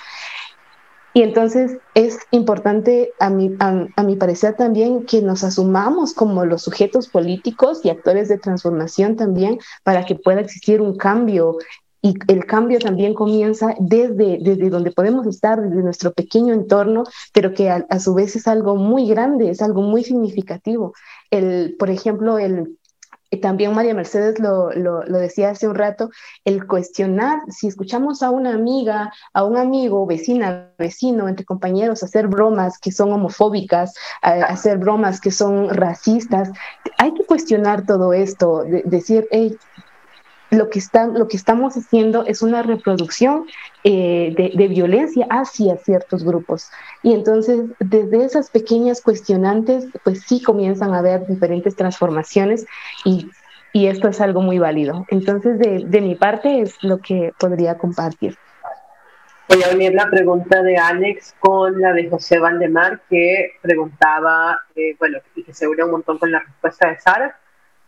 Y 1.14 1.22
entonces 1.22 1.78
es 1.94 2.18
importante, 2.30 3.12
a 3.18 3.26
a, 3.26 3.86
a 3.96 4.02
mi 4.02 4.16
parecer 4.16 4.54
también, 4.54 5.04
que 5.06 5.22
nos 5.22 5.44
asumamos 5.44 6.12
como 6.12 6.44
los 6.44 6.62
sujetos 6.62 7.08
políticos 7.08 7.80
y 7.84 7.90
actores 7.90 8.28
de 8.28 8.38
transformación 8.38 9.16
también 9.16 9.58
para 9.84 10.04
que 10.04 10.14
pueda 10.14 10.40
existir 10.40 10.80
un 10.80 10.96
cambio 10.96 11.56
y 12.00 12.14
el 12.28 12.46
cambio 12.46 12.78
también 12.78 13.14
comienza 13.14 13.74
desde, 13.78 14.38
desde 14.40 14.70
donde 14.70 14.92
podemos 14.92 15.26
estar, 15.26 15.60
desde 15.60 15.82
nuestro 15.82 16.12
pequeño 16.12 16.54
entorno, 16.54 17.04
pero 17.32 17.52
que 17.54 17.70
a, 17.70 18.00
su 18.00 18.14
vez 18.14 18.36
es 18.36 18.46
algo 18.46 18.76
muy 18.76 19.08
grande, 19.08 19.50
es 19.50 19.62
algo 19.62 19.82
muy 19.82 20.04
significativo. 20.04 20.94
El, 21.30 21.74
por 21.78 21.90
ejemplo, 21.90 22.38
el, 22.38 22.78
también 23.42 23.74
María 23.74 23.94
Mercedes 23.94 24.38
lo, 24.38 24.70
lo, 24.72 25.04
lo, 25.04 25.18
decía 25.18 25.50
hace 25.50 25.68
un 25.68 25.74
rato, 25.74 26.10
el 26.44 26.66
cuestionar, 26.66 27.40
si 27.48 27.66
escuchamos 27.66 28.22
a 28.22 28.30
una 28.30 28.54
amiga, 28.54 29.12
a 29.34 29.44
un 29.44 29.56
amigo, 29.56 30.06
vecina, 30.06 30.70
vecino, 30.78 31.28
entre 31.28 31.44
compañeros, 31.44 32.02
hacer 32.02 32.28
bromas 32.28 32.78
que 32.78 32.92
son 32.92 33.12
homofóbicas, 33.12 33.92
hacer 34.22 34.78
bromas 34.78 35.20
que 35.20 35.30
son 35.30 35.68
racistas, 35.68 36.50
hay 36.96 37.12
que 37.12 37.24
cuestionar 37.24 37.84
todo 37.84 38.12
esto, 38.12 38.64
decir, 38.84 39.26
hey, 39.30 39.56
lo 40.50 40.70
que, 40.70 40.78
está, 40.78 41.06
lo 41.06 41.28
que 41.28 41.36
estamos 41.36 41.76
haciendo 41.76 42.24
es 42.24 42.42
una 42.42 42.62
reproducción 42.62 43.46
eh, 43.84 44.34
de, 44.54 44.68
violencia 44.68 45.26
hacia 45.30 45.76
ciertos 45.76 46.24
grupos. 46.24 46.70
Y 47.02 47.12
entonces, 47.12 47.66
desde 47.80 48.24
esas 48.24 48.50
pequeñas 48.50 49.02
cuestionantes, 49.02 49.86
pues 50.04 50.22
sí 50.22 50.42
comienzan 50.42 50.94
a 50.94 50.98
haber 50.98 51.26
diferentes 51.26 51.76
transformaciones 51.76 52.66
y, 53.04 53.30
y 53.72 53.86
esto 53.88 54.08
es 54.08 54.20
algo 54.20 54.40
muy 54.40 54.58
válido. 54.58 55.04
Entonces, 55.08 55.58
de, 55.58 55.84
de, 55.86 56.00
mi 56.00 56.14
parte 56.14 56.60
es 56.60 56.82
lo 56.82 56.98
que 56.98 57.32
podría 57.38 57.76
compartir. 57.76 58.36
Voy 59.48 59.62
a 59.62 59.74
unir 59.74 59.94
la 59.94 60.10
pregunta 60.10 60.62
de 60.62 60.76
Alex 60.76 61.34
con 61.40 61.80
la 61.80 61.92
de 61.92 62.08
José 62.08 62.38
Valdemar, 62.38 63.00
que 63.08 63.52
preguntaba, 63.62 64.60
eh, 64.76 64.94
bueno, 64.98 65.18
y 65.34 65.42
que 65.42 65.54
se 65.54 65.66
une 65.66 65.84
un 65.84 65.90
montón 65.90 66.18
con 66.18 66.30
la 66.30 66.40
respuesta 66.40 66.88
de 66.88 67.00
Sara, 67.00 67.38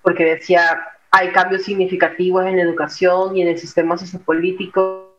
porque 0.02 0.24
decía, 0.24 0.80
hay 1.10 1.32
cambios 1.32 1.62
significativos 1.62 2.46
en 2.46 2.56
la 2.56 2.62
educación 2.62 3.36
y 3.36 3.42
en 3.42 3.48
el 3.48 3.58
sistema 3.58 3.98
sociopolítico 3.98 5.16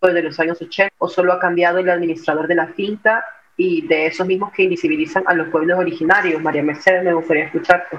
de 0.00 0.22
los 0.22 0.38
años 0.38 0.62
80, 0.62 0.94
o 0.98 1.08
solo 1.08 1.32
ha 1.32 1.40
cambiado 1.40 1.78
el 1.78 1.90
administrador 1.90 2.46
de 2.46 2.54
la 2.54 2.68
finca 2.68 3.24
y 3.56 3.86
de 3.88 4.06
esos 4.06 4.24
mismos 4.26 4.52
que 4.52 4.62
invisibilizan 4.62 5.24
a 5.26 5.34
los 5.34 5.48
pueblos 5.48 5.76
originarios. 5.76 6.40
María 6.40 6.62
Mercedes, 6.62 7.02
me 7.02 7.12
gustaría 7.12 7.46
escucharte. 7.46 7.98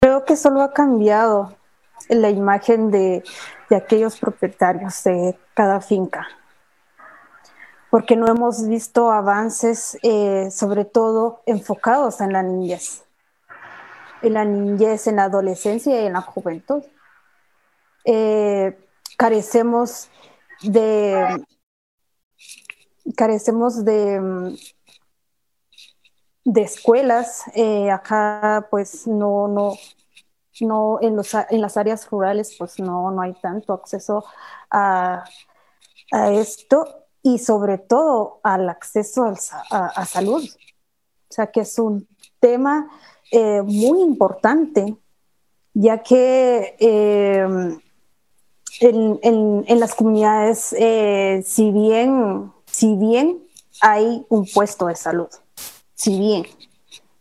Creo 0.00 0.24
que 0.24 0.36
solo 0.36 0.62
ha 0.62 0.72
cambiado 0.72 1.56
la 2.08 2.30
imagen 2.30 2.92
de, 2.92 3.24
aquellos 3.70 4.18
propietarios 4.18 5.02
de 5.04 5.36
cada 5.54 5.80
finca 5.80 6.26
porque 7.90 8.16
no 8.16 8.28
hemos 8.28 8.68
visto 8.68 9.10
avances, 9.10 9.98
eh, 10.02 10.50
sobre 10.50 10.84
todo 10.84 11.42
enfocados 11.46 12.20
en 12.20 12.34
la 12.34 12.42
niñez 12.42 13.07
en 14.22 14.34
la 14.34 14.44
niñez, 14.44 15.06
en 15.06 15.16
la 15.16 15.24
adolescencia 15.24 16.00
y 16.00 16.06
en 16.06 16.12
la 16.12 16.20
juventud. 16.20 16.82
Eh, 18.04 18.78
carecemos 19.16 20.08
de 20.62 21.44
carecemos 23.16 23.84
de, 23.84 24.56
de 26.44 26.62
escuelas. 26.62 27.42
Eh, 27.54 27.90
acá 27.90 28.66
pues 28.70 29.06
no, 29.06 29.48
no, 29.48 29.74
no 30.60 30.98
en, 31.00 31.16
los, 31.16 31.34
en 31.34 31.60
las 31.60 31.76
áreas 31.76 32.08
rurales 32.10 32.56
pues 32.58 32.78
no, 32.78 33.10
no 33.10 33.22
hay 33.22 33.34
tanto 33.34 33.72
acceso 33.72 34.24
a, 34.70 35.24
a 36.12 36.32
esto 36.32 37.06
y 37.22 37.38
sobre 37.38 37.78
todo 37.78 38.40
al 38.42 38.68
acceso 38.68 39.32
a, 39.70 39.86
a 39.86 40.06
salud. 40.06 40.44
O 40.44 41.32
sea 41.32 41.50
que 41.50 41.60
es 41.60 41.78
un 41.78 42.08
tema 42.40 42.88
eh, 43.30 43.62
muy 43.62 44.02
importante, 44.02 44.96
ya 45.74 46.02
que 46.02 46.76
eh, 46.78 47.78
en, 48.80 49.80
las 49.80 49.94
comunidades, 49.94 50.74
eh, 50.78 51.42
si, 51.44 51.70
bien, 51.70 52.52
si 52.66 52.96
bien 52.96 53.38
hay 53.80 54.24
un 54.28 54.46
puesto 54.46 54.86
de 54.86 54.96
salud, 54.96 55.28
si 55.94 56.18
bien, 56.18 56.46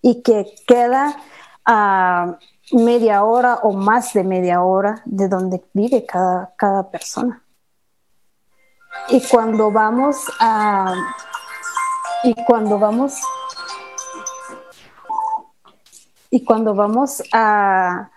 y 0.02 0.22
que 0.22 0.46
queda 0.66 1.18
a 1.66 2.38
media 2.72 3.24
hora 3.24 3.56
o 3.64 3.74
más 3.74 4.14
de 4.14 4.24
media 4.24 4.62
hora 4.62 5.02
de 5.06 5.28
donde 5.28 5.64
vive 5.74 6.06
cada, 6.06 6.54
cada 6.58 6.90
persona. 6.90 7.44
Y 9.10 9.22
cuando 9.22 9.72
vamos 9.72 10.18
a... 10.40 10.94
Y 12.24 12.34
cuando 12.46 12.80
vamos 12.80 13.22
y 16.38 16.46
cuando 16.46 16.76
vamos 16.76 17.24
a 17.34 18.12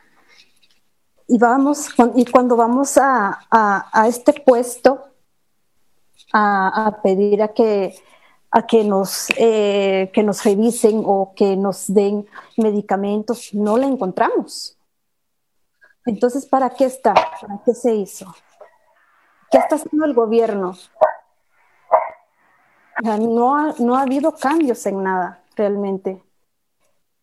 y 1.26 1.38
vamos 1.38 1.88
y 2.16 2.26
cuando 2.26 2.54
vamos 2.54 2.98
a, 2.98 3.38
a, 3.50 4.08
este 4.08 4.34
puesto 4.34 5.06
a, 6.34 6.86
a, 6.86 7.02
pedir 7.02 7.42
a 7.42 7.48
que 7.48 7.94
a 8.50 8.66
que 8.66 8.84
nos 8.84 9.28
eh, 9.38 10.10
que 10.12 10.22
nos 10.22 10.44
revisen 10.44 11.02
o 11.06 11.32
que 11.34 11.56
nos 11.56 11.86
den 11.94 12.28
medicamentos 12.58 13.54
no 13.54 13.78
la 13.78 13.86
encontramos. 13.86 14.76
Entonces 16.04 16.44
para 16.44 16.68
qué 16.68 16.84
está 16.84 17.14
para 17.14 17.62
qué 17.64 17.72
se 17.72 17.94
hizo 17.94 18.34
qué 19.50 19.56
está 19.56 19.76
haciendo 19.76 20.04
el 20.04 20.12
gobierno 20.12 20.76
no 23.02 23.56
ha, 23.56 23.74
no 23.78 23.96
ha 23.96 24.02
habido 24.02 24.34
cambios 24.34 24.84
en 24.84 25.02
nada 25.02 25.42
realmente 25.56 26.22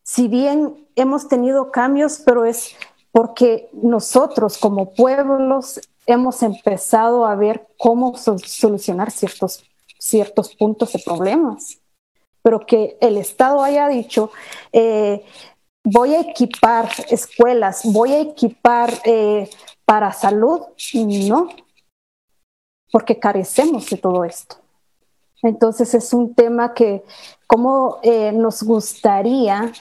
si 0.08 0.30
bien 0.30 0.88
hemos 0.96 1.28
tenido 1.28 1.70
cambios, 1.70 2.22
pero 2.26 2.46
es 2.46 2.78
porque 3.12 3.70
nosotros 3.74 4.58
como 4.58 4.94
pueblos 4.94 5.82
hemos 6.06 6.44
empezado 6.44 7.26
a 7.26 7.36
ver 7.36 7.68
cómo 7.78 8.16
solucionar 8.16 9.12
ciertos, 9.12 9.66
ciertos 10.00 10.56
puntos 10.56 10.94
de 10.94 11.00
problemas. 11.00 11.80
Pero 12.42 12.66
que 12.66 12.98
el 13.02 13.18
Estado 13.18 13.62
haya 13.62 13.90
dicho, 13.90 14.32
eh, 14.72 15.26
voy 15.84 16.16
a 16.16 16.22
equipar 16.22 16.90
escuelas, 17.10 17.82
voy 17.84 18.14
a 18.14 18.22
equipar 18.22 18.94
eh, 19.04 19.50
para 19.84 20.14
salud, 20.14 20.62
no, 20.94 21.50
porque 22.94 23.20
carecemos 23.20 23.90
de 23.90 23.98
todo 23.98 24.24
esto. 24.24 24.56
Entonces 25.44 25.94
es 25.94 26.14
un 26.14 26.34
tema 26.34 26.74
que, 26.74 27.04
como 27.46 28.00
eh, 28.04 28.32
nos 28.32 28.64
gustaría 28.64 29.74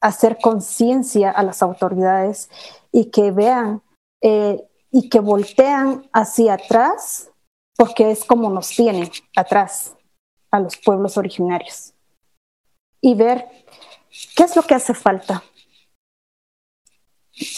hacer 0.00 0.38
conciencia 0.40 1.30
a 1.30 1.42
las 1.42 1.62
autoridades 1.62 2.50
y 2.92 3.06
que 3.06 3.30
vean 3.30 3.82
eh, 4.20 4.64
y 4.90 5.08
que 5.08 5.20
voltean 5.20 6.08
hacia 6.12 6.54
atrás, 6.54 7.30
porque 7.76 8.10
es 8.10 8.24
como 8.24 8.50
nos 8.50 8.70
tienen 8.70 9.10
atrás 9.36 9.96
a 10.50 10.60
los 10.60 10.76
pueblos 10.76 11.16
originarios. 11.16 11.92
Y 13.00 13.14
ver 13.14 13.48
qué 14.34 14.44
es 14.44 14.56
lo 14.56 14.62
que 14.62 14.74
hace 14.74 14.94
falta. 14.94 15.44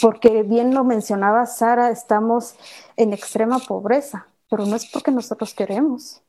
Porque 0.01 0.43
bien 0.43 0.75
lo 0.75 0.83
mencionaba 0.83 1.45
Sara, 1.45 1.89
estamos 1.89 2.55
en 2.97 3.13
extrema 3.13 3.59
pobreza, 3.59 4.27
pero 4.49 4.65
no 4.65 4.75
es 4.75 4.85
porque 4.85 5.09
nosotros 5.09 5.55
queremos, 5.55 6.21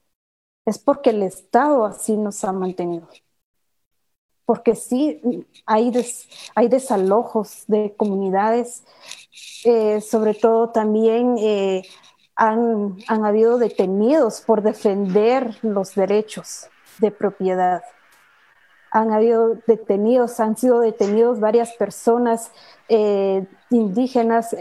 es 0.65 0.79
porque 0.79 1.11
el 1.11 1.23
Estado 1.23 1.85
así 1.85 2.17
nos 2.17 2.45
ha 2.45 2.53
mantenido. 2.53 3.09
Porque 4.45 4.75
sí 4.75 5.47
hay, 5.67 5.93
hay 6.55 6.69
desalojos 6.69 7.65
de 7.69 7.95
comunidades, 7.97 8.85
eh, 9.65 10.01
sobre 10.01 10.35
todo 10.35 10.71
también 10.71 11.37
eh, 11.39 11.83
han, 12.35 12.97
han 13.09 13.25
habido 13.25 13.59
detenidos 13.59 14.41
por 14.41 14.63
defender 14.63 15.57
los 15.63 15.95
derechos 15.95 16.69
de 16.99 17.11
propiedad. 17.11 17.83
Han 18.91 19.13
habido 19.13 19.57
detenidos, 19.67 20.39
han 20.41 20.57
sido 20.57 20.81
detenidos 20.81 21.41
varias 21.41 21.73
personas 21.73 22.51
eh, 22.89 23.47
indígenas 23.71 24.55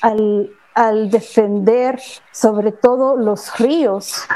al, 0.00 0.50
al, 0.74 1.10
defender 1.10 2.00
sobre 2.32 2.72
todo 2.72 3.16
los 3.16 3.56
ríos 3.58 4.26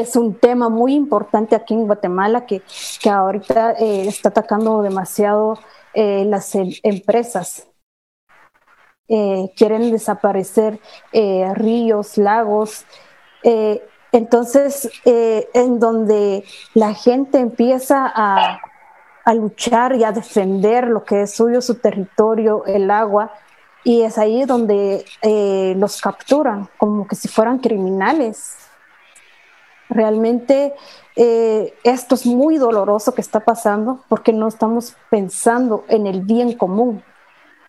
es 0.00 0.16
un 0.16 0.34
tema 0.34 0.68
muy 0.68 0.94
importante 0.94 1.54
aquí 1.54 1.74
en 1.74 1.86
Guatemala 1.86 2.46
que, 2.46 2.62
que 3.00 3.10
ahorita 3.10 3.72
eh, 3.72 4.06
está 4.08 4.30
atacando 4.30 4.82
demasiado 4.82 5.58
eh, 5.94 6.24
las 6.26 6.54
em, 6.54 6.70
empresas. 6.82 7.68
Eh, 9.06 9.52
quieren 9.56 9.90
desaparecer 9.92 10.80
ríos, 11.12 12.16
lagos. 12.16 12.86
entonces, 14.12 14.90
en 15.04 15.78
donde 15.78 16.44
la 16.72 16.94
gente 16.94 17.38
empieza 17.38 18.10
a, 18.12 18.60
a 19.24 19.34
luchar 19.34 19.94
y 19.96 20.04
a 20.04 20.12
defender 20.12 20.86
lo 20.86 21.04
que 21.04 21.22
es 21.22 21.34
suyo, 21.34 21.60
su 21.60 21.74
territorio, 21.74 22.64
el 22.64 22.90
agua, 22.90 23.30
y 23.84 24.02
es 24.02 24.16
ahí 24.16 24.46
donde 24.46 25.04
los 25.76 26.00
capturan 26.00 26.70
como 26.78 27.06
que 27.06 27.14
si 27.14 27.28
fueran 27.28 27.58
criminales 27.58 28.63
Realmente 29.88 30.74
eh, 31.16 31.74
esto 31.84 32.14
es 32.14 32.26
muy 32.26 32.56
doloroso 32.56 33.14
que 33.14 33.20
está 33.20 33.40
pasando 33.40 34.04
porque 34.08 34.32
no 34.32 34.48
estamos 34.48 34.96
pensando 35.10 35.84
en 35.88 36.06
el 36.06 36.22
bien 36.22 36.54
común. 36.54 37.02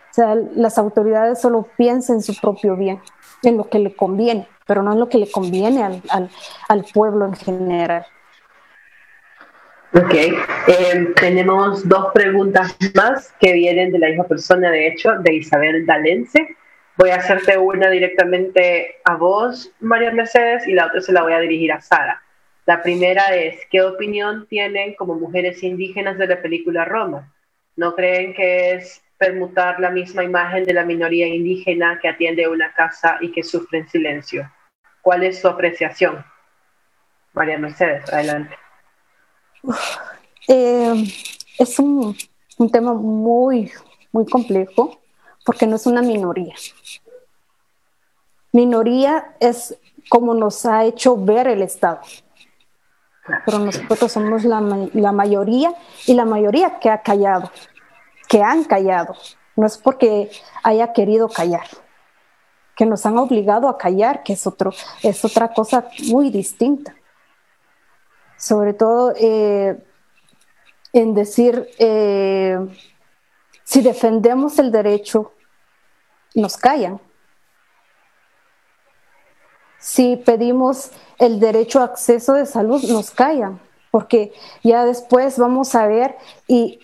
O 0.09 0.13
sea, 0.15 0.33
las 0.55 0.77
autoridades 0.77 1.41
solo 1.41 1.67
piensan 1.77 2.17
en 2.17 2.21
su 2.21 2.35
propio 2.39 2.77
bien, 2.77 3.01
en 3.43 3.57
lo 3.57 3.69
que 3.69 3.79
le 3.79 3.93
conviene, 3.95 4.47
pero 4.65 4.81
no 4.81 4.93
en 4.93 4.99
lo 4.99 5.09
que 5.09 5.17
le 5.17 5.29
conviene 5.29 5.83
al, 5.83 6.01
al, 6.69 6.85
pueblo 6.93 7.25
en 7.25 7.33
general. 7.33 8.05
Ok, 9.93 10.13
eh, 10.13 11.13
tenemos 11.17 11.87
dos 11.87 12.07
preguntas 12.13 12.77
más 12.95 13.33
que 13.41 13.51
vienen 13.51 13.91
de 13.91 13.99
la 13.99 14.07
misma 14.07 14.23
persona, 14.23 14.71
de 14.71 14.87
hecho, 14.87 15.11
de 15.19 15.35
Isabel 15.35 15.85
Dalense. 15.85 16.55
Voy 16.97 17.09
a 17.09 17.17
hacerte 17.17 17.57
una 17.57 17.89
directamente 17.89 19.01
a 19.03 19.15
vos, 19.15 19.71
María 19.81 20.11
Mercedes, 20.11 20.65
y 20.65 20.73
la 20.73 20.87
otra 20.87 21.01
se 21.01 21.11
la 21.11 21.23
voy 21.23 21.33
a 21.33 21.39
dirigir 21.39 21.73
a 21.73 21.81
Sara. 21.81 22.21
La 22.65 22.81
primera 22.81 23.35
es, 23.35 23.59
¿qué 23.69 23.81
opinión 23.81 24.47
tienen 24.47 24.95
como 24.95 25.15
mujeres 25.15 25.61
indígenas 25.61 26.17
de 26.17 26.27
la 26.27 26.41
película 26.41 26.85
Roma? 26.85 27.33
¿No 27.75 27.95
creen 27.95 28.33
que 28.33 28.73
es 28.73 29.03
permutar 29.17 29.79
la 29.79 29.89
misma 29.89 30.23
imagen 30.23 30.63
de 30.63 30.73
la 30.73 30.85
minoría 30.85 31.27
indígena 31.27 31.99
que 32.01 32.07
atiende 32.07 32.47
una 32.47 32.73
casa 32.73 33.17
y 33.19 33.31
que 33.31 33.43
sufre 33.43 33.79
en 33.79 33.89
silencio? 33.89 34.49
¿Cuál 35.01 35.23
es 35.23 35.41
su 35.41 35.49
apreciación? 35.49 36.25
María 37.33 37.57
Mercedes, 37.57 38.11
adelante. 38.11 38.55
Eh, 40.47 41.03
es 41.59 41.79
un, 41.79 42.15
un 42.57 42.71
tema 42.71 42.93
muy, 42.93 43.69
muy 44.11 44.25
complejo 44.25 45.01
porque 45.45 45.67
no 45.67 45.75
es 45.75 45.85
una 45.85 46.01
minoría. 46.01 46.55
Minoría 48.51 49.35
es 49.39 49.77
como 50.09 50.33
nos 50.33 50.65
ha 50.65 50.83
hecho 50.83 51.15
ver 51.15 51.47
el 51.47 51.61
Estado. 51.61 52.01
Pero 53.45 53.59
nosotros 53.59 54.11
somos 54.11 54.43
la, 54.43 54.61
la 54.93 55.11
mayoría 55.11 55.73
y 56.05 56.13
la 56.13 56.25
mayoría 56.25 56.79
que 56.79 56.89
ha 56.89 57.01
callado, 57.01 57.51
que 58.27 58.41
han 58.41 58.63
callado. 58.63 59.15
No 59.55 59.65
es 59.65 59.77
porque 59.77 60.29
haya 60.63 60.93
querido 60.93 61.27
callar, 61.29 61.67
que 62.75 62.85
nos 62.85 63.05
han 63.05 63.17
obligado 63.17 63.67
a 63.67 63.77
callar, 63.77 64.21
que 64.23 64.33
es, 64.33 64.45
otro, 64.45 64.73
es 65.01 65.23
otra 65.25 65.53
cosa 65.53 65.87
muy 66.07 66.29
distinta. 66.29 66.95
Sobre 68.37 68.73
todo 68.73 69.13
eh, 69.17 69.77
en 70.93 71.13
decir, 71.13 71.67
eh, 71.79 72.59
si 73.63 73.81
defendemos 73.81 74.59
el 74.59 74.71
derecho 74.71 75.33
nos 76.35 76.57
callan. 76.57 76.99
Si 79.79 80.17
pedimos 80.17 80.91
el 81.19 81.39
derecho 81.39 81.79
a 81.79 81.85
acceso 81.85 82.33
de 82.33 82.45
salud, 82.45 82.83
nos 82.89 83.11
callan, 83.11 83.59
porque 83.91 84.33
ya 84.63 84.85
después 84.85 85.37
vamos 85.37 85.75
a 85.75 85.87
ver 85.87 86.17
y, 86.47 86.79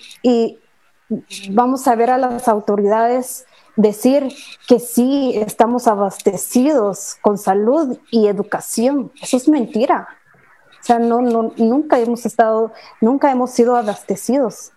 vamos 1.49 1.87
a 1.87 1.95
ver 1.95 2.09
a 2.09 2.17
las 2.17 2.47
autoridades 2.47 3.45
decir 3.75 4.29
que 4.67 4.79
sí 4.79 5.33
estamos 5.35 5.87
abastecidos 5.87 7.17
con 7.21 7.37
salud 7.37 7.97
y 8.11 8.27
educación. 8.27 9.11
Eso 9.21 9.37
es 9.37 9.49
mentira. 9.49 10.07
O 10.79 10.83
sea, 10.83 10.99
no, 10.99 11.21
no, 11.21 11.53
nunca 11.57 11.99
hemos 11.99 12.25
estado, 12.25 12.71
nunca 13.01 13.31
hemos 13.31 13.51
sido 13.51 13.75
abastecidos. 13.75 14.71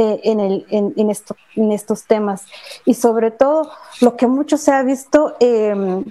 Eh, 0.00 0.20
en, 0.22 0.38
el, 0.38 0.64
en, 0.70 1.10
esto, 1.10 1.36
en, 1.56 1.72
estos 1.72 2.04
temas. 2.04 2.46
Y 2.84 2.94
sobre 2.94 3.32
todo, 3.32 3.68
lo 4.00 4.16
que 4.16 4.28
mucho 4.28 4.56
se 4.56 4.70
ha 4.70 4.84
visto 4.84 5.34
em, 5.40 6.04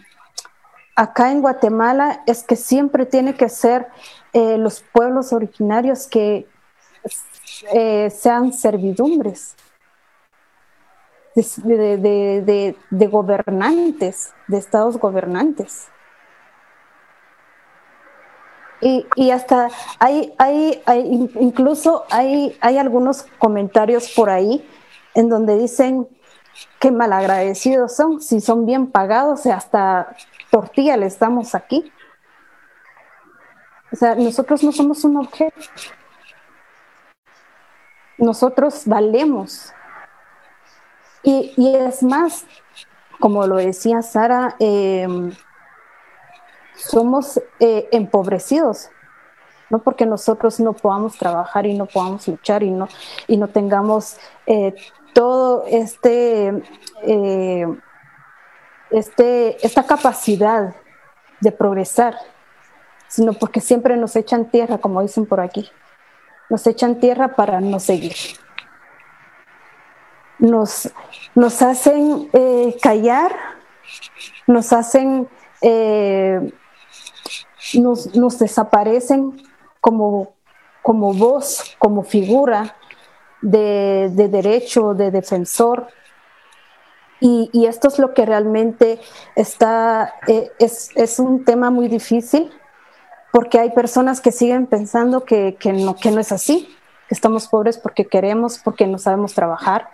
acá 0.94 1.32
en 1.32 1.40
Guatemala 1.40 2.22
es 2.26 2.44
que 2.44 2.58
siempre 2.58 3.06
tiene 3.06 3.36
que 3.36 3.48
ser 3.48 3.88
eh, 4.34 4.58
los 4.58 4.84
pueblos 4.92 5.32
originarios 5.32 6.06
que 6.08 6.50
eh, 7.72 8.10
sean 8.10 8.52
servidumbres. 8.52 9.56
De, 11.34 12.76
gobernantes, 13.10 14.34
de 14.50 14.58
estados 14.58 14.98
gobernantes. 14.98 15.88
Y, 18.80 19.32
hasta 19.32 19.70
hay, 20.00 20.34
hay, 20.38 20.82
hay, 20.86 21.32
incluso 21.40 22.06
hay, 22.12 22.56
hay 22.62 22.78
algunos 22.78 23.26
comentarios 23.40 24.14
por 24.16 24.30
ahí 24.30 24.64
en 25.16 25.30
donde 25.30 25.58
dicen 25.58 26.08
que 26.80 26.92
malagradecidos 26.92 27.96
son, 27.96 28.22
si 28.22 28.40
son 28.40 28.66
bien 28.66 28.88
pagados, 28.88 29.46
hasta 29.48 30.16
tortilla 30.52 30.96
le 30.96 31.08
estamos 31.08 31.56
aquí. 31.56 31.92
O 33.92 33.96
sea, 33.96 34.16
nosotros 34.16 34.64
no 34.64 34.72
somos 34.72 35.04
un 35.04 35.18
objeto. 35.18 35.60
Nosotros 38.18 38.84
valemos. 38.86 39.74
Y, 41.24 41.76
es 41.76 42.04
más, 42.04 42.46
como 43.20 43.48
lo 43.48 43.58
decía 43.58 44.02
Sara, 44.02 44.56
eh, 44.60 45.08
somos 46.78 47.42
eh, 47.60 47.90
empobrecidos, 47.92 48.90
no 49.70 49.80
porque 49.80 50.06
nosotros 50.06 50.60
no 50.60 50.74
podamos 50.74 51.18
trabajar 51.18 51.66
y 51.66 51.74
no 51.74 51.86
podamos 51.86 52.28
luchar 52.28 52.64
y 52.64 52.72
no, 52.72 52.88
y 53.28 53.38
no 53.38 53.50
tengamos 53.50 54.18
eh, 54.46 54.76
todo 55.14 55.66
este, 55.68 56.64
eh, 57.04 57.68
este, 58.92 59.66
esta 59.66 59.84
capacidad 59.86 60.76
de 61.42 61.52
progresar, 61.52 62.16
sino 63.08 63.34
porque 63.34 63.60
siempre 63.60 63.98
nos 63.98 64.16
echan 64.16 64.50
tierra, 64.50 64.78
como 64.78 65.02
dicen 65.02 65.26
por 65.26 65.40
aquí, 65.40 65.70
nos 66.50 66.66
echan 66.68 67.00
tierra 67.00 67.36
para 67.36 67.60
no 67.60 67.80
seguir. 67.80 68.16
Nos, 70.40 70.92
nos 71.34 71.62
hacen 71.64 72.30
callar, 72.80 73.36
nos 74.46 74.72
hacen 74.72 75.28
nos, 77.76 78.40
desaparecen 78.40 79.42
como, 79.82 80.34
como 80.82 81.14
voz, 81.14 81.76
como 81.80 82.04
figura 82.04 82.76
de, 83.42 84.10
derecho, 84.30 84.94
de 84.94 85.12
defensor. 85.12 85.88
Y, 87.20 87.66
esto 87.66 87.88
es 87.88 87.98
lo 87.98 88.14
que 88.14 88.26
realmente 88.26 89.00
está, 89.36 90.14
eh, 90.28 90.52
es, 90.60 91.20
un 91.20 91.44
tema 91.46 91.72
muy 91.72 91.88
difícil, 91.88 92.52
porque 93.32 93.60
hay 93.60 93.72
personas 93.72 94.22
que 94.22 94.32
siguen 94.32 94.68
pensando 94.68 95.26
que, 95.26 95.58
no, 95.74 95.96
que 95.96 96.12
no 96.12 96.20
es 96.20 96.32
así, 96.32 96.74
que 97.08 97.16
estamos 97.16 97.48
pobres 97.48 97.78
porque 97.78 98.06
queremos, 98.06 98.60
porque 98.60 98.86
no 98.86 99.00
sabemos 99.00 99.34
trabajar. 99.34 99.90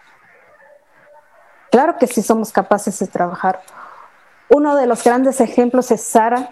Claro 1.71 1.97
que 1.97 2.07
sí 2.07 2.21
somos 2.21 2.51
capaces 2.51 2.99
de 2.99 3.07
trabajar. 3.07 3.61
Uno 4.49 4.75
de 4.75 4.85
los 4.85 5.03
grandes 5.03 5.39
ejemplos 5.41 5.89
es 5.91 6.03
Sara, 6.03 6.51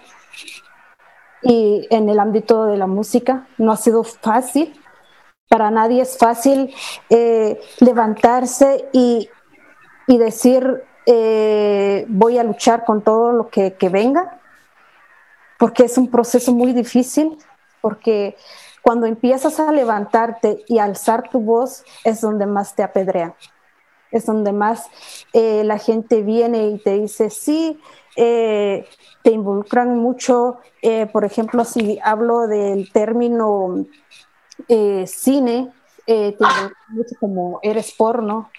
y 1.44 1.88
en 1.89 2.10
el 2.10 2.20
ámbito 2.20 2.66
de 2.66 2.78
la 2.78 2.88
música. 2.88 3.48
No 3.58 3.72
ha 3.72 3.78
sido 3.78 4.04
fácil, 4.04 4.74
para 5.50 5.70
nadie 5.70 6.02
es 6.02 6.18
fácil 6.18 6.74
eh, 7.10 7.60
levantarse 7.80 8.88
y, 8.94 9.30
y 10.08 10.18
decir 10.18 10.84
eh, 11.06 12.06
voy 12.08 12.38
a 12.38 12.44
luchar 12.44 12.86
con 12.86 13.02
todo 13.02 13.34
lo 13.34 13.50
que, 13.50 13.74
que, 13.74 13.89
venga, 13.89 14.39
porque 15.60 15.84
es 15.84 15.98
un 15.98 16.10
proceso 16.10 16.54
muy 16.54 16.74
difícil, 16.74 17.38
porque 17.82 18.38
cuando 18.82 19.08
empiezas 19.08 19.60
a 19.60 19.72
levantarte 19.72 20.64
y 20.68 20.80
alzar 20.80 21.30
tu 21.30 21.42
voz 21.42 21.84
es 22.04 22.22
donde 22.22 22.46
más 22.46 22.76
te 22.76 22.84
apedrean, 22.84 23.34
es 24.12 24.26
donde 24.26 24.54
más 24.54 24.89
eh, 25.34 25.64
la 25.66 25.80
gente 25.80 26.22
viene 26.22 26.68
y 26.68 26.78
te 26.80 27.00
dice, 27.00 27.30
sí, 27.30 27.80
eh, 28.16 28.88
te 29.24 29.32
involucran 29.32 29.97
mucho, 29.97 30.57
eh, 30.82 31.07
por 31.07 31.26
ejemplo, 31.26 31.65
si 31.65 31.99
hablo 32.03 32.47
del 32.47 32.91
término 32.91 33.86
cine, 35.05 35.72
te 36.05 36.30
involucran 36.30 36.74
mucho 36.89 37.15
como 37.19 37.59
eres 37.63 37.91
porno, 37.93 38.49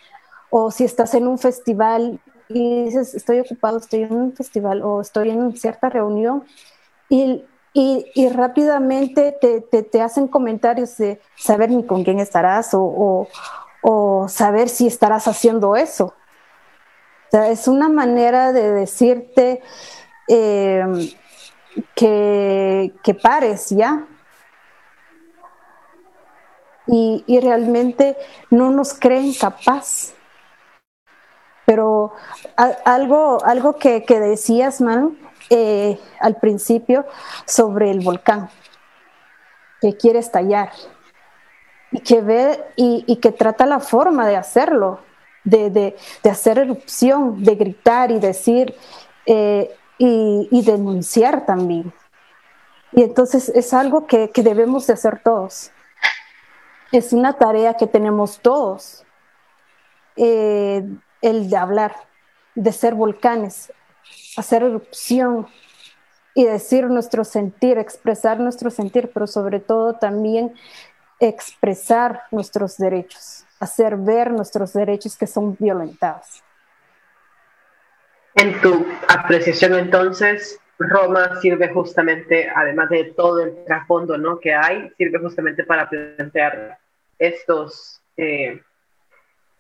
o 0.51 0.71
si 0.71 0.85
estás 0.85 1.15
en 1.15 1.27
un 1.27 1.39
festival 1.39 2.21
y 2.49 2.85
dices, 2.85 3.15
estoy 3.15 3.41
ocupado, 3.41 3.79
estoy 3.79 4.03
en 4.03 4.13
un 4.13 4.33
festival 4.35 4.83
o 4.83 5.01
estoy 5.01 5.31
en 5.31 5.57
cierta 5.57 5.89
reunión, 5.89 6.45
y 7.09 7.45
y, 7.75 8.29
rápidamente 8.29 9.39
te, 9.91 10.03
hacen 10.03 10.29
comentarios 10.29 10.97
de 10.99 11.21
saber 11.37 11.71
ni 11.71 11.85
con 11.87 12.05
quién 12.05 12.19
estarás 12.19 12.71
o, 12.75 13.29
saber 14.29 14.69
si 14.69 14.87
estarás 14.87 15.27
haciendo 15.27 15.75
eso. 15.77 16.15
O 17.33 17.37
es 17.39 17.69
una 17.69 17.89
manera 17.89 18.53
de 18.53 18.71
decirte 18.71 19.63
eh, 20.29 20.85
que, 21.95 23.15
pares 23.23 23.71
ya. 23.71 24.07
Y, 26.87 27.41
realmente 27.41 28.17
no 28.51 28.71
nos 28.71 28.95
creen 28.95 29.33
capaz. 29.35 30.13
Pero 31.65 32.13
algo, 32.85 33.43
algo 33.45 33.77
que, 33.79 34.05
que 34.05 34.19
decías, 34.19 34.81
Manu, 34.81 35.17
eh, 35.51 35.99
al 36.21 36.37
principio 36.37 37.07
sobre 37.47 37.91
el 37.91 38.01
volcán 38.01 38.51
que 39.81 39.97
quiere 39.97 40.21
estallar 40.21 40.71
y 41.91 42.01
que 42.01 42.23
ve 42.23 42.65
y, 42.77 43.17
que 43.17 43.33
trata 43.33 43.67
la 43.67 43.81
forma 43.81 44.27
de 44.27 44.37
hacerlo, 44.37 45.01
de, 45.45 45.97
hacer 46.25 46.59
erupción, 46.59 47.43
de 47.43 47.57
gritar 47.57 48.11
y 48.11 48.19
decir 48.19 48.75
eh, 49.27 49.75
y, 49.99 50.63
denunciar 50.65 51.47
también. 51.47 51.93
Y 52.93 53.03
entonces 53.03 53.49
es 53.51 53.73
algo 53.73 54.07
que, 54.07 54.31
debemos 54.35 54.87
de 54.87 54.95
hacer 54.95 55.21
todos. 55.23 55.71
Es 56.91 57.13
una 57.13 57.35
tarea 57.35 57.75
que 57.75 57.87
tenemos 57.87 58.41
todos, 58.41 59.05
eh, 60.17 60.85
el 61.23 61.49
de 61.49 61.57
hablar, 61.57 61.95
de 62.55 62.73
ser 62.73 62.95
volcanes, 62.95 63.73
hacer 64.37 64.63
erupción 64.63 65.47
y 66.35 66.45
decir 66.45 66.85
nuestro 66.87 67.25
sentir, 67.25 67.79
expresar 67.79 68.41
nuestro 68.41 68.71
sentir, 68.71 69.11
pero 69.13 69.27
sobre 69.27 69.61
todo 69.61 69.95
también 69.95 70.55
expresar 71.21 72.25
nuestros 72.31 72.77
derechos, 72.77 73.45
hacer 73.61 73.97
ver 73.97 74.33
nuestros 74.33 74.73
derechos 74.73 75.17
que 75.17 75.27
son 75.27 75.57
violentados. 75.59 76.43
En 78.35 78.61
tu 78.61 78.87
apreciación 79.09 79.75
entonces, 79.75 80.59
Roma 80.79 81.41
sirve 81.41 81.69
justamente, 81.69 82.49
además 82.55 82.89
de 82.91 83.05
todo 83.05 83.41
el 83.41 83.65
trasfondo 83.65 84.17
¿no? 84.17 84.39
que 84.39 84.55
hay, 84.55 84.91
sirve 84.97 85.19
justamente 85.19 85.65
para 85.65 85.89
plantear 85.89 86.79
estos, 87.19 88.01
eh, 88.17 88.61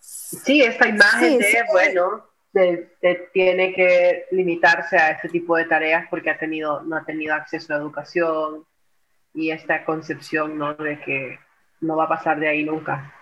sí, 0.00 0.62
esta 0.62 0.88
imagen 0.88 1.38
de, 1.38 1.64
bueno, 1.70 2.26
tiene 3.32 3.74
que 3.74 4.26
limitarse 4.30 4.96
a 4.96 5.10
este 5.10 5.28
tipo 5.28 5.56
de 5.56 5.64
tareas 5.64 6.06
porque 6.10 6.30
ha 6.30 6.38
tenido, 6.38 6.82
no 6.82 6.96
ha 6.96 7.04
tenido 7.04 7.34
acceso 7.34 7.72
a 7.72 7.78
educación 7.78 8.64
y 9.34 9.50
esta 9.50 9.84
concepción 9.84 10.58
¿no? 10.58 10.74
de 10.74 11.00
que 11.00 11.38
no 11.80 11.96
va 11.96 12.04
a 12.04 12.08
pasar 12.08 12.38
de 12.38 12.48
ahí 12.48 12.64
nunca. 12.64 13.14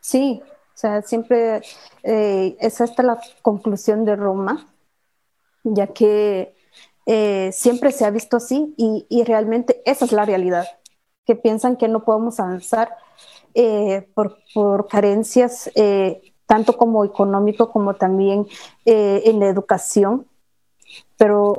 Sí, 0.00 0.42
sea, 0.82 1.02
siempre 1.02 1.62
eh, 2.02 2.56
es 2.60 2.80
hasta 2.80 3.02
la 3.02 3.20
conclusión 3.40 4.04
de 4.04 4.16
Roma, 4.16 4.68
ya 5.62 5.86
que 5.86 6.54
eh, 7.06 7.50
siempre 7.52 7.92
se 7.92 8.04
ha 8.04 8.10
visto 8.10 8.36
así 8.36 8.74
y, 8.76 9.22
realmente 9.24 9.80
esa 9.84 10.04
es 10.04 10.12
la 10.12 10.24
realidad, 10.24 10.66
que 11.24 11.36
piensan 11.36 11.76
que 11.76 11.88
no 11.88 12.04
podemos 12.04 12.40
avanzar 12.40 12.96
eh, 13.54 14.08
por, 14.14 14.38
por, 14.54 14.88
carencias 14.88 15.70
tanto 16.46 16.76
como 16.76 17.04
económico 17.04 17.70
como 17.70 17.94
también 17.94 18.46
en 18.84 19.40
la 19.40 19.46
educación. 19.46 20.26
Pero 21.16 21.54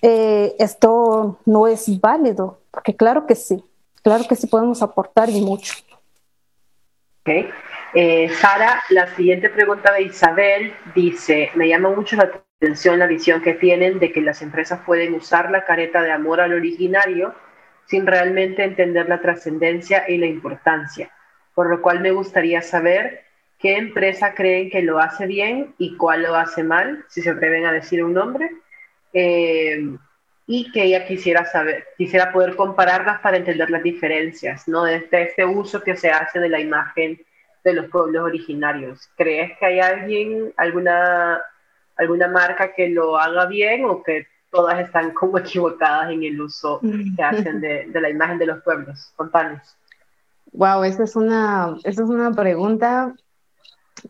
esto 0.00 1.38
no 1.44 1.66
es 1.66 2.00
válido, 2.00 2.60
porque 2.70 2.94
claro 2.94 3.26
que 3.26 3.34
sí, 3.34 3.62
claro 4.02 4.24
que 4.28 4.36
sí 4.36 4.46
podemos 4.46 4.82
aportar 4.82 5.28
y 5.30 5.40
mucho. 5.40 5.74
Eh, 7.26 8.28
Sara, 8.28 8.82
la 8.90 9.08
siguiente 9.14 9.50
pregunta 9.50 9.92
de 9.92 10.02
Isabel 10.02 10.72
dice, 10.94 11.50
me 11.54 11.68
llama 11.68 11.90
mucho 11.90 12.16
la 12.16 12.30
atención 12.60 12.98
la 12.98 13.06
visión 13.06 13.42
que 13.42 13.54
tienen 13.54 13.98
de 13.98 14.12
que 14.12 14.20
las 14.20 14.42
empresas 14.42 14.80
pueden 14.86 15.14
usar 15.14 15.50
la 15.50 15.64
careta 15.64 16.02
de 16.02 16.12
amor 16.12 16.40
al 16.40 16.52
originario 16.52 17.34
sin 17.86 18.06
realmente 18.06 18.64
entender 18.64 19.08
la 19.08 19.20
trascendencia 19.20 20.08
y 20.08 20.18
la 20.18 20.26
importancia, 20.26 21.10
por 21.54 21.68
lo 21.68 21.82
cual 21.82 22.00
me 22.00 22.10
gustaría 22.10 22.62
saber 22.62 23.22
qué 23.58 23.76
empresa 23.76 24.34
creen 24.34 24.70
que 24.70 24.82
lo 24.82 24.98
hace 24.98 25.26
bien 25.26 25.74
y 25.78 25.96
cuál 25.96 26.22
lo 26.22 26.34
hace 26.34 26.62
mal, 26.62 27.04
si 27.08 27.22
se 27.22 27.30
atreven 27.30 27.66
a 27.66 27.72
decir 27.72 28.04
un 28.04 28.14
nombre, 28.14 28.50
eh, 29.12 29.80
y 30.46 30.70
que 30.70 30.84
ella 30.84 31.06
quisiera 31.06 31.44
saber, 31.44 31.84
quisiera 31.98 32.32
poder 32.32 32.54
compararlas 32.54 33.20
para 33.20 33.36
entender 33.36 33.68
las 33.68 33.82
diferencias, 33.82 34.68
¿no? 34.68 34.84
De 34.84 34.96
este, 34.96 35.22
este, 35.22 35.44
uso 35.44 35.82
que 35.82 35.96
se 35.96 36.10
hace 36.10 36.38
de 36.38 36.48
la 36.48 36.60
imagen 36.60 37.20
de 37.64 37.72
los 37.72 37.86
pueblos 37.86 38.22
originarios. 38.22 39.08
¿Crees 39.16 39.58
que 39.58 39.66
hay 39.66 39.80
alguien, 39.80 40.52
alguna, 40.56 41.42
alguna 41.96 42.28
marca 42.28 42.72
que 42.74 42.88
lo 42.88 43.18
haga 43.18 43.46
bien 43.46 43.84
o 43.84 44.02
que 44.02 44.28
todas 44.50 44.78
están 44.78 45.12
como 45.12 45.38
equivocadas 45.38 46.12
en 46.12 46.22
el 46.22 46.40
uso 46.40 46.80
que 46.80 47.22
hacen 47.22 47.60
de, 47.60 47.86
de 47.86 48.00
la 48.00 48.08
imagen 48.08 48.38
de 48.38 48.46
los 48.46 48.62
pueblos? 48.62 49.12
Contanos. 49.16 49.76
Wow, 50.52 50.84
esa 50.84 51.04
es 51.04 51.16
una, 51.16 51.76
esa 51.84 52.02
es 52.04 52.08
una 52.08 52.32
pregunta 52.32 53.14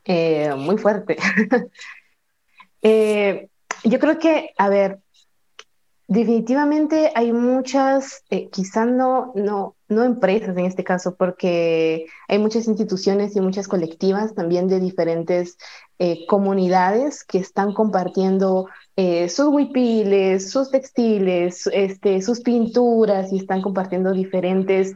eh, 0.04 0.54
muy 0.56 0.78
fuerte. 0.78 1.16
Eh, 2.82 3.48
yo 3.82 3.98
creo 3.98 4.16
que, 4.20 4.50
a 4.56 4.68
ver, 4.68 5.00
definitivamente 6.08 7.12
hay 7.14 7.32
muchas, 7.32 8.24
eh, 8.30 8.48
no, 8.96 9.32
no, 9.34 9.76
no 9.88 10.04
empresas 10.04 10.56
en 10.56 10.66
este 10.66 10.84
caso, 10.84 11.14
porque 11.16 12.06
hay 12.28 12.38
muchas 12.38 12.66
instituciones 12.66 13.36
y 13.36 13.40
muchas 13.40 13.68
colectivas 13.68 14.34
también 14.34 14.68
de 14.68 14.80
diferentes 14.80 15.56
comunidades 16.28 17.24
que 17.24 17.38
están 17.38 17.72
compartiendo 17.72 18.66
sus 18.96 19.46
huipiles, 19.46 20.50
sus 20.50 20.70
textiles, 20.70 21.66
este, 21.72 22.20
sus 22.20 22.40
pinturas 22.40 23.32
y 23.32 23.38
están 23.38 23.62
compartiendo 23.62 24.12
diferentes 24.12 24.94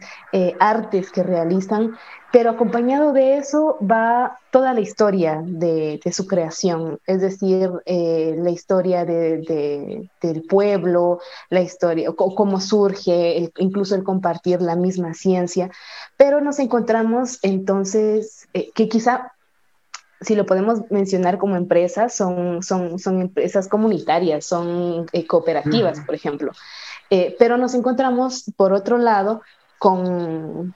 artes 0.59 1.11
que 1.11 1.22
realizan. 1.22 1.95
Pero 2.32 2.51
acompañado 2.51 3.12
de 3.12 3.38
eso 3.38 3.76
va 3.82 4.38
toda 4.51 4.72
la 4.72 4.80
historia 4.80 5.43
de, 5.45 6.01
su 6.12 6.26
creación, 6.26 7.01
es 7.07 7.20
decir, 7.20 7.70
eh, 7.86 8.36
la 8.38 8.51
historia 8.51 9.05
de, 9.05 10.09
del 10.22 10.43
pueblo, 10.43 11.18
la 11.49 11.61
historia, 11.61 12.12
cómo 12.12 12.61
surge, 12.61 13.51
incluso 13.59 13.97
el 13.97 14.05
compartir 14.05 14.62
la 14.62 14.76
misma 14.81 15.14
ciencia, 15.14 15.70
pero 16.16 16.41
nos 16.41 16.59
encontramos 16.59 17.39
entonces 17.43 18.49
eh, 18.55 18.70
que 18.74 18.89
quizá 18.89 19.33
si 20.22 20.35
lo 20.35 20.45
podemos 20.45 20.81
mencionar 20.91 21.39
como 21.39 21.57
empresas, 21.57 22.14
son, 22.14 22.62
son, 22.62 22.99
son 22.99 23.22
empresas 23.22 23.68
comunitarias, 23.68 24.45
son 24.45 25.07
eh, 25.12 25.26
cooperativas, 25.26 26.01
por 26.01 26.14
ejemplo. 26.14 26.53
pero 27.39 27.57
nos 27.57 27.72
encontramos, 27.72 28.45
por 28.57 28.74
otro 28.74 28.99
lado, 28.99 29.41
con, 29.81 30.74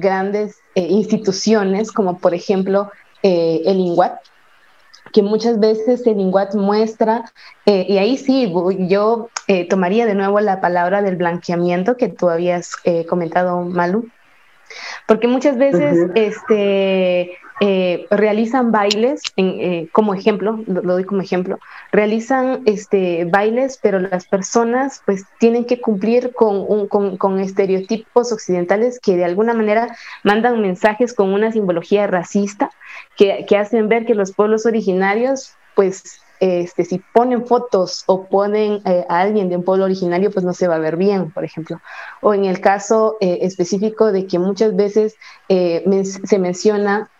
grandes 0.00 0.56
eh, 0.74 0.86
instituciones, 0.88 1.92
como 1.92 2.18
por 2.18 2.32
ejemplo 2.32 2.90
eh, 3.22 3.60
el 3.66 3.78
INGUAT, 3.78 4.18
que 5.12 5.22
muchas 5.22 5.58
veces 5.58 6.06
el 6.06 6.20
INGUAT 6.20 6.54
muestra, 6.54 7.24
eh, 7.66 7.86
y 7.88 7.98
ahí 7.98 8.16
sí, 8.16 8.52
yo 8.88 9.28
tomaría 9.68 10.06
de 10.06 10.14
nuevo 10.14 10.40
la 10.40 10.60
palabra 10.60 11.02
del 11.02 11.16
blanqueamiento 11.16 11.96
que 11.96 12.08
tú 12.08 12.30
habías 12.30 12.72
comentado, 13.08 13.62
Malu, 13.62 14.08
porque 15.06 15.26
muchas 15.26 15.58
veces 15.58 16.10
este, 16.14 17.32
eh, 17.62 18.06
realizan 18.10 18.72
bailes, 18.72 19.20
eh, 19.36 19.88
como 19.92 20.14
ejemplo, 20.14 20.60
lo, 20.66 20.80
doy 20.80 21.04
como 21.04 21.20
ejemplo, 21.20 21.58
realizan 21.92 22.62
este, 22.64 23.26
bailes, 23.26 23.78
pero 23.82 23.98
las 24.00 24.26
personas 24.26 25.02
pues 25.04 25.24
tienen 25.38 25.66
que 25.66 25.78
cumplir 25.78 26.32
con, 26.32 26.88
con, 26.88 27.38
estereotipos 27.38 28.32
occidentales 28.32 28.98
que 28.98 29.18
de 29.18 29.26
alguna 29.26 29.52
manera 29.52 29.94
mandan 30.24 30.62
mensajes 30.62 31.12
con 31.12 31.34
una 31.34 31.52
simbología 31.52 32.06
racista 32.06 32.70
que, 33.14 33.44
que 33.46 33.58
hacen 33.58 33.90
ver 33.90 34.06
que 34.06 34.14
los 34.14 34.32
pueblos 34.32 34.64
originarios 34.64 35.52
pues 35.74 36.22
este, 36.40 36.86
si 36.86 37.02
ponen 37.12 37.46
fotos 37.46 38.04
o 38.06 38.24
ponen 38.24 38.80
eh, 38.86 39.04
a 39.10 39.20
alguien 39.20 39.50
de 39.50 39.56
un 39.56 39.64
pueblo 39.64 39.84
originario, 39.84 40.30
pues 40.30 40.46
no 40.46 40.54
se 40.54 40.66
va 40.66 40.76
a 40.76 40.78
ver 40.78 40.96
bien, 40.96 41.30
por 41.30 41.44
ejemplo. 41.44 41.78
O 42.22 42.32
en 42.32 42.46
el 42.46 42.60
caso 42.62 43.18
específico 43.20 44.12
de 44.12 44.26
que 44.26 44.38
muchas 44.38 44.74
veces 44.74 45.16
se 45.46 46.38
menciona 46.38 47.10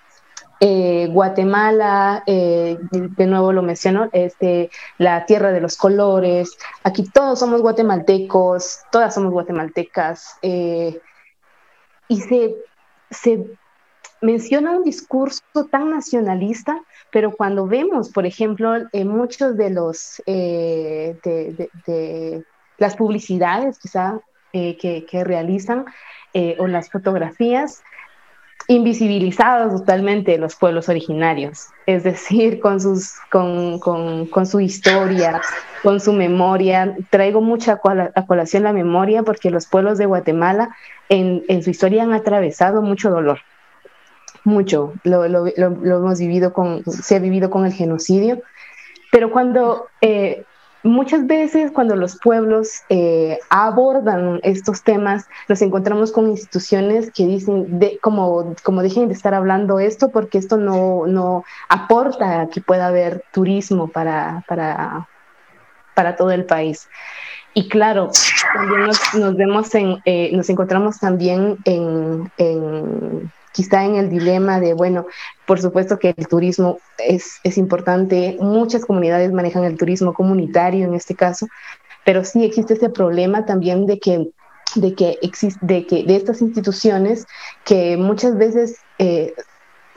Guatemala, 0.60 2.22
de 2.26 3.26
nuevo 3.26 3.52
lo 3.52 3.62
menciono, 3.62 4.10
este, 4.12 4.70
la 4.98 5.24
tierra 5.24 5.52
de 5.52 5.60
los 5.60 5.76
colores, 5.76 6.56
aquí 6.84 7.08
todos 7.08 7.38
somos 7.38 7.62
guatemaltecos, 7.62 8.80
todas 8.92 9.14
somos 9.14 9.32
guatemaltecas, 9.32 10.36
y 10.42 12.20
se, 12.20 12.56
se 13.10 13.46
menciona 14.20 14.72
un 14.76 14.84
discurso 14.84 15.42
tan 15.70 15.90
nacionalista, 15.90 16.80
pero 17.10 17.32
cuando 17.32 17.66
vemos, 17.66 18.10
por 18.10 18.26
ejemplo, 18.26 18.74
en 18.92 19.08
muchos 19.08 19.56
de 19.56 19.70
los 19.70 20.22
eh, 20.26 21.16
de, 21.24 22.44
las 22.78 22.96
publicidades 22.96 23.78
quizá 23.78 24.20
eh, 24.52 24.76
que, 24.76 25.24
realizan 25.24 25.84
eh, 26.34 26.56
o 26.58 26.66
las 26.66 26.90
fotografías, 26.90 27.82
invisibilizados 28.70 29.80
totalmente 29.80 30.38
los 30.38 30.54
pueblos 30.54 30.88
originarios, 30.88 31.70
es 31.86 32.04
decir, 32.04 32.60
con, 32.60 32.80
sus, 32.80 33.14
con, 33.28 33.80
con, 33.80 34.46
su 34.46 34.60
historia, 34.60 35.40
con 35.82 35.98
su 35.98 36.12
memoria. 36.12 36.94
Traigo 37.10 37.40
mucha 37.40 37.80
a 38.14 38.26
colación 38.26 38.62
la 38.62 38.72
memoria 38.72 39.24
porque 39.24 39.50
los 39.50 39.66
pueblos 39.66 39.98
de 39.98 40.06
Guatemala 40.06 40.76
en, 41.08 41.62
su 41.64 41.70
historia 41.70 42.04
han 42.04 42.12
atravesado 42.12 42.80
mucho 42.80 43.10
dolor 43.10 43.40
mucho, 44.42 44.94
lo, 45.04 45.28
lo, 45.28 45.48
hemos 45.48 46.18
vivido 46.18 46.54
con, 46.54 46.82
se 46.84 47.16
ha 47.16 47.18
vivido 47.18 47.50
con 47.50 47.66
el 47.66 47.74
genocidio, 47.74 48.40
pero 49.12 49.30
cuando 49.30 49.88
eh, 50.00 50.44
muchas 50.82 51.26
veces 51.26 51.70
cuando 51.72 51.96
los 51.96 52.18
pueblos 52.18 52.82
eh, 52.88 53.38
abordan 53.48 54.40
estos 54.42 54.82
temas, 54.82 55.26
nos 55.48 55.62
encontramos 55.62 56.12
con 56.12 56.28
instituciones 56.28 57.10
que 57.10 57.26
dicen, 57.26 57.78
de, 57.78 57.98
como, 57.98 58.54
como 58.62 58.82
dejen 58.82 59.08
de 59.08 59.14
estar 59.14 59.34
hablando 59.34 59.78
esto 59.78 60.10
porque 60.10 60.38
esto 60.38 60.56
no, 60.56 61.06
no 61.06 61.44
aporta 61.68 62.42
a 62.42 62.48
que 62.48 62.60
pueda 62.60 62.86
haber 62.86 63.24
turismo 63.32 63.88
para, 63.88 64.44
para, 64.48 65.08
para 65.94 66.16
todo 66.16 66.30
el 66.30 66.44
país. 66.44 66.88
Y 67.52 67.68
claro, 67.68 68.10
también 68.54 68.86
nos, 68.86 69.14
nos 69.14 69.36
vemos 69.36 69.74
en, 69.74 69.98
eh, 70.04 70.30
nos 70.32 70.48
encontramos 70.50 71.00
también 71.00 71.58
en, 71.64 72.30
en 72.38 73.32
quizá 73.52 73.84
en 73.84 73.96
el 73.96 74.10
dilema 74.10 74.60
de, 74.60 74.74
bueno, 74.74 75.06
por 75.46 75.60
supuesto 75.60 75.98
que 75.98 76.14
el 76.16 76.28
turismo 76.28 76.78
es, 76.98 77.40
es 77.44 77.58
importante, 77.58 78.36
muchas 78.40 78.84
comunidades 78.84 79.32
manejan 79.32 79.64
el 79.64 79.76
turismo 79.76 80.14
comunitario 80.14 80.86
en 80.86 80.94
este 80.94 81.14
caso, 81.14 81.46
pero 82.04 82.24
sí 82.24 82.44
existe 82.44 82.74
ese 82.74 82.90
problema 82.90 83.44
también 83.44 83.86
de 83.86 83.98
que 83.98 84.30
de 84.76 84.94
que 84.94 85.18
existe 85.20 85.58
de 85.62 85.84
que 85.84 86.04
de 86.04 86.14
estas 86.14 86.40
instituciones 86.42 87.26
que 87.64 87.96
muchas 87.96 88.36
veces 88.36 88.76
eh, 88.98 89.34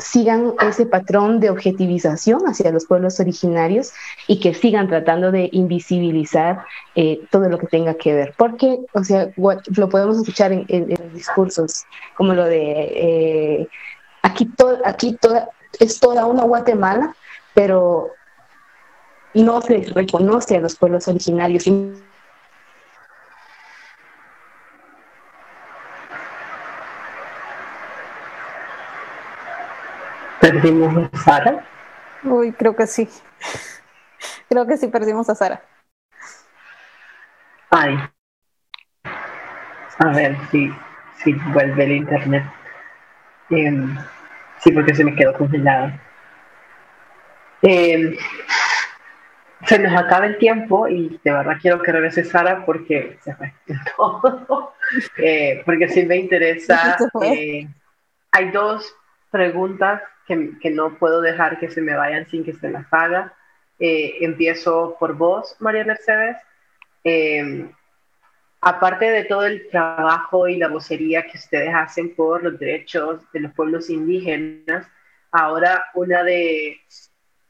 sigan 0.03 0.53
ese 0.61 0.85
patrón 0.85 1.39
de 1.39 1.49
objetivización 1.49 2.41
hacia 2.45 2.71
los 2.71 2.85
pueblos 2.85 3.19
originarios 3.19 3.93
y 4.27 4.39
que 4.39 4.53
sigan 4.53 4.89
tratando 4.89 5.31
de 5.31 5.49
invisibilizar 5.53 6.65
eh, 6.95 7.21
todo 7.31 7.47
lo 7.47 7.57
que 7.57 7.67
tenga 7.67 7.93
que 7.93 8.13
ver. 8.13 8.33
Porque, 8.37 8.79
o 8.93 9.03
sea, 9.03 9.29
lo 9.37 9.89
podemos 9.89 10.17
escuchar 10.17 10.51
en, 10.51 10.87
discursos 11.13 11.85
como 12.15 12.33
lo 12.33 12.43
de 12.45 12.59
eh, 12.61 13.67
aquí, 14.21 14.49
aquí 14.83 15.17
toda, 15.19 15.49
es 15.79 15.99
toda 15.99 16.25
una 16.25 16.43
Guatemala, 16.43 17.15
pero 17.53 18.11
no 19.33 19.61
se 19.61 19.77
reconoce 19.95 20.57
a 20.57 20.61
los 20.61 20.75
pueblos 20.75 21.07
originarios. 21.07 21.65
¿Perdimos 30.53 31.09
a 31.11 31.17
Sara? 31.17 31.65
Uy, 32.23 32.51
creo 32.51 32.75
que 32.75 32.85
sí. 32.85 33.09
Creo 34.47 34.67
que 34.67 34.77
sí 34.77 34.87
perdimos 34.87 35.27
a 35.29 35.35
Sara. 35.35 35.63
Ay. 37.71 37.97
A 39.97 40.07
ver 40.13 40.37
si, 40.51 40.71
si 41.23 41.33
vuelve 41.33 41.85
el 41.85 41.91
internet. 41.93 42.43
Em, 43.49 43.97
sí, 44.59 44.71
porque 44.71 44.93
se 44.93 45.03
me 45.03 45.15
quedó 45.15 45.33
congelado. 45.33 45.91
Eh, 47.63 48.15
se 49.65 49.79
nos 49.79 49.99
acaba 49.99 50.27
el 50.27 50.37
tiempo 50.37 50.87
y 50.87 51.19
de 51.23 51.31
verdad 51.31 51.57
quiero 51.59 51.81
que 51.81 51.91
regrese 51.91 52.23
Sara 52.23 52.63
porque 52.63 53.17
se 53.23 53.33
fue 53.33 53.53
todo. 53.97 54.75
Eh, 55.17 55.63
porque 55.65 55.89
sí 55.89 56.05
me 56.05 56.17
interesa. 56.17 56.95
Eh, 57.23 57.67
hay 58.31 58.51
dos 58.51 58.95
preguntas 59.31 60.01
que, 60.27 60.69
no 60.71 60.97
puedo 60.97 61.21
dejar 61.21 61.59
que 61.59 61.69
se 61.69 61.81
me 61.81 61.95
vayan 61.95 62.27
sin 62.29 62.43
que 62.43 62.53
se 62.53 62.69
las 62.69 62.85
haga. 62.91 63.33
Eh, 63.79 64.17
empiezo 64.21 64.95
por 64.99 65.15
vos, 65.15 65.55
María 65.59 65.83
Mercedes. 65.83 66.37
Em, 67.03 67.71
aparte 68.61 69.11
de 69.11 69.25
todo 69.25 69.45
el 69.45 69.67
trabajo 69.69 70.47
y 70.47 70.57
la 70.57 70.69
vocería 70.69 71.23
que 71.23 71.37
ustedes 71.37 71.73
hacen 71.73 72.15
por 72.15 72.43
los 72.43 72.57
derechos 72.59 73.21
de 73.33 73.41
los 73.41 73.53
pueblos 73.53 73.89
indígenas, 73.89 74.87
ahora 75.31 75.85
una 75.95 76.23
de, 76.23 76.79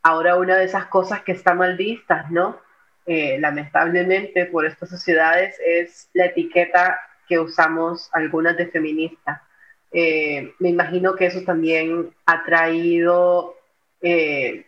ahora 0.01 0.37
una 0.37 0.57
de 0.57 0.65
esas 0.65 0.87
cosas 0.87 1.21
que 1.21 1.33
está 1.33 1.53
mal 1.53 1.77
vistas, 1.77 2.31
¿no? 2.31 2.59
Eh, 3.05 3.37
lamentablemente 3.39 4.45
por 4.45 4.65
estas 4.65 4.89
sociedades 4.89 5.55
es 5.65 6.09
la 6.13 6.25
etiqueta 6.25 6.97
que 7.27 7.37
usamos 7.37 8.09
algunas 8.13 8.57
de 8.57 8.67
feministas. 8.67 9.41
Eh, 9.93 10.53
me 10.59 10.69
imagino 10.69 11.15
que 11.15 11.27
eso 11.27 11.41
también 11.45 12.09
ha 12.25 12.43
traído 12.43 13.55
eh, 14.01 14.65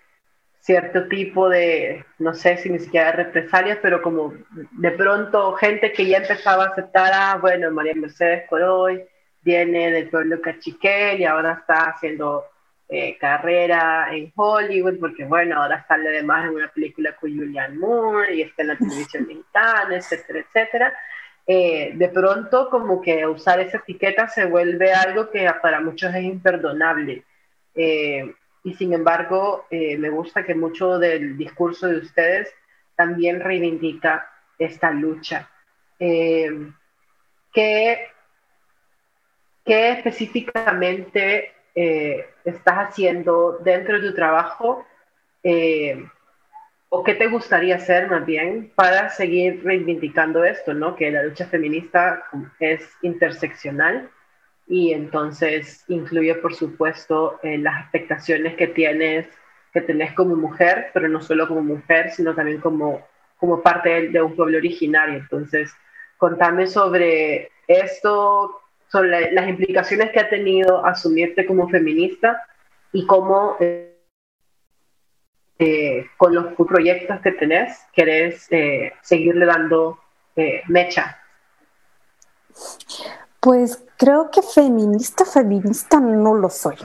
cierto 0.60 1.08
tipo 1.08 1.50
de, 1.50 2.06
no 2.20 2.34
sé 2.34 2.58
si 2.58 2.70
ni 2.70 2.80
siquiera 2.80 3.12
represalias, 3.12 3.80
pero 3.82 4.02
como 4.02 4.34
de 4.72 4.92
pronto 4.92 5.54
gente 5.54 5.92
que 5.92 6.06
ya 6.06 6.18
empezaba 6.18 6.66
a 6.66 6.68
aceptar, 6.70 7.12
ah, 7.14 7.38
bueno, 7.42 7.72
María 7.72 7.96
Mercedes 7.96 8.48
Coroy 8.50 9.04
viene 9.42 9.92
del 9.92 10.10
pueblo 10.10 10.42
cachiquel 10.42 11.20
y 11.20 11.26
ahora 11.26 11.54
está 11.54 11.90
haciendo 11.90 12.46
eh, 12.88 13.18
carrera 13.20 14.08
en 14.12 14.32
Hollywood, 14.36 15.00
porque 15.00 15.26
bueno, 15.26 15.62
ahora 15.62 15.86
sale 15.88 16.10
además 16.10 16.46
en 16.46 16.56
una 16.56 16.68
película 16.68 17.16
con 17.16 17.36
Julianne 17.36 17.78
Moore 17.78 18.36
y 18.36 18.42
está 18.44 18.62
en 18.62 18.68
la 18.68 18.78
televisión 18.78 19.26
mexicana, 19.28 19.96
etcétera, 19.96 20.40
etcétera. 20.40 20.94
Eh, 21.48 21.92
de 21.94 22.10
pronto 22.10 22.70
como 22.72 23.00
que 23.02 23.28
usar 23.28 23.60
esa 23.60 23.78
etiqueta 23.78 24.28
se 24.28 24.46
vuelve 24.46 24.92
algo 24.94 25.30
que 25.30 25.48
para 25.62 25.80
muchos 25.80 26.14
es 26.16 26.24
imperdonable. 26.24 27.24
Eh, 27.76 28.34
y 28.64 28.74
sin 28.74 28.94
embargo, 28.94 29.68
eh, 29.70 29.98
me 29.98 30.10
gusta 30.10 30.44
que 30.44 30.56
mucho 30.56 30.98
del 30.98 31.38
discurso 31.38 31.88
de 31.88 31.98
ustedes 31.98 32.52
también 32.96 33.42
reivindica 33.42 34.28
esta 34.58 34.90
lucha. 34.90 35.50
¿qué, 35.98 36.48
¿Qué 39.64 39.90
específicamente 39.92 41.54
estás 42.44 42.90
haciendo 42.90 43.60
dentro 43.64 44.00
de 44.00 44.10
tu 44.10 44.16
trabajo 44.16 44.86
o 46.98 47.04
qué 47.04 47.14
te 47.14 47.28
gustaría 47.28 47.76
hacer 47.76 48.10
más 48.10 48.26
bien 48.26 48.72
para 48.74 49.10
seguir 49.10 49.62
reivindicando 49.66 50.46
esto, 50.46 50.74
¿no? 50.74 50.96
Que 50.96 51.12
la 51.12 51.24
lucha 51.24 51.46
feminista 51.46 52.24
es 52.60 52.90
interseccional 53.02 54.10
y 54.66 54.94
entonces 54.94 55.84
incluye, 55.90 56.36
por 56.36 56.56
supuesto, 56.56 57.38
eh, 57.44 57.58
las 57.58 57.82
expectaciones 57.82 58.56
que 58.56 58.68
tienes, 58.68 59.28
que 59.74 59.82
tenés 59.82 60.14
como 60.14 60.38
mujer, 60.38 60.88
pero 60.94 61.10
no 61.10 61.22
solo 61.22 61.50
como 61.50 61.62
mujer, 61.62 62.12
sino 62.12 62.34
también 62.34 62.62
como, 62.62 63.06
como 63.40 63.62
parte 63.62 64.08
de, 64.08 64.22
un 64.22 64.34
pueblo 64.34 64.58
originario. 64.58 65.16
Entonces, 65.16 65.74
contame 66.18 66.66
sobre 66.66 67.50
esto, 67.68 68.62
sobre 68.88 69.34
las 69.34 69.50
implicaciones 69.50 70.12
que 70.12 70.22
ha 70.22 70.30
tenido 70.30 70.86
asumirte 70.86 71.46
como 71.46 71.68
feminista 71.68 72.42
y 72.94 73.06
cómo... 73.06 73.58
Eh, 73.60 73.95
eh, 75.58 76.08
con 76.18 76.36
los 76.36 76.54
proyectos 76.68 77.22
que 77.22 77.32
tenés, 77.32 77.78
querés 77.94 78.46
eh, 78.52 78.92
seguirle 79.02 79.46
dando 79.46 79.98
eh, 80.36 80.62
mecha? 80.68 81.18
Pues 83.40 83.82
creo 83.98 84.30
que 84.32 84.42
feminista, 84.42 85.24
feminista 85.24 86.02
no 86.02 86.36
lo 86.36 86.50
soy. 86.50 86.76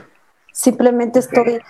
Simplemente 0.53 1.19
estoy 1.19 1.61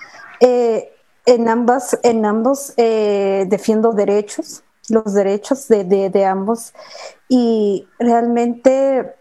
en 0.40 1.48
ambas, 1.48 1.98
en 2.02 2.26
ambos 2.26 2.74
defiendo 2.76 3.92
derechos, 3.92 4.62
los 4.88 5.14
derechos 5.14 5.68
de, 5.68 5.84
de 5.84 6.24
ambos 6.26 6.74
y 7.28 7.88
realmente 7.98 9.14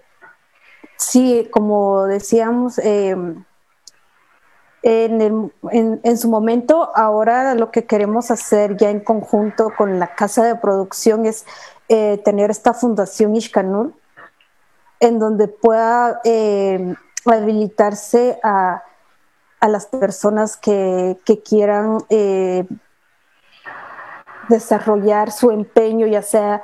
sí, 0.97 1.47
como 1.51 2.05
decíamos, 2.05 2.79
en, 4.81 6.17
su 6.17 6.29
momento, 6.29 6.91
ahora 6.95 7.53
lo 7.55 7.71
que 7.71 7.85
queremos 7.85 8.31
hacer 8.31 8.77
ya 8.77 8.89
en 8.89 9.01
conjunto 9.01 9.73
con 9.77 9.99
la 9.99 10.15
casa 10.15 10.43
de 10.43 10.55
producción 10.55 11.25
es 11.25 11.45
eh, 11.89 12.21
tener 12.23 12.49
esta 12.49 12.73
fundación 12.73 13.35
Ishkanul, 13.35 13.93
en 14.99 15.19
donde 15.19 15.47
pueda 15.47 16.21
eh, 16.23 16.95
habilitarse 17.25 18.39
a, 18.43 18.83
las 19.61 19.87
personas 19.87 20.55
que, 20.55 21.17
que 21.25 21.41
quieran 21.41 21.97
eh, 22.09 22.65
desarrollar 24.47 25.31
su 25.31 25.51
empeño, 25.51 26.07
ya 26.07 26.21
sea 26.21 26.63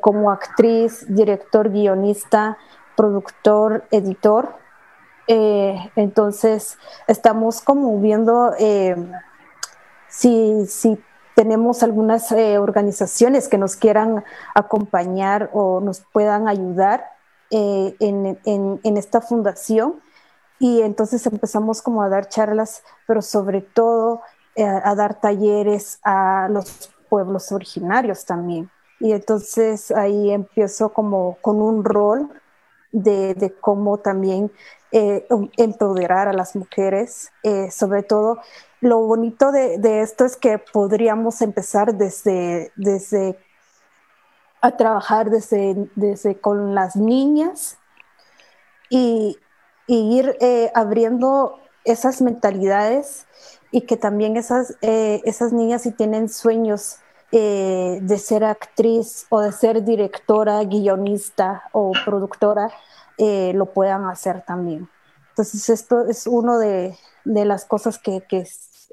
como 0.00 0.30
actriz, 0.30 1.06
director, 1.08 1.70
guionista, 1.70 2.58
productor, 2.96 3.84
editor 3.90 4.54
eh, 5.26 5.90
entonces, 5.96 6.78
estamos 7.08 7.60
como 7.60 7.98
viendo 8.00 8.54
eh, 8.58 8.96
si, 10.08 10.66
si, 10.66 11.02
tenemos 11.34 11.82
algunas 11.82 12.30
eh, 12.30 12.58
organizaciones 12.58 13.48
que 13.48 13.58
nos 13.58 13.74
quieran 13.74 14.22
acompañar 14.54 15.50
o 15.52 15.80
nos 15.80 16.00
puedan 16.12 16.46
ayudar 16.46 17.10
en, 17.50 18.38
en, 18.44 18.96
esta 18.96 19.20
fundación. 19.20 20.00
Y 20.60 20.82
entonces 20.82 21.26
empezamos 21.26 21.82
como 21.82 22.02
a 22.02 22.08
dar 22.08 22.28
charlas, 22.28 22.84
pero 23.08 23.20
sobre 23.20 23.62
todo 23.62 24.22
a 24.56 24.94
dar 24.94 25.20
talleres 25.20 25.98
a 26.04 26.48
los 26.48 26.90
pueblos 27.08 27.50
originarios 27.50 28.24
también. 28.24 28.70
Y 29.00 29.10
entonces 29.12 29.90
ahí 29.90 30.30
empiezo 30.30 30.90
como 30.90 31.36
con 31.40 31.60
un 31.60 31.84
rol 31.84 32.30
de, 32.92 33.34
de 33.34 33.52
cómo 33.52 33.98
también 33.98 34.52
eh, 34.96 35.26
um, 35.28 35.48
empoderar 35.56 36.28
a 36.28 36.32
las 36.32 36.54
mujeres. 36.54 37.32
Eh, 37.42 37.68
sobre 37.72 38.04
todo, 38.04 38.38
lo 38.80 39.00
bonito 39.00 39.50
de, 39.50 39.80
esto 40.02 40.24
es 40.24 40.36
que 40.36 40.58
podríamos 40.58 41.42
empezar 41.42 41.96
desde, 41.96 42.70
desde 42.76 43.36
a 44.60 44.76
trabajar 44.76 45.30
desde, 45.30 45.90
desde 45.96 46.40
con 46.40 46.76
las 46.76 46.94
niñas 46.94 47.76
y, 48.88 49.36
ir 49.88 50.36
eh, 50.40 50.70
abriendo 50.76 51.58
esas 51.82 52.22
mentalidades 52.22 53.26
y 53.72 53.80
que 53.80 53.96
también 53.96 54.36
esas, 54.36 54.76
esas 54.80 55.52
niñas 55.52 55.82
si 55.82 55.90
tienen 55.90 56.28
sueños 56.28 57.00
de 57.32 58.18
ser 58.18 58.44
actriz 58.44 59.26
o 59.28 59.40
de 59.40 59.52
ser 59.52 59.84
directora, 59.84 60.62
guionista 60.64 61.64
o 61.72 61.92
productora, 62.04 62.70
eh, 63.18 63.52
lo 63.54 63.66
puedan 63.66 64.06
hacer 64.06 64.42
también. 64.42 64.88
Entonces, 65.30 65.68
esto 65.68 66.06
es 66.06 66.26
una 66.26 66.58
de, 66.58 66.96
las 67.24 67.64
cosas 67.64 67.98
que, 67.98 68.22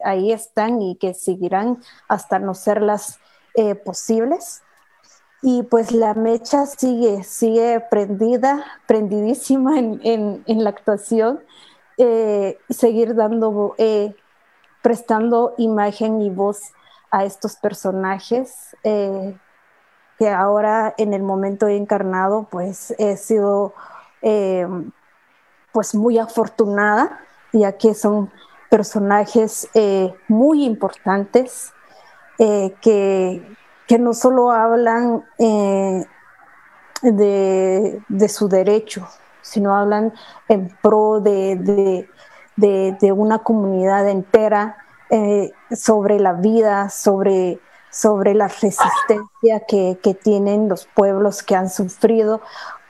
ahí 0.03 0.31
están 0.31 0.81
y 0.81 0.95
que 0.95 1.13
seguirán 1.13 1.81
hasta 2.07 2.39
no 2.39 2.53
serlas 2.53 3.19
eh, 3.55 3.75
posibles. 3.75 4.63
Y 5.43 5.63
pues 5.63 5.91
la 5.91 6.13
mecha 6.13 6.65
sigue, 6.67 7.23
sigue 7.23 7.79
prendida, 7.89 8.63
prendidísima 8.87 9.79
en, 9.79 10.43
la 10.45 10.69
actuación, 10.69 11.39
eh, 11.97 12.59
seguir 12.69 13.15
dando, 13.15 13.75
prestando 14.83 15.55
imagen 15.57 16.21
y 16.21 16.29
voz 16.29 16.61
a 17.09 17.25
estos 17.25 17.55
personajes 17.55 18.75
que 20.21 20.29
ahora 20.29 20.93
en 20.99 21.15
el 21.15 21.23
momento 21.23 21.67
encarnado 21.67 22.47
pues 22.51 22.93
he 22.99 23.17
sido 23.17 23.73
eh, 24.21 24.67
pues 25.71 25.95
muy 25.95 26.19
afortunada, 26.19 27.19
ya 27.53 27.71
que 27.73 27.93
son 27.93 28.29
personajes 28.69 29.69
eh, 29.73 30.13
muy 30.27 30.65
importantes 30.65 31.73
eh, 32.37 32.73
que, 32.81 33.55
que, 33.87 33.99
no 33.99 34.13
solo 34.13 34.51
hablan 34.51 35.25
de, 35.37 36.07
de, 38.07 38.29
su 38.29 38.47
derecho, 38.47 39.07
sino 39.41 39.75
hablan 39.75 40.13
en 40.47 40.69
pro 40.81 41.19
de, 41.19 42.07
de, 42.55 42.97
de 42.99 43.11
una 43.11 43.39
comunidad 43.39 44.07
entera 44.07 44.77
sobre 45.71 46.19
la 46.19 46.33
vida, 46.33 46.89
sobre 46.89 47.59
sobre 47.91 48.33
la 48.33 48.47
resistencia 48.47 49.59
que, 49.67 49.99
que, 50.01 50.13
tienen 50.13 50.69
los 50.69 50.87
pueblos 50.87 51.43
que 51.43 51.55
han 51.55 51.69
sufrido 51.69 52.41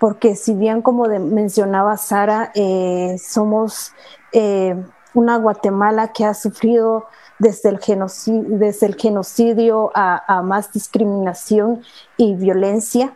porque 0.01 0.35
si 0.35 0.55
bien 0.55 0.81
como 0.81 1.05
mencionaba 1.05 1.95
Sara, 1.95 2.51
eh, 2.55 3.17
somos 3.23 3.93
eh, 4.33 4.75
una 5.13 5.37
Guatemala 5.37 6.11
que 6.11 6.25
ha 6.25 6.33
sufrido 6.33 7.05
desde 7.37 7.69
el 7.69 7.77
genocidio, 7.77 8.57
desde 8.57 8.87
el 8.87 8.95
genocidio 8.95 9.91
a, 9.93 10.41
más 10.41 10.73
discriminación 10.73 11.83
y 12.17 12.33
violencia, 12.33 13.15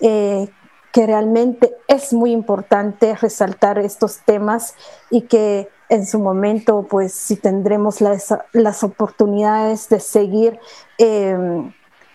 eh, 0.00 0.50
que 0.90 1.06
realmente 1.06 1.76
es 1.86 2.12
muy 2.12 2.32
importante 2.32 3.14
resaltar 3.14 3.78
estos 3.78 4.18
temas 4.24 4.74
y 5.10 5.22
que 5.22 5.68
en 5.88 6.04
su 6.04 6.18
momento, 6.18 6.84
pues 6.90 7.14
si 7.14 7.36
tendremos 7.36 8.00
las, 8.00 8.34
las 8.50 8.82
oportunidades 8.82 9.88
de 9.88 10.00
seguir 10.00 10.58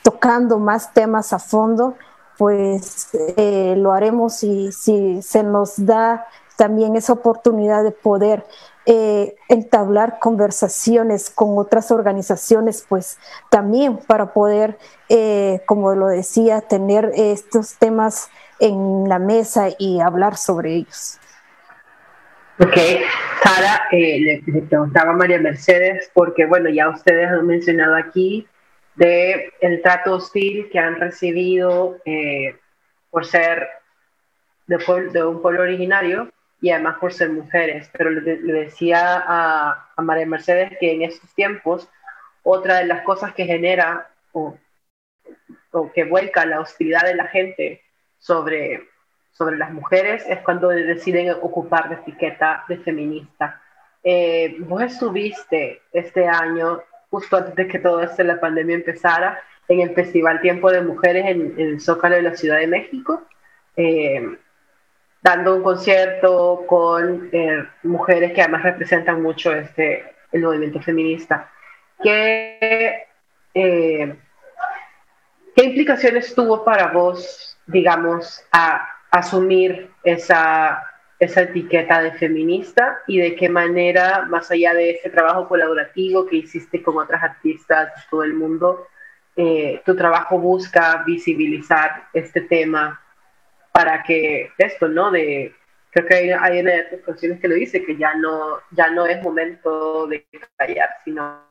tocando 0.04 0.60
más 0.60 0.94
temas 0.94 1.32
a 1.32 1.40
fondo, 1.40 1.96
pues 2.40 3.10
eh, 3.36 3.76
lo 3.78 3.92
haremos 3.92 4.44
y 4.44 4.72
si 4.72 5.22
se 5.22 5.44
nos 5.44 5.86
da 5.86 6.26
también 6.56 6.96
esa 6.96 7.12
oportunidad 7.12 7.84
de 7.84 7.92
poder 7.92 8.46
eh, 8.86 9.36
entablar 9.50 10.20
conversaciones 10.20 11.30
con 11.30 11.58
otras 11.58 11.92
organizaciones, 11.92 12.86
pues 12.88 13.20
también 13.50 13.98
para 13.98 14.32
poder, 14.32 14.78
eh, 15.10 15.60
como 15.66 15.94
lo 15.96 16.08
decía, 16.08 16.62
tener 16.62 17.12
estos 17.14 17.74
temas 17.74 18.30
en 18.62 19.10
la 19.10 19.20
mesa 19.20 19.68
y 19.78 20.00
hablar 20.00 20.38
sobre 20.38 20.76
ellos. 20.76 21.20
Ok, 22.58 22.78
Sara, 23.44 23.82
le, 23.92 24.42
le, 24.46 24.62
preguntaba 24.62 25.12
a 25.12 25.16
María 25.16 25.40
Mercedes, 25.40 26.10
porque 26.14 26.46
bueno, 26.46 26.70
ya 26.70 26.88
ustedes 26.88 27.30
han 27.30 27.46
mencionado 27.46 27.98
aquí 27.98 28.48
de 29.00 29.54
el 29.62 29.82
trato 29.82 30.16
hostil 30.16 30.70
que 30.70 30.78
han 30.78 31.00
recibido 31.00 31.98
eh, 32.04 32.60
por 33.10 33.26
ser 33.26 33.70
de, 34.68 35.24
un 35.24 35.42
pueblo 35.42 35.62
originario 35.62 36.30
y 36.60 36.72
además 36.72 36.98
por 37.00 37.14
ser 37.14 37.30
mujeres. 37.30 37.90
Pero 37.94 38.10
le, 38.10 38.36
decía 38.36 39.24
a, 39.26 39.88
María 40.02 40.26
Mercedes 40.26 40.78
que 40.82 40.92
en 40.92 41.04
estos 41.04 41.34
tiempos 41.34 41.88
otra 42.44 42.80
de 42.80 42.88
las 42.88 43.04
cosas 43.04 43.34
que 43.34 43.46
genera 43.46 44.10
o, 44.34 44.58
o, 45.72 45.92
que 45.94 46.04
vuelca 46.04 46.46
la 46.46 46.60
hostilidad 46.60 47.04
de 47.04 47.16
la 47.16 47.28
gente 47.28 47.82
sobre, 48.18 48.90
sobre 49.32 49.58
las 49.58 49.72
mujeres 49.72 50.26
es 50.28 50.40
cuando 50.40 50.68
deciden 50.68 51.32
ocupar 51.42 51.90
la 51.90 52.00
etiqueta 52.00 52.66
de 52.68 52.78
feminista. 52.80 53.62
Eh, 54.04 54.58
vos 54.60 54.82
estuviste 54.82 55.84
este 55.94 56.28
año 56.28 56.82
justo 57.10 57.38
antes 57.38 57.56
de 57.56 57.68
que 57.68 57.80
todo 57.80 58.02
esto, 58.02 58.24
la 58.24 58.40
pandemia 58.40 58.76
empezara, 58.76 59.42
en 59.68 59.82
el 59.82 59.94
Festival 59.94 60.42
Tiempo 60.42 60.72
de 60.72 60.82
Mujeres 60.82 61.26
en, 61.28 61.54
el 61.58 61.80
Zócalo 61.80 62.16
de 62.16 62.24
la 62.24 62.36
Ciudad 62.36 62.58
de 62.58 62.68
México, 62.68 63.24
eh, 63.76 64.38
dando 65.22 65.56
un 65.56 65.64
concierto 65.64 66.64
con 66.66 67.30
eh, 67.32 67.66
mujeres 67.84 68.34
que 68.34 68.42
además 68.42 68.64
representan 68.64 69.22
mucho 69.22 69.54
este, 69.54 70.06
el 70.32 70.42
movimiento 70.42 70.82
feminista. 70.82 71.52
¿Qué, 72.02 73.08
eh, 73.54 74.16
¿Qué 75.56 75.64
implicaciones 75.64 76.34
tuvo 76.34 76.64
para 76.64 76.88
vos, 76.88 77.58
digamos, 77.68 78.44
a 78.52 78.88
asumir 79.12 79.92
esa 80.04 80.89
esa 81.20 81.42
etiqueta 81.42 82.02
de 82.02 82.14
feminista 82.14 83.02
y 83.06 83.20
de 83.20 83.36
qué 83.36 83.50
manera, 83.50 84.26
más 84.30 84.50
allá 84.52 84.74
de 84.74 84.92
ese 84.92 85.10
trabajo 85.10 85.50
colaborativo 85.50 86.26
que 86.26 86.38
hiciste 86.38 86.82
con 86.82 86.98
otras 86.98 87.22
artistas 87.22 87.94
de 87.94 88.02
todo 88.10 88.24
el 88.24 88.34
mundo, 88.34 88.88
eh, 89.36 89.82
tu 89.86 89.96
trabajo 89.96 90.40
busca 90.40 91.04
visibilizar 91.06 92.08
este 92.14 92.42
tema 92.42 93.02
para 93.74 94.02
que 94.04 94.52
esto, 94.58 94.88
¿no? 94.88 95.12
De, 95.12 95.54
creo 95.92 96.08
que 96.08 96.16
hay, 96.16 96.30
hay 96.32 96.60
una 96.62 96.72
de 96.72 96.84
tus 96.84 97.02
canciones 97.02 97.40
que 97.42 97.48
lo 97.50 97.56
dice, 97.56 97.86
que 97.86 97.98
ya 97.98 98.16
no, 98.16 98.60
ya 98.72 98.90
no 98.90 99.06
es 99.06 99.22
momento 99.22 100.08
de 100.08 100.26
callar, 100.58 100.90
sino 101.04 101.42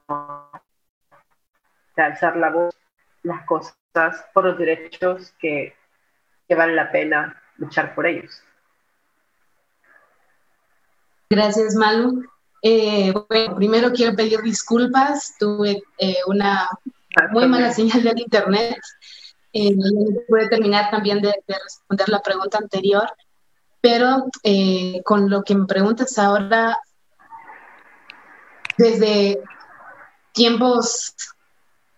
de 1.95 2.03
alzar 2.03 2.37
la 2.37 2.51
voz, 2.51 2.75
las 3.23 3.45
cosas 3.45 3.75
por 4.33 4.45
los 4.45 4.59
derechos 4.59 5.35
que, 5.39 5.75
que 6.47 6.55
vale 6.55 6.75
la 6.75 6.91
pena 6.91 7.43
luchar 7.59 7.95
por 7.95 8.07
ellos. 8.07 8.43
Gracias, 11.31 11.75
Malu. 11.75 12.25
Eh, 12.63 13.13
bueno, 13.29 13.57
primero 13.57 13.93
quiero 13.93 14.17
pedir 14.17 14.41
disculpas. 14.41 15.35
Tuve 15.39 15.83
eh, 15.99 16.17
una 16.27 16.69
muy 17.33 17.47
mala 17.47 17.73
señal 17.73 18.03
del 18.03 18.19
internet. 18.19 18.79
Eh, 19.53 19.75
no 19.75 20.21
pude 20.27 20.49
terminar 20.49 20.91
también 20.91 21.21
de, 21.21 21.35
responder 21.47 22.09
la 22.09 22.21
pregunta 22.21 22.59
anterior, 22.59 23.11
pero 23.81 24.25
con 25.05 25.29
lo 25.29 25.43
que 25.43 25.55
me 25.55 25.67
preguntas 25.67 26.19
ahora, 26.19 26.79
desde 28.77 29.43
tiempos 30.33 31.15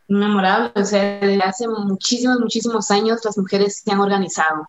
memorables, 0.08 0.72
o 0.74 0.84
sea, 0.84 1.20
desde 1.20 1.42
hace 1.42 1.68
muchísimos, 1.68 2.40
muchísimos 2.40 2.90
años 2.90 3.24
las 3.24 3.38
mujeres 3.38 3.80
se 3.84 3.92
han 3.92 4.00
organizado 4.00 4.68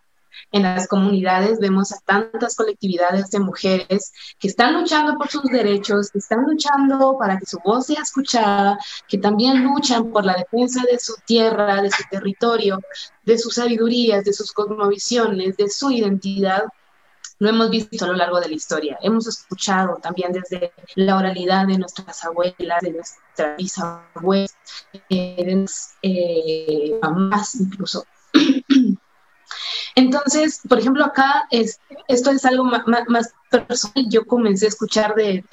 en 0.50 0.62
las 0.62 0.88
comunidades 0.88 1.58
vemos 1.58 1.92
a 1.92 2.00
tantas 2.04 2.56
colectividades 2.56 3.30
de 3.30 3.40
mujeres 3.40 4.12
que 4.38 4.48
están 4.48 4.74
luchando 4.74 5.16
por 5.16 5.28
sus 5.28 5.44
derechos, 5.44 6.10
que 6.10 6.18
están 6.18 6.44
luchando 6.44 7.16
para 7.18 7.38
que 7.38 7.46
su 7.46 7.58
voz 7.64 7.86
sea 7.86 8.02
escuchada, 8.02 8.78
que 9.08 9.18
también 9.18 9.64
luchan 9.64 10.10
por 10.10 10.24
la 10.24 10.34
defensa 10.34 10.82
de 10.90 10.98
su 10.98 11.14
tierra, 11.26 11.82
de 11.82 11.90
su 11.90 12.02
territorio, 12.10 12.80
de 13.24 13.38
sus 13.38 13.54
sabidurías, 13.54 14.24
de 14.24 14.32
sus 14.32 14.52
cosmovisiones, 14.52 15.56
de 15.56 15.68
su 15.68 15.90
identidad. 15.90 16.64
Lo 17.38 17.48
hemos 17.48 17.70
visto 17.70 18.04
a 18.04 18.08
lo 18.08 18.14
largo 18.14 18.40
de 18.40 18.48
la 18.48 18.54
historia. 18.54 18.98
Hemos 19.02 19.26
escuchado 19.26 19.98
también 20.00 20.32
desde 20.32 20.72
la 20.94 21.16
oralidad 21.16 21.66
de 21.66 21.78
nuestras 21.78 22.24
abuelas, 22.24 22.80
de 22.82 22.92
nuestras 22.92 23.56
bisabuelas, 23.56 24.56
de 25.10 25.54
nuestras 25.56 25.96
eh, 26.02 26.98
mamás 27.02 27.56
incluso. 27.56 28.04
Entonces, 29.94 30.60
por 30.68 30.78
ejemplo, 30.78 31.04
acá 31.04 31.46
es, 31.50 31.80
esto 32.08 32.30
es 32.30 32.44
algo 32.44 32.64
más, 32.64 33.32
personal. 33.50 34.06
Yo 34.08 34.26
comencé 34.26 34.66
a 34.66 34.68
escuchar 34.68 35.14
del 35.14 35.44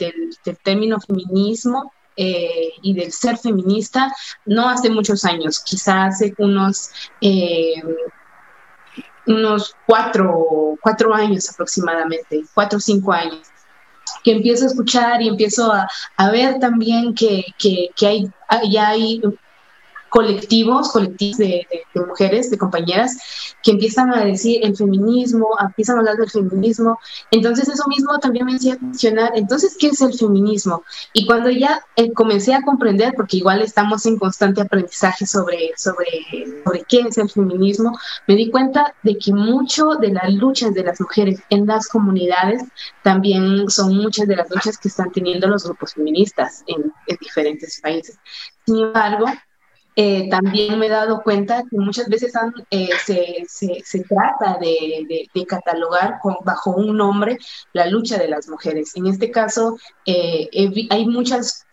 término 0.64 0.99
feminismo 1.02 1.91
eh, 2.16 2.72
y 2.82 2.94
del 2.94 3.11
ser 3.11 3.38
feminista 3.38 4.14
no 4.45 4.70
hace 4.70 4.90
muchos 4.90 5.26
años, 5.26 5.60
quizás 5.60 6.16
hace 6.16 6.34
unos, 6.38 6.90
eh, 7.22 7.82
unos 9.26 9.76
cuatro, 9.86 10.78
cuatro 10.82 11.14
años 11.14 11.49
aproximadamente, 11.49 12.44
cuatro 12.53 12.78
o 12.78 12.82
cinco 12.82 13.11
años 13.14 13.48
que 14.24 14.32
empiezo 14.32 14.66
a 14.66 14.68
escuchar 14.68 15.22
y 15.22 15.28
empiezo 15.28 15.72
a, 15.72 16.32
ver 16.32 16.60
también 16.60 17.14
que, 17.14 17.44
que, 17.57 17.90
que 17.95 18.07
hay, 18.07 18.32
ya 18.70 18.90
hay 18.90 19.22
colectivos, 20.10 20.91
colectivos 20.91 21.38
de, 21.38 21.68
mujeres, 22.07 22.49
de 22.49 22.57
compañeras, 22.57 23.18
que 23.64 23.72
empiezan 23.72 24.14
a 24.14 24.26
decir 24.26 24.60
el 24.64 24.76
feminismo, 24.76 25.49
empiezan 25.60 25.98
a 25.98 25.99
hablar 25.99 26.18
del 26.18 26.30
feminismo. 26.30 26.99
Entonces 27.31 27.69
eso 27.69 27.84
mismo 27.88 28.18
también 28.19 28.45
me 28.45 28.56
hacía 28.56 28.77
cuestionar, 28.77 29.31
entonces, 29.36 29.76
¿qué 29.80 29.88
es 29.88 30.02
el 30.02 30.14
feminismo? 30.14 30.84
Y 31.14 31.26
cuando 31.26 31.49
ya 31.49 31.81
eh, 31.95 32.11
comencé 32.14 32.53
a 32.53 32.61
comprender, 32.61 33.14
porque 33.15 33.38
igual 33.38 33.61
estamos 33.61 34.06
en 34.06 34.18
constante 34.18 34.61
aprendizaje 34.61 35.26
sobre, 35.26 35.72
sobre, 35.77 36.07
sobre 36.64 36.84
qué 36.88 37.02
es 37.02 37.18
el 37.18 37.30
feminismo, 37.30 37.98
me 38.27 38.36
di 38.36 38.49
cuenta 38.49 38.95
de 39.03 39.18
que 39.18 39.34
mucho 39.34 39.95
de 39.95 40.10
las 40.10 40.34
luchas 40.34 40.73
de 40.73 40.84
las 40.84 40.99
mujeres 40.99 41.41
en 41.49 41.65
las 41.65 41.88
comunidades 41.88 42.64
también 43.03 43.69
son 43.69 43.95
muchas 43.95 44.27
de 44.27 44.36
las 44.36 44.49
luchas 44.49 44.77
que 44.77 44.88
están 44.88 45.11
teniendo 45.11 45.48
los 45.48 45.64
grupos 45.64 45.94
feministas 45.94 46.64
en, 46.68 46.91
en 47.07 47.18
diferentes 47.19 47.80
países. 47.81 48.18
Sin 48.65 48.77
embargo, 48.77 49.26
eh, 50.02 50.30
también 50.30 50.80
me 50.80 50.86
he 50.86 50.90
dado 50.90 51.22
cuenta 51.22 51.64
que 51.70 51.78
muchas 51.78 52.08
veces 52.08 52.32
eh, 52.72 52.88
se, 53.04 54.04
trata 54.08 54.58
de, 54.58 55.28
catalogar 55.46 56.22
bajo 56.46 56.72
un 56.72 56.96
nombre 56.96 57.38
la 57.74 57.86
lucha 57.86 58.18
de 58.18 58.30
las 58.30 58.48
mujeres. 58.48 58.96
En 58.96 59.08
este 59.08 59.30
caso, 59.30 59.78
eh, 60.06 60.50
hay 60.90 61.06
muchos 61.06 61.66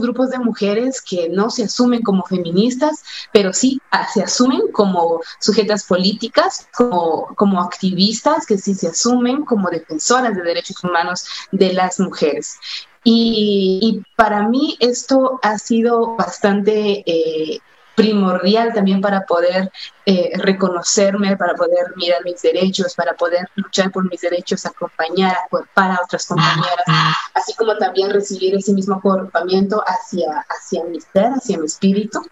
grupos 0.00 0.30
de 0.30 0.38
mujeres 0.38 1.02
que 1.02 1.28
no 1.28 1.50
se 1.50 1.64
asumen 1.64 2.02
como 2.02 2.24
feministas, 2.24 3.02
pero 3.32 3.52
sí 3.52 3.80
ah, 3.90 4.06
se 4.06 4.22
asumen 4.22 4.70
como 4.70 5.20
sujetas 5.40 5.84
políticas, 5.86 6.68
como, 6.72 7.34
como 7.34 7.60
activistas, 7.60 8.46
que 8.46 8.58
sí 8.58 8.74
se 8.74 8.86
asumen 8.86 9.44
como 9.44 9.70
defensoras 9.70 10.36
de 10.36 10.42
derechos 10.42 10.84
humanos 10.84 11.26
de 11.50 11.72
las 11.72 11.98
mujeres. 11.98 12.60
Y, 13.04 14.02
para 14.16 14.48
mí 14.48 14.76
esto 14.80 15.40
ha 15.42 15.58
sido 15.58 16.16
bastante 16.16 17.02
eh, 17.06 17.60
primordial 17.94 18.72
también 18.72 19.00
para 19.00 19.26
poder 19.26 19.70
eh, 20.06 20.30
reconocerme, 20.34 21.36
para 21.36 21.54
poder 21.54 21.94
mirar 21.96 22.24
mis 22.24 22.40
derechos, 22.42 22.94
para 22.94 23.14
poder 23.14 23.48
luchar 23.56 23.90
por 23.90 24.08
mis 24.08 24.20
derechos, 24.20 24.64
acompañar, 24.66 25.36
para 25.74 25.98
otras 26.02 26.26
compañeras, 26.26 26.84
así 27.34 27.54
como 27.54 27.76
también 27.76 28.10
recibir 28.10 28.54
ese 28.54 28.72
mismo 28.72 29.00
agrupamiento 29.02 29.82
hacia, 29.86 30.44
hacia 30.48 30.84
mi 30.84 31.00
ser, 31.00 31.32
hacia 31.32 31.58
mi 31.58 31.66
espíritu. 31.66 32.22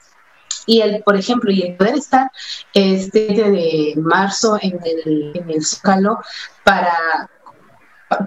Y 0.67 0.83
el, 0.83 1.03
por 1.03 1.17
ejemplo, 1.17 1.51
y 1.51 1.63
el 1.63 1.77
poder 1.77 1.97
estar 1.97 2.31
este 2.75 3.27
de 3.27 3.95
marzo 3.97 4.59
en 4.61 4.79
el, 4.85 5.33
en 5.35 5.51
el 5.51 5.65
Zócalo 5.65 6.19
para 6.63 7.31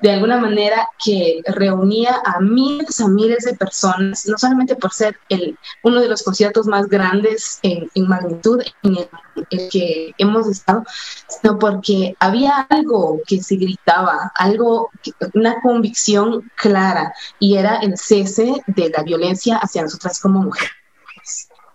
de 0.02 0.12
alguna 0.12 0.38
manera 0.38 0.88
que 1.04 1.42
reunía 1.46 2.22
a 2.24 2.40
miles 2.40 3.02
a 3.02 3.08
miles 3.08 3.46
de 3.46 3.56
personas, 3.56 4.28
no 4.28 4.38
solamente 4.38 4.76
por 4.76 4.94
ser 4.94 5.18
el, 5.30 5.58
uno 5.84 6.02
de 6.02 6.08
los 6.08 6.22
conciertos 6.24 6.68
más 6.68 6.88
grandes 6.88 7.60
en, 7.64 7.90
magnitud 8.08 8.62
en 8.84 8.98
el, 8.98 9.70
que 9.70 10.14
hemos 10.18 10.48
estado, 10.48 10.84
sino 11.28 11.58
porque 11.58 12.16
había 12.20 12.68
algo 12.70 13.22
que 13.26 13.42
se 13.42 13.56
gritaba, 13.56 14.32
algo, 14.36 14.92
una 15.34 15.60
convicción 15.62 16.50
clara, 16.56 17.14
y 17.40 17.58
era 17.58 17.78
el 17.78 17.98
cese 17.98 18.62
de 18.68 18.90
la 18.90 19.04
violencia 19.04 19.58
hacia 19.58 19.82
nosotras 19.82 20.20
como 20.20 20.42
mujeres. 20.42 20.72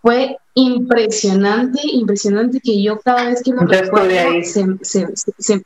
Fue 0.02 0.38
impresionante, 0.54 1.80
impresionante 1.82 2.60
que 2.60 2.80
yo 2.80 3.00
cada 3.00 3.24
vez 3.24 3.42
que 3.42 3.50
lo 3.50 3.62
recuerdo 3.62 4.08
se, 4.44 4.64
se, 5.38 5.62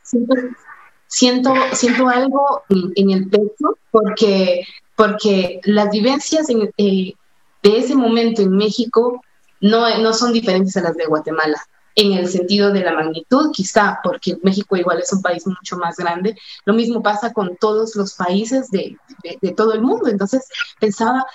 siento, 1.11 1.53
siento 1.73 2.07
algo 2.07 2.63
en, 2.69 3.11
el 3.11 3.29
pecho 3.29 3.77
porque, 3.91 4.65
porque 4.95 5.59
las 5.65 5.91
vivencias 5.91 6.47
eh, 6.49 7.13
de 7.61 7.77
ese 7.77 7.95
momento 7.95 8.41
en 8.41 8.55
México 8.55 9.21
no, 9.59 9.99
no 9.99 10.13
son 10.13 10.31
diferentes 10.31 10.75
a 10.77 10.81
las 10.81 10.95
de 10.95 11.05
Guatemala 11.05 11.61
en 11.95 12.13
el 12.13 12.29
sentido 12.29 12.71
de 12.71 12.79
la 12.79 12.93
magnitud, 12.93 13.51
quizá 13.51 13.99
porque 14.01 14.37
México 14.41 14.77
igual 14.77 14.99
es 14.99 15.11
un 15.11 15.21
país 15.21 15.45
mucho 15.45 15.75
más 15.75 15.97
grande. 15.97 16.37
Lo 16.63 16.73
mismo 16.73 17.03
pasa 17.03 17.33
con 17.33 17.57
todos 17.57 17.97
los 17.97 18.13
países 18.13 18.71
de, 18.71 18.97
de 19.41 19.51
todo 19.51 19.73
el 19.73 19.81
mundo. 19.81 20.07
Entonces 20.07 20.47
pensaba, 20.79 21.25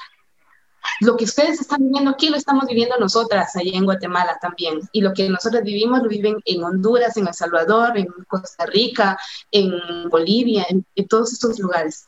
lo 1.00 1.16
que 1.16 1.24
ustedes 1.24 1.60
están 1.60 1.82
viviendo 1.82 2.10
aquí 2.10 2.28
lo 2.28 2.36
estamos 2.36 2.66
viviendo 2.66 2.96
nosotras 2.98 3.54
allá 3.56 3.72
en 3.74 3.84
Guatemala 3.84 4.38
también. 4.40 4.80
Y 4.92 5.00
lo 5.00 5.12
que 5.12 5.28
nosotros 5.28 5.62
vivimos 5.62 6.02
lo 6.02 6.08
viven 6.08 6.40
en 6.44 6.64
Honduras, 6.64 7.16
en 7.16 7.28
El 7.28 7.34
Salvador, 7.34 7.96
en 7.96 8.08
Costa 8.28 8.66
Rica, 8.66 9.18
en 9.50 10.08
Bolivia, 10.08 10.66
en, 10.68 10.84
todos 11.08 11.32
estos 11.32 11.58
lugares 11.58 12.06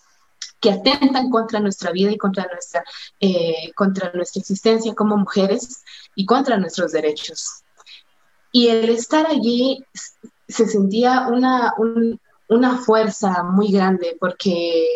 que 0.60 0.72
atentan 0.72 1.30
contra 1.30 1.60
nuestra 1.60 1.92
vida 1.92 2.10
y 2.10 2.18
contra 2.18 2.46
nuestra, 2.52 2.82
eh, 3.20 3.72
contra 3.74 4.10
nuestra 4.12 4.40
existencia 4.40 4.94
como 4.94 5.16
mujeres 5.16 5.84
y 6.14 6.26
contra 6.26 6.56
nuestros 6.56 6.92
derechos. 6.92 7.62
Y 8.50 8.68
el 8.68 8.88
estar 8.88 9.26
allí 9.26 9.84
se 10.48 10.66
sentía 10.66 11.28
una, 11.28 11.74
una 12.48 12.78
fuerza 12.78 13.42
muy 13.42 13.70
grande 13.70 14.16
porque 14.18 14.86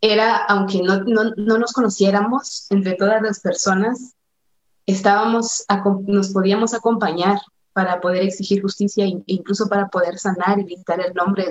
era, 0.00 0.36
aunque 0.44 0.80
no, 0.82 0.98
nos 1.36 1.72
conociéramos 1.72 2.66
entre 2.70 2.94
todas 2.94 3.20
las 3.22 3.40
personas, 3.40 4.14
estábamos, 4.86 5.64
nos 6.06 6.30
podíamos 6.30 6.74
acompañar 6.74 7.38
para 7.72 8.00
poder 8.00 8.24
exigir 8.24 8.60
justicia 8.60 9.04
e 9.04 9.22
incluso 9.26 9.68
para 9.68 9.86
poder 9.86 10.18
sanar 10.18 10.58
y 10.58 10.64
dictar 10.64 11.00
el 11.00 11.14
nombre 11.14 11.46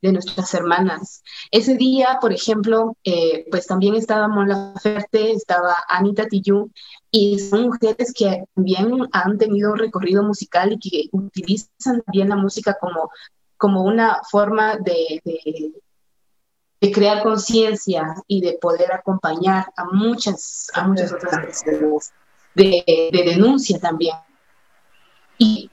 de, 0.00 0.12
nuestras 0.12 0.54
hermanas. 0.54 1.22
Ese 1.50 1.76
día, 1.76 2.16
por 2.18 2.32
ejemplo, 2.32 2.96
eh, 3.04 3.44
pues 3.50 3.66
también 3.66 3.94
estaba 3.94 4.26
Mola 4.26 4.72
Ferte, 4.80 5.32
estaba 5.32 5.76
Anita 5.88 6.26
Tillú, 6.26 6.70
y 7.10 7.38
son 7.40 7.64
mujeres 7.64 8.14
que 8.14 8.44
también 8.54 8.90
han 9.12 9.36
tenido 9.36 9.72
un 9.72 9.78
recorrido 9.78 10.22
musical 10.22 10.72
y 10.72 10.78
que 10.78 11.08
utilizan 11.12 12.02
también 12.02 12.30
la 12.30 12.36
música 12.36 12.78
como, 12.80 13.10
como 13.58 13.82
una 13.82 14.20
forma 14.30 14.76
de, 14.76 15.20
de 15.24 15.72
crear 16.80 17.22
conciencia 17.22 18.14
y 18.26 18.40
de 18.40 18.58
poder 18.60 18.92
acompañar 18.92 19.66
a 19.76 19.84
muchas, 19.86 20.70
a 20.74 20.86
muchas 20.86 21.12
otras 21.12 21.36
personas, 21.36 22.12
de, 22.54 23.10
de, 23.12 23.22
denuncia 23.24 23.78
también. 23.78 24.16
Y 25.38 25.70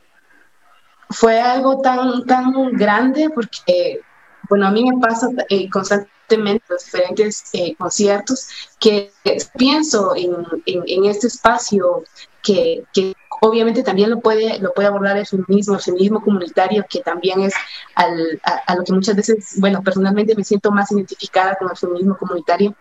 fue 1.09 1.39
algo 1.39 1.81
tan, 1.81 2.25
tan 2.25 2.53
grande 2.73 3.29
porque, 3.29 4.01
bueno, 4.49 4.67
a 4.67 4.71
mí 4.71 4.83
me 4.83 4.99
pasa 4.99 5.29
eh, 5.49 5.69
constantemente 5.69 6.65
los 6.69 6.83
diferentes 6.83 7.49
eh, 7.53 7.75
conciertos 7.75 8.47
que 8.79 9.11
pienso 9.57 10.15
en, 10.15 10.35
en, 10.65 10.83
en, 10.87 11.05
este 11.05 11.27
espacio 11.27 12.03
que, 12.41 12.83
que 12.93 13.13
obviamente 13.43 13.83
también 13.83 14.09
lo 14.09 14.21
puede, 14.21 14.57
lo 14.59 14.73
puede 14.73 14.87
abordar 14.87 15.17
el 15.17 15.27
feminismo, 15.27 15.75
el 15.75 15.81
feminismo 15.81 16.21
comunitario, 16.21 16.85
que 16.89 17.01
también 17.01 17.41
es 17.41 17.53
al, 17.93 18.41
a, 18.43 18.75
lo 18.75 18.85
que 18.85 18.93
muchas 18.93 19.17
veces, 19.17 19.55
bueno, 19.59 19.83
personalmente 19.83 20.33
me 20.33 20.45
siento 20.45 20.71
más 20.71 20.89
identificada 20.93 21.55
con 21.55 21.69
el 21.69 21.75
feminismo 21.75 22.17
comunitario, 22.17 22.73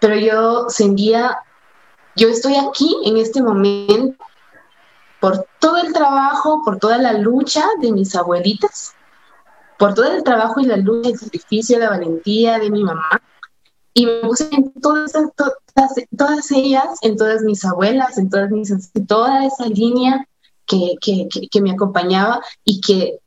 pero 0.00 0.16
yo 0.16 0.70
sentía, 0.70 1.40
yo 2.16 2.28
estoy 2.28 2.56
aquí 2.56 2.96
en 3.04 3.18
este 3.18 3.42
momento 3.42 4.24
por 5.20 5.46
todo 5.58 5.76
el 5.76 5.92
trabajo, 5.92 6.62
por 6.64 6.78
toda 6.78 6.96
la 6.96 7.12
lucha 7.12 7.66
de 7.82 7.92
mis 7.92 8.16
abuelitas, 8.16 8.94
por 9.78 9.92
todo 9.92 10.10
el 10.10 10.24
trabajo 10.24 10.60
y 10.60 10.64
la 10.64 10.78
lucha, 10.78 11.10
el 11.10 11.18
sacrificio, 11.18 11.78
la 11.78 11.90
valentía 11.90 12.58
de 12.58 12.70
mi 12.70 12.82
mamá, 12.82 13.20
Y 13.92 14.06
me 14.06 14.20
puse 14.20 14.48
en 14.52 14.72
todas, 14.80 15.12
todas 16.16 16.50
ellas, 16.50 16.98
en 17.02 17.16
todas 17.16 17.42
mis 17.42 17.64
abuelas, 17.64 18.18
en 18.18 18.30
todas 18.30 18.50
mis, 18.50 18.72
toda 19.06 19.46
esa 19.46 19.66
línea 19.66 20.26
que, 20.66 20.94
que, 21.00 21.28
que, 21.50 21.60
me 21.60 21.72
acompañaba 21.72 22.42
y 22.64 22.80
que 22.80 23.18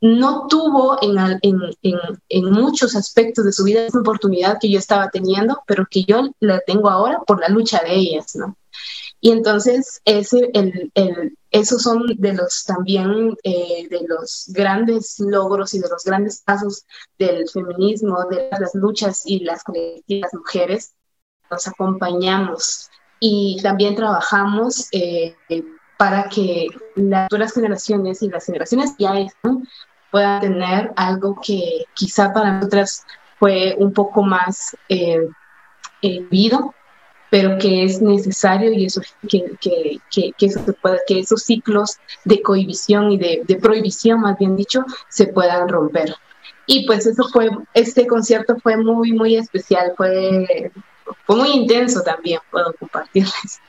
no 0.00 0.46
tuvo 0.48 0.98
en, 1.02 1.18
en, 1.42 1.60
en, 1.82 1.98
en, 2.28 2.50
muchos 2.50 2.96
aspectos 2.96 3.44
de 3.44 3.52
su 3.52 3.64
vida 3.64 3.86
esa 3.86 4.00
oportunidad 4.00 4.58
que 4.60 4.70
yo 4.70 4.78
estaba 4.78 5.10
teniendo, 5.10 5.62
pero 5.66 5.86
que 5.90 6.04
yo 6.04 6.30
la 6.40 6.60
tengo 6.60 6.88
ahora 6.88 7.20
por 7.26 7.40
la 7.40 7.48
lucha 7.48 7.80
de 7.82 7.94
ellas, 7.94 8.34
¿no? 8.34 8.56
Y 9.20 9.30
entonces 9.32 10.00
ese, 10.06 10.50
el, 10.54 10.90
el, 10.94 11.36
esos 11.50 11.82
son 11.82 12.06
de 12.16 12.32
los 12.32 12.64
también 12.64 13.36
eh, 13.42 13.86
de 13.88 14.06
los 14.06 14.46
grandes 14.48 15.18
logros 15.18 15.74
y 15.74 15.80
de 15.80 15.88
los 15.88 16.04
grandes 16.04 16.42
pasos 16.42 16.86
del 17.18 17.48
feminismo, 17.48 18.24
de 18.30 18.48
las 18.58 18.74
luchas 18.74 19.22
y 19.26 19.40
las 19.40 19.62
colectivas 19.62 20.32
mujeres. 20.32 20.92
Nos 21.50 21.66
acompañamos 21.66 22.90
y 23.18 23.58
también 23.62 23.94
trabajamos 23.94 24.88
eh, 24.92 25.34
para 25.98 26.28
que 26.28 26.68
las 26.94 27.24
futuras 27.24 27.52
generaciones 27.52 28.22
y 28.22 28.28
las 28.28 28.46
generaciones 28.46 28.94
ya 28.98 29.18
están 29.18 29.66
puedan 30.10 30.40
tener 30.40 30.92
algo 30.96 31.38
que 31.40 31.84
quizá 31.94 32.32
para 32.32 32.52
nosotras 32.52 33.04
fue 33.38 33.74
un 33.78 33.92
poco 33.92 34.22
más 34.22 34.76
eh, 34.88 35.28
vivido, 36.02 36.74
pero 37.30 37.58
que 37.58 37.84
es 37.84 38.02
necesario 38.02 38.72
y 38.72 38.86
eso, 38.86 39.00
que, 39.28 39.56
que, 39.60 39.98
que, 40.10 40.32
que, 40.36 40.46
eso 40.46 40.64
que 41.06 41.20
esos 41.20 41.42
ciclos 41.44 41.98
de 42.24 42.42
cohibición 42.42 43.12
y 43.12 43.18
de, 43.18 43.42
de, 43.46 43.56
prohibición, 43.56 44.20
más 44.20 44.36
bien 44.38 44.56
dicho, 44.56 44.84
se 45.08 45.28
puedan 45.28 45.68
romper. 45.68 46.14
Y 46.66 46.86
pues 46.86 47.06
eso 47.06 47.24
fue, 47.32 47.50
este 47.74 48.06
concierto 48.06 48.56
fue 48.62 48.76
muy, 48.76 49.12
muy 49.12 49.36
especial, 49.36 49.94
fue, 49.96 50.72
fue 51.24 51.36
muy 51.36 51.50
intenso 51.50 52.02
también, 52.02 52.40
puedo 52.50 52.72
compartirles. 52.74 53.60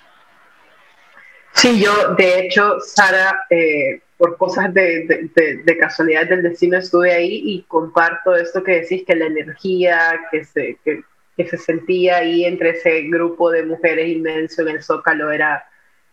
Sí, 1.53 1.79
yo, 1.79 2.15
de 2.15 2.39
hecho, 2.39 2.79
Sara, 2.79 3.45
eh, 3.49 4.01
por 4.17 4.37
cosas 4.37 4.73
de, 4.73 5.29
de, 5.35 5.57
de, 5.63 5.77
casualidad 5.77 6.27
del 6.27 6.43
destino 6.43 6.77
estuve 6.77 7.11
ahí 7.11 7.41
y 7.43 7.63
comparto 7.63 8.35
esto 8.35 8.63
que 8.63 8.81
decís, 8.81 9.03
que 9.05 9.15
la 9.15 9.25
energía, 9.25 10.19
que, 10.31 10.45
se, 10.45 10.77
que, 10.85 11.03
que 11.35 11.47
se 11.47 11.57
sentía 11.57 12.17
ahí 12.17 12.45
entre 12.45 12.71
ese 12.71 13.01
grupo 13.03 13.51
de 13.51 13.65
mujeres 13.65 14.07
inmenso 14.09 14.61
en 14.61 14.69
el 14.69 14.83
Zócalo 14.83 15.31
era 15.31 15.65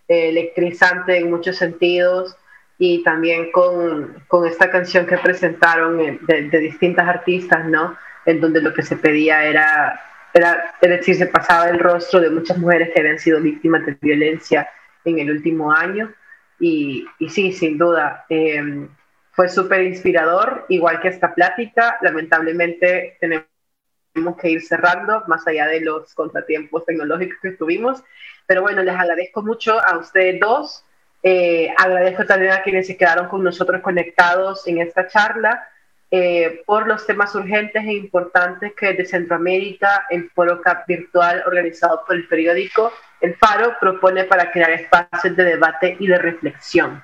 eh, 0.09 0.31
electrizante 0.31 1.19
en 1.19 1.31
muchos 1.31 1.57
sentidos 1.57 2.35
y 2.79 3.03
también 3.03 3.51
con, 3.53 4.25
con 4.29 4.47
esta 4.47 4.71
canción 4.71 5.05
que 5.07 5.19
presentaron 5.19 6.01
eh, 6.01 6.19
de, 6.23 6.49
de, 6.49 6.59
distintas 6.61 7.07
artistas, 7.07 7.67
¿no? 7.67 7.97
En 8.25 8.41
donde 8.41 8.63
lo 8.63 8.73
que 8.73 8.83
se 8.83 8.97
pedía 8.97 9.45
era, 9.45 10.01
era, 10.39 10.75
es 10.81 10.91
decir, 10.91 11.17
se 11.17 11.27
pasaba 11.27 11.69
el 11.69 11.79
rostro 11.79 12.21
de 12.21 12.31
muchas 12.31 12.59
mujeres 12.59 12.91
que 12.93 13.01
habían 13.01 13.19
sido 13.19 13.41
víctimas 13.41 13.85
de 13.85 13.97
violencia 14.01 14.69
en 15.05 15.19
el 15.19 15.31
último 15.31 15.73
año. 15.73 16.13
Y, 16.59 17.07
y 17.19 17.29
sí, 17.29 17.53
sin 17.53 17.79
duda, 17.79 18.25
eh, 18.29 18.89
fue 19.33 19.49
súper 19.49 19.83
inspirador, 19.83 20.65
igual 20.69 21.01
que 21.01 21.09
esta 21.09 21.35
plática. 21.35 21.99
Lamentablemente 22.03 23.17
tenemos 23.21 23.47
que 24.41 24.51
ir 24.51 24.63
cerrando, 24.63 25.23
más 25.29 25.47
allá 25.47 25.67
de 25.67 25.81
los 25.81 26.15
contratiempos 26.15 26.85
tecnológicos 26.85 27.39
que 27.41 27.53
tuvimos. 27.53 28.03
Pero 28.47 28.63
bueno, 28.63 28.83
les 28.83 28.97
agradezco 28.97 29.43
mucho 29.43 29.79
a 29.81 29.99
ustedes 29.99 30.41
dos. 30.41 30.85
Eh, 31.23 31.73
agradezco 31.77 32.25
también 32.27 32.53
a 32.53 32.63
quienes 32.63 32.87
se 32.87 32.97
quedaron 32.97 33.29
con 33.29 33.43
nosotros 33.43 33.81
conectados 33.83 34.67
en 34.67 34.79
esta 34.79 35.07
charla 35.09 35.69
eh, 36.11 36.63
por 36.65 36.87
los 36.87 37.07
temas 37.07 37.35
urgentes 37.35 37.85
e 37.85 37.93
importantes 37.93 38.73
que 38.75 38.95
de 38.95 39.05
Centroamérica 39.05 40.07
el 40.11 40.31
Foro 40.31 40.61
CAP 40.63 40.87
virtual 40.87 41.43
organizado 41.47 42.03
por 42.07 42.17
el 42.17 42.27
periódico 42.29 42.93
El 43.21 43.35
Faro 43.37 43.75
propone 43.79 44.25
para 44.25 44.51
crear 44.51 44.71
espacios 44.71 45.37
de 45.37 45.45
debate 45.45 45.97
y 45.99 46.07
de 46.07 46.19
reflexión. 46.19 47.03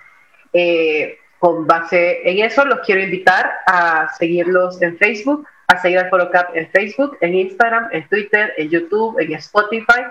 Eh, 0.52 1.18
con 1.38 1.66
base 1.66 2.28
en 2.28 2.44
eso, 2.44 2.64
los 2.64 2.80
quiero 2.80 3.02
invitar 3.02 3.50
a 3.66 4.08
seguirlos 4.16 4.80
en 4.80 4.96
Facebook 4.96 5.46
a 5.66 5.78
seguir 5.78 5.98
al 5.98 6.10
Foro 6.10 6.30
Cap 6.30 6.50
en 6.54 6.68
Facebook, 6.70 7.16
en 7.20 7.34
Instagram, 7.34 7.88
en 7.92 8.08
Twitter, 8.08 8.52
en 8.56 8.70
YouTube, 8.70 9.18
en 9.18 9.32
Spotify, 9.34 10.02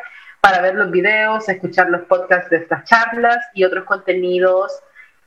para 0.41 0.61
ver 0.61 0.75
los 0.75 0.91
videos, 0.91 1.47
escuchar 1.47 1.89
los 1.89 2.01
podcasts 2.01 2.49
de 2.49 2.57
estas 2.57 2.83
charlas 2.85 3.37
y 3.53 3.63
otros 3.63 3.85
contenidos 3.85 4.71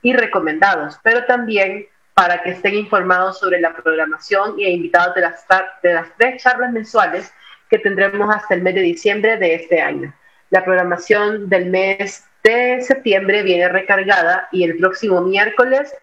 y 0.02 0.12
recomendados, 0.12 0.98
pero 1.02 1.24
también 1.24 1.86
para 2.16 2.42
que 2.42 2.52
estén 2.52 2.74
informados 2.74 3.38
sobre 3.38 3.60
la 3.60 3.76
programación 3.76 4.58
y 4.58 4.66
invitados 4.66 5.14
de 5.14 5.20
las, 5.20 5.44
de 5.82 5.92
las 5.92 6.08
tres 6.16 6.42
charlas 6.42 6.72
mensuales 6.72 7.30
que 7.68 7.78
tendremos 7.78 8.34
hasta 8.34 8.54
el 8.54 8.62
mes 8.62 8.74
de 8.74 8.80
diciembre 8.80 9.36
de 9.36 9.54
este 9.54 9.82
año. 9.82 10.14
La 10.48 10.64
programación 10.64 11.50
del 11.50 11.66
mes 11.66 12.24
de 12.42 12.80
septiembre 12.80 13.42
viene 13.42 13.68
recargada 13.68 14.48
y 14.50 14.64
el 14.64 14.78
próximo 14.78 15.20
miércoles 15.20 15.94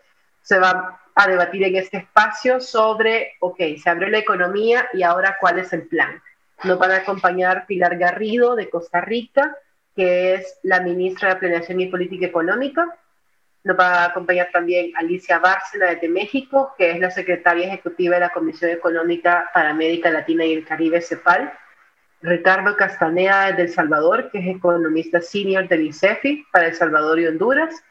se 0.43 0.59
va 0.59 1.01
a 1.15 1.27
debatir 1.27 1.63
en 1.63 1.77
este 1.77 1.97
espacio 1.97 2.59
sobre, 2.59 3.33
ok, 3.39 3.59
se 3.81 3.89
abrió 3.89 4.07
la 4.09 4.19
economía 4.19 4.87
y 4.93 5.01
ahora 5.01 5.37
cuál 5.41 5.57
es 5.57 5.73
el 5.73 5.87
plan. 5.87 6.21
Nos 6.63 6.77
van 6.77 6.91
a 6.91 6.97
acompañar 6.97 7.65
Pilar 7.65 7.97
Garrido 7.97 8.55
de 8.55 8.69
Costa 8.69 9.01
Rica, 9.01 9.57
que 9.95 10.35
es 10.35 10.59
la 10.61 10.79
ministra 10.81 11.29
de 11.29 11.35
Planeación 11.37 11.81
y 11.81 11.87
Política 11.87 12.27
Económica. 12.27 12.99
Nos 13.63 13.79
va 13.79 14.03
a 14.03 14.05
acompañar 14.07 14.49
también 14.51 14.91
Alicia 14.95 15.39
Bárcena 15.39 15.95
de 15.95 16.09
México, 16.09 16.73
que 16.77 16.91
es 16.91 16.99
la 16.99 17.09
secretaria 17.09 17.67
ejecutiva 17.67 18.15
de 18.15 18.21
la 18.21 18.29
Comisión 18.29 18.71
Económica 18.71 19.49
para 19.53 19.69
América 19.69 20.09
Latina 20.09 20.43
y 20.45 20.53
el 20.53 20.65
Caribe, 20.65 21.01
CEPAL. 21.01 21.53
Ricardo 22.21 22.75
Castaneda 22.77 23.51
de 23.51 23.63
El 23.63 23.69
Salvador, 23.69 24.29
que 24.31 24.39
es 24.39 24.55
economista 24.55 25.21
senior 25.21 25.67
del 25.67 25.87
ICEFI 25.87 26.45
para 26.51 26.67
El 26.67 26.75
Salvador 26.75 27.19
y 27.19 27.27
Honduras. 27.27 27.83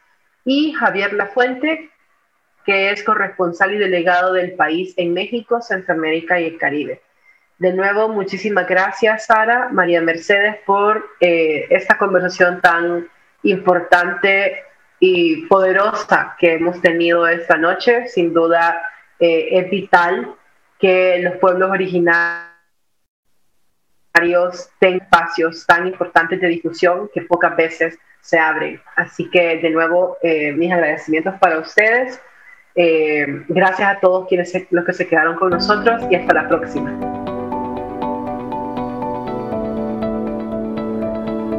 Y 0.45 0.73
Javier 0.73 1.13
Lafuente, 1.13 1.89
que 2.65 2.91
es 2.91 3.03
corresponsal 3.03 3.73
y 3.73 3.77
delegado 3.77 4.33
del 4.33 4.53
país 4.53 4.93
en 4.97 5.13
México, 5.13 5.61
Centroamérica 5.61 6.39
y 6.39 6.45
el 6.45 6.57
Caribe. 6.57 7.01
De 7.57 7.73
nuevo, 7.73 8.09
muchísimas 8.09 8.67
gracias, 8.67 9.25
Sara, 9.25 9.69
María 9.71 10.01
Mercedes, 10.01 10.57
por 10.65 11.05
eh, 11.19 11.67
esta 11.69 11.97
conversación 11.97 12.59
tan 12.61 13.07
importante 13.43 14.63
y 15.05 15.45
poderosa 15.47 16.33
que 16.39 16.53
hemos 16.53 16.79
tenido 16.79 17.27
esta 17.27 17.57
noche. 17.57 18.07
Sin 18.07 18.33
duda, 18.33 18.81
eh, 19.19 19.49
es 19.51 19.69
vital 19.69 20.33
que 20.79 21.19
los 21.19 21.35
pueblos 21.39 21.69
originarios 21.69 22.47
tengan 24.79 25.01
espacios 25.01 25.65
tan 25.65 25.87
importantes 25.87 26.39
de 26.39 26.47
discusión 26.47 27.09
que 27.13 27.23
pocas 27.23 27.53
veces 27.57 27.99
se 28.21 28.39
abren. 28.39 28.79
Así 28.95 29.29
que, 29.29 29.57
de 29.57 29.71
nuevo, 29.71 30.15
eh, 30.21 30.53
mis 30.53 30.71
agradecimientos 30.71 31.33
para 31.37 31.59
ustedes. 31.59 32.21
Eh, 32.73 33.25
gracias 33.49 33.97
a 33.97 33.99
todos 33.99 34.29
quienes 34.29 34.53
los 34.71 34.85
que 34.85 34.93
se 34.93 35.05
quedaron 35.05 35.35
con 35.35 35.49
nosotros 35.49 36.01
y 36.09 36.15
hasta 36.15 36.33
la 36.33 36.47
próxima. 36.47 36.97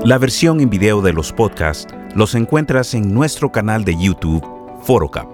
La 0.03 0.17
versión 0.17 0.61
en 0.61 0.71
video 0.71 1.03
de 1.03 1.13
los 1.13 1.31
podcasts 1.31 1.95
los 2.15 2.35
encuentras 2.35 2.95
en 2.95 3.13
nuestro 3.13 3.51
canal 3.51 3.85
de 3.85 3.97
YouTube 3.99 4.45
ForoCap. 4.83 5.27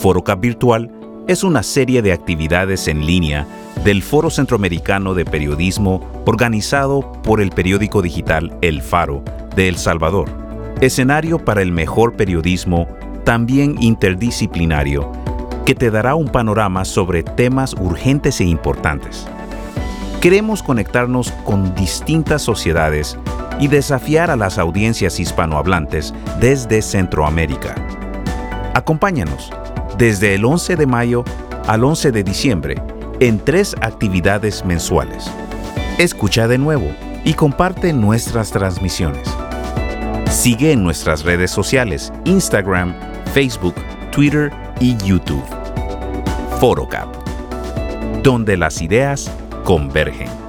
ForoCap 0.00 0.40
Virtual 0.40 0.90
es 1.26 1.42
una 1.42 1.62
serie 1.62 2.02
de 2.02 2.12
actividades 2.12 2.88
en 2.88 3.04
línea 3.04 3.46
del 3.84 4.02
Foro 4.02 4.30
Centroamericano 4.30 5.14
de 5.14 5.24
Periodismo 5.24 6.00
organizado 6.24 7.12
por 7.22 7.40
el 7.40 7.50
periódico 7.50 8.00
digital 8.00 8.56
El 8.62 8.82
Faro 8.82 9.22
de 9.56 9.68
El 9.68 9.76
Salvador, 9.76 10.30
escenario 10.80 11.38
para 11.44 11.62
el 11.62 11.72
mejor 11.72 12.14
periodismo 12.14 12.86
también 13.24 13.76
interdisciplinario, 13.80 15.10
que 15.66 15.74
te 15.74 15.90
dará 15.90 16.14
un 16.14 16.28
panorama 16.28 16.84
sobre 16.84 17.22
temas 17.22 17.74
urgentes 17.74 18.40
e 18.40 18.44
importantes. 18.44 19.28
Queremos 20.20 20.64
conectarnos 20.64 21.30
con 21.44 21.76
distintas 21.76 22.42
sociedades 22.42 23.16
y 23.60 23.68
desafiar 23.68 24.32
a 24.32 24.36
las 24.36 24.58
audiencias 24.58 25.20
hispanohablantes 25.20 26.12
desde 26.40 26.82
Centroamérica. 26.82 27.76
Acompáñanos 28.74 29.52
desde 29.96 30.34
el 30.34 30.44
11 30.44 30.74
de 30.74 30.86
mayo 30.86 31.22
al 31.68 31.84
11 31.84 32.10
de 32.10 32.24
diciembre 32.24 32.74
en 33.20 33.38
tres 33.38 33.76
actividades 33.80 34.64
mensuales. 34.64 35.30
Escucha 35.98 36.48
de 36.48 36.58
nuevo 36.58 36.90
y 37.24 37.34
comparte 37.34 37.92
nuestras 37.92 38.50
transmisiones. 38.50 39.28
Sigue 40.28 40.72
en 40.72 40.82
nuestras 40.82 41.22
redes 41.22 41.52
sociales, 41.52 42.12
Instagram, 42.24 42.92
Facebook, 43.34 43.76
Twitter 44.10 44.50
y 44.80 44.96
YouTube. 44.96 45.44
ForoCap, 46.58 47.08
donde 48.24 48.56
las 48.56 48.82
ideas 48.82 49.30
convergen. 49.68 50.47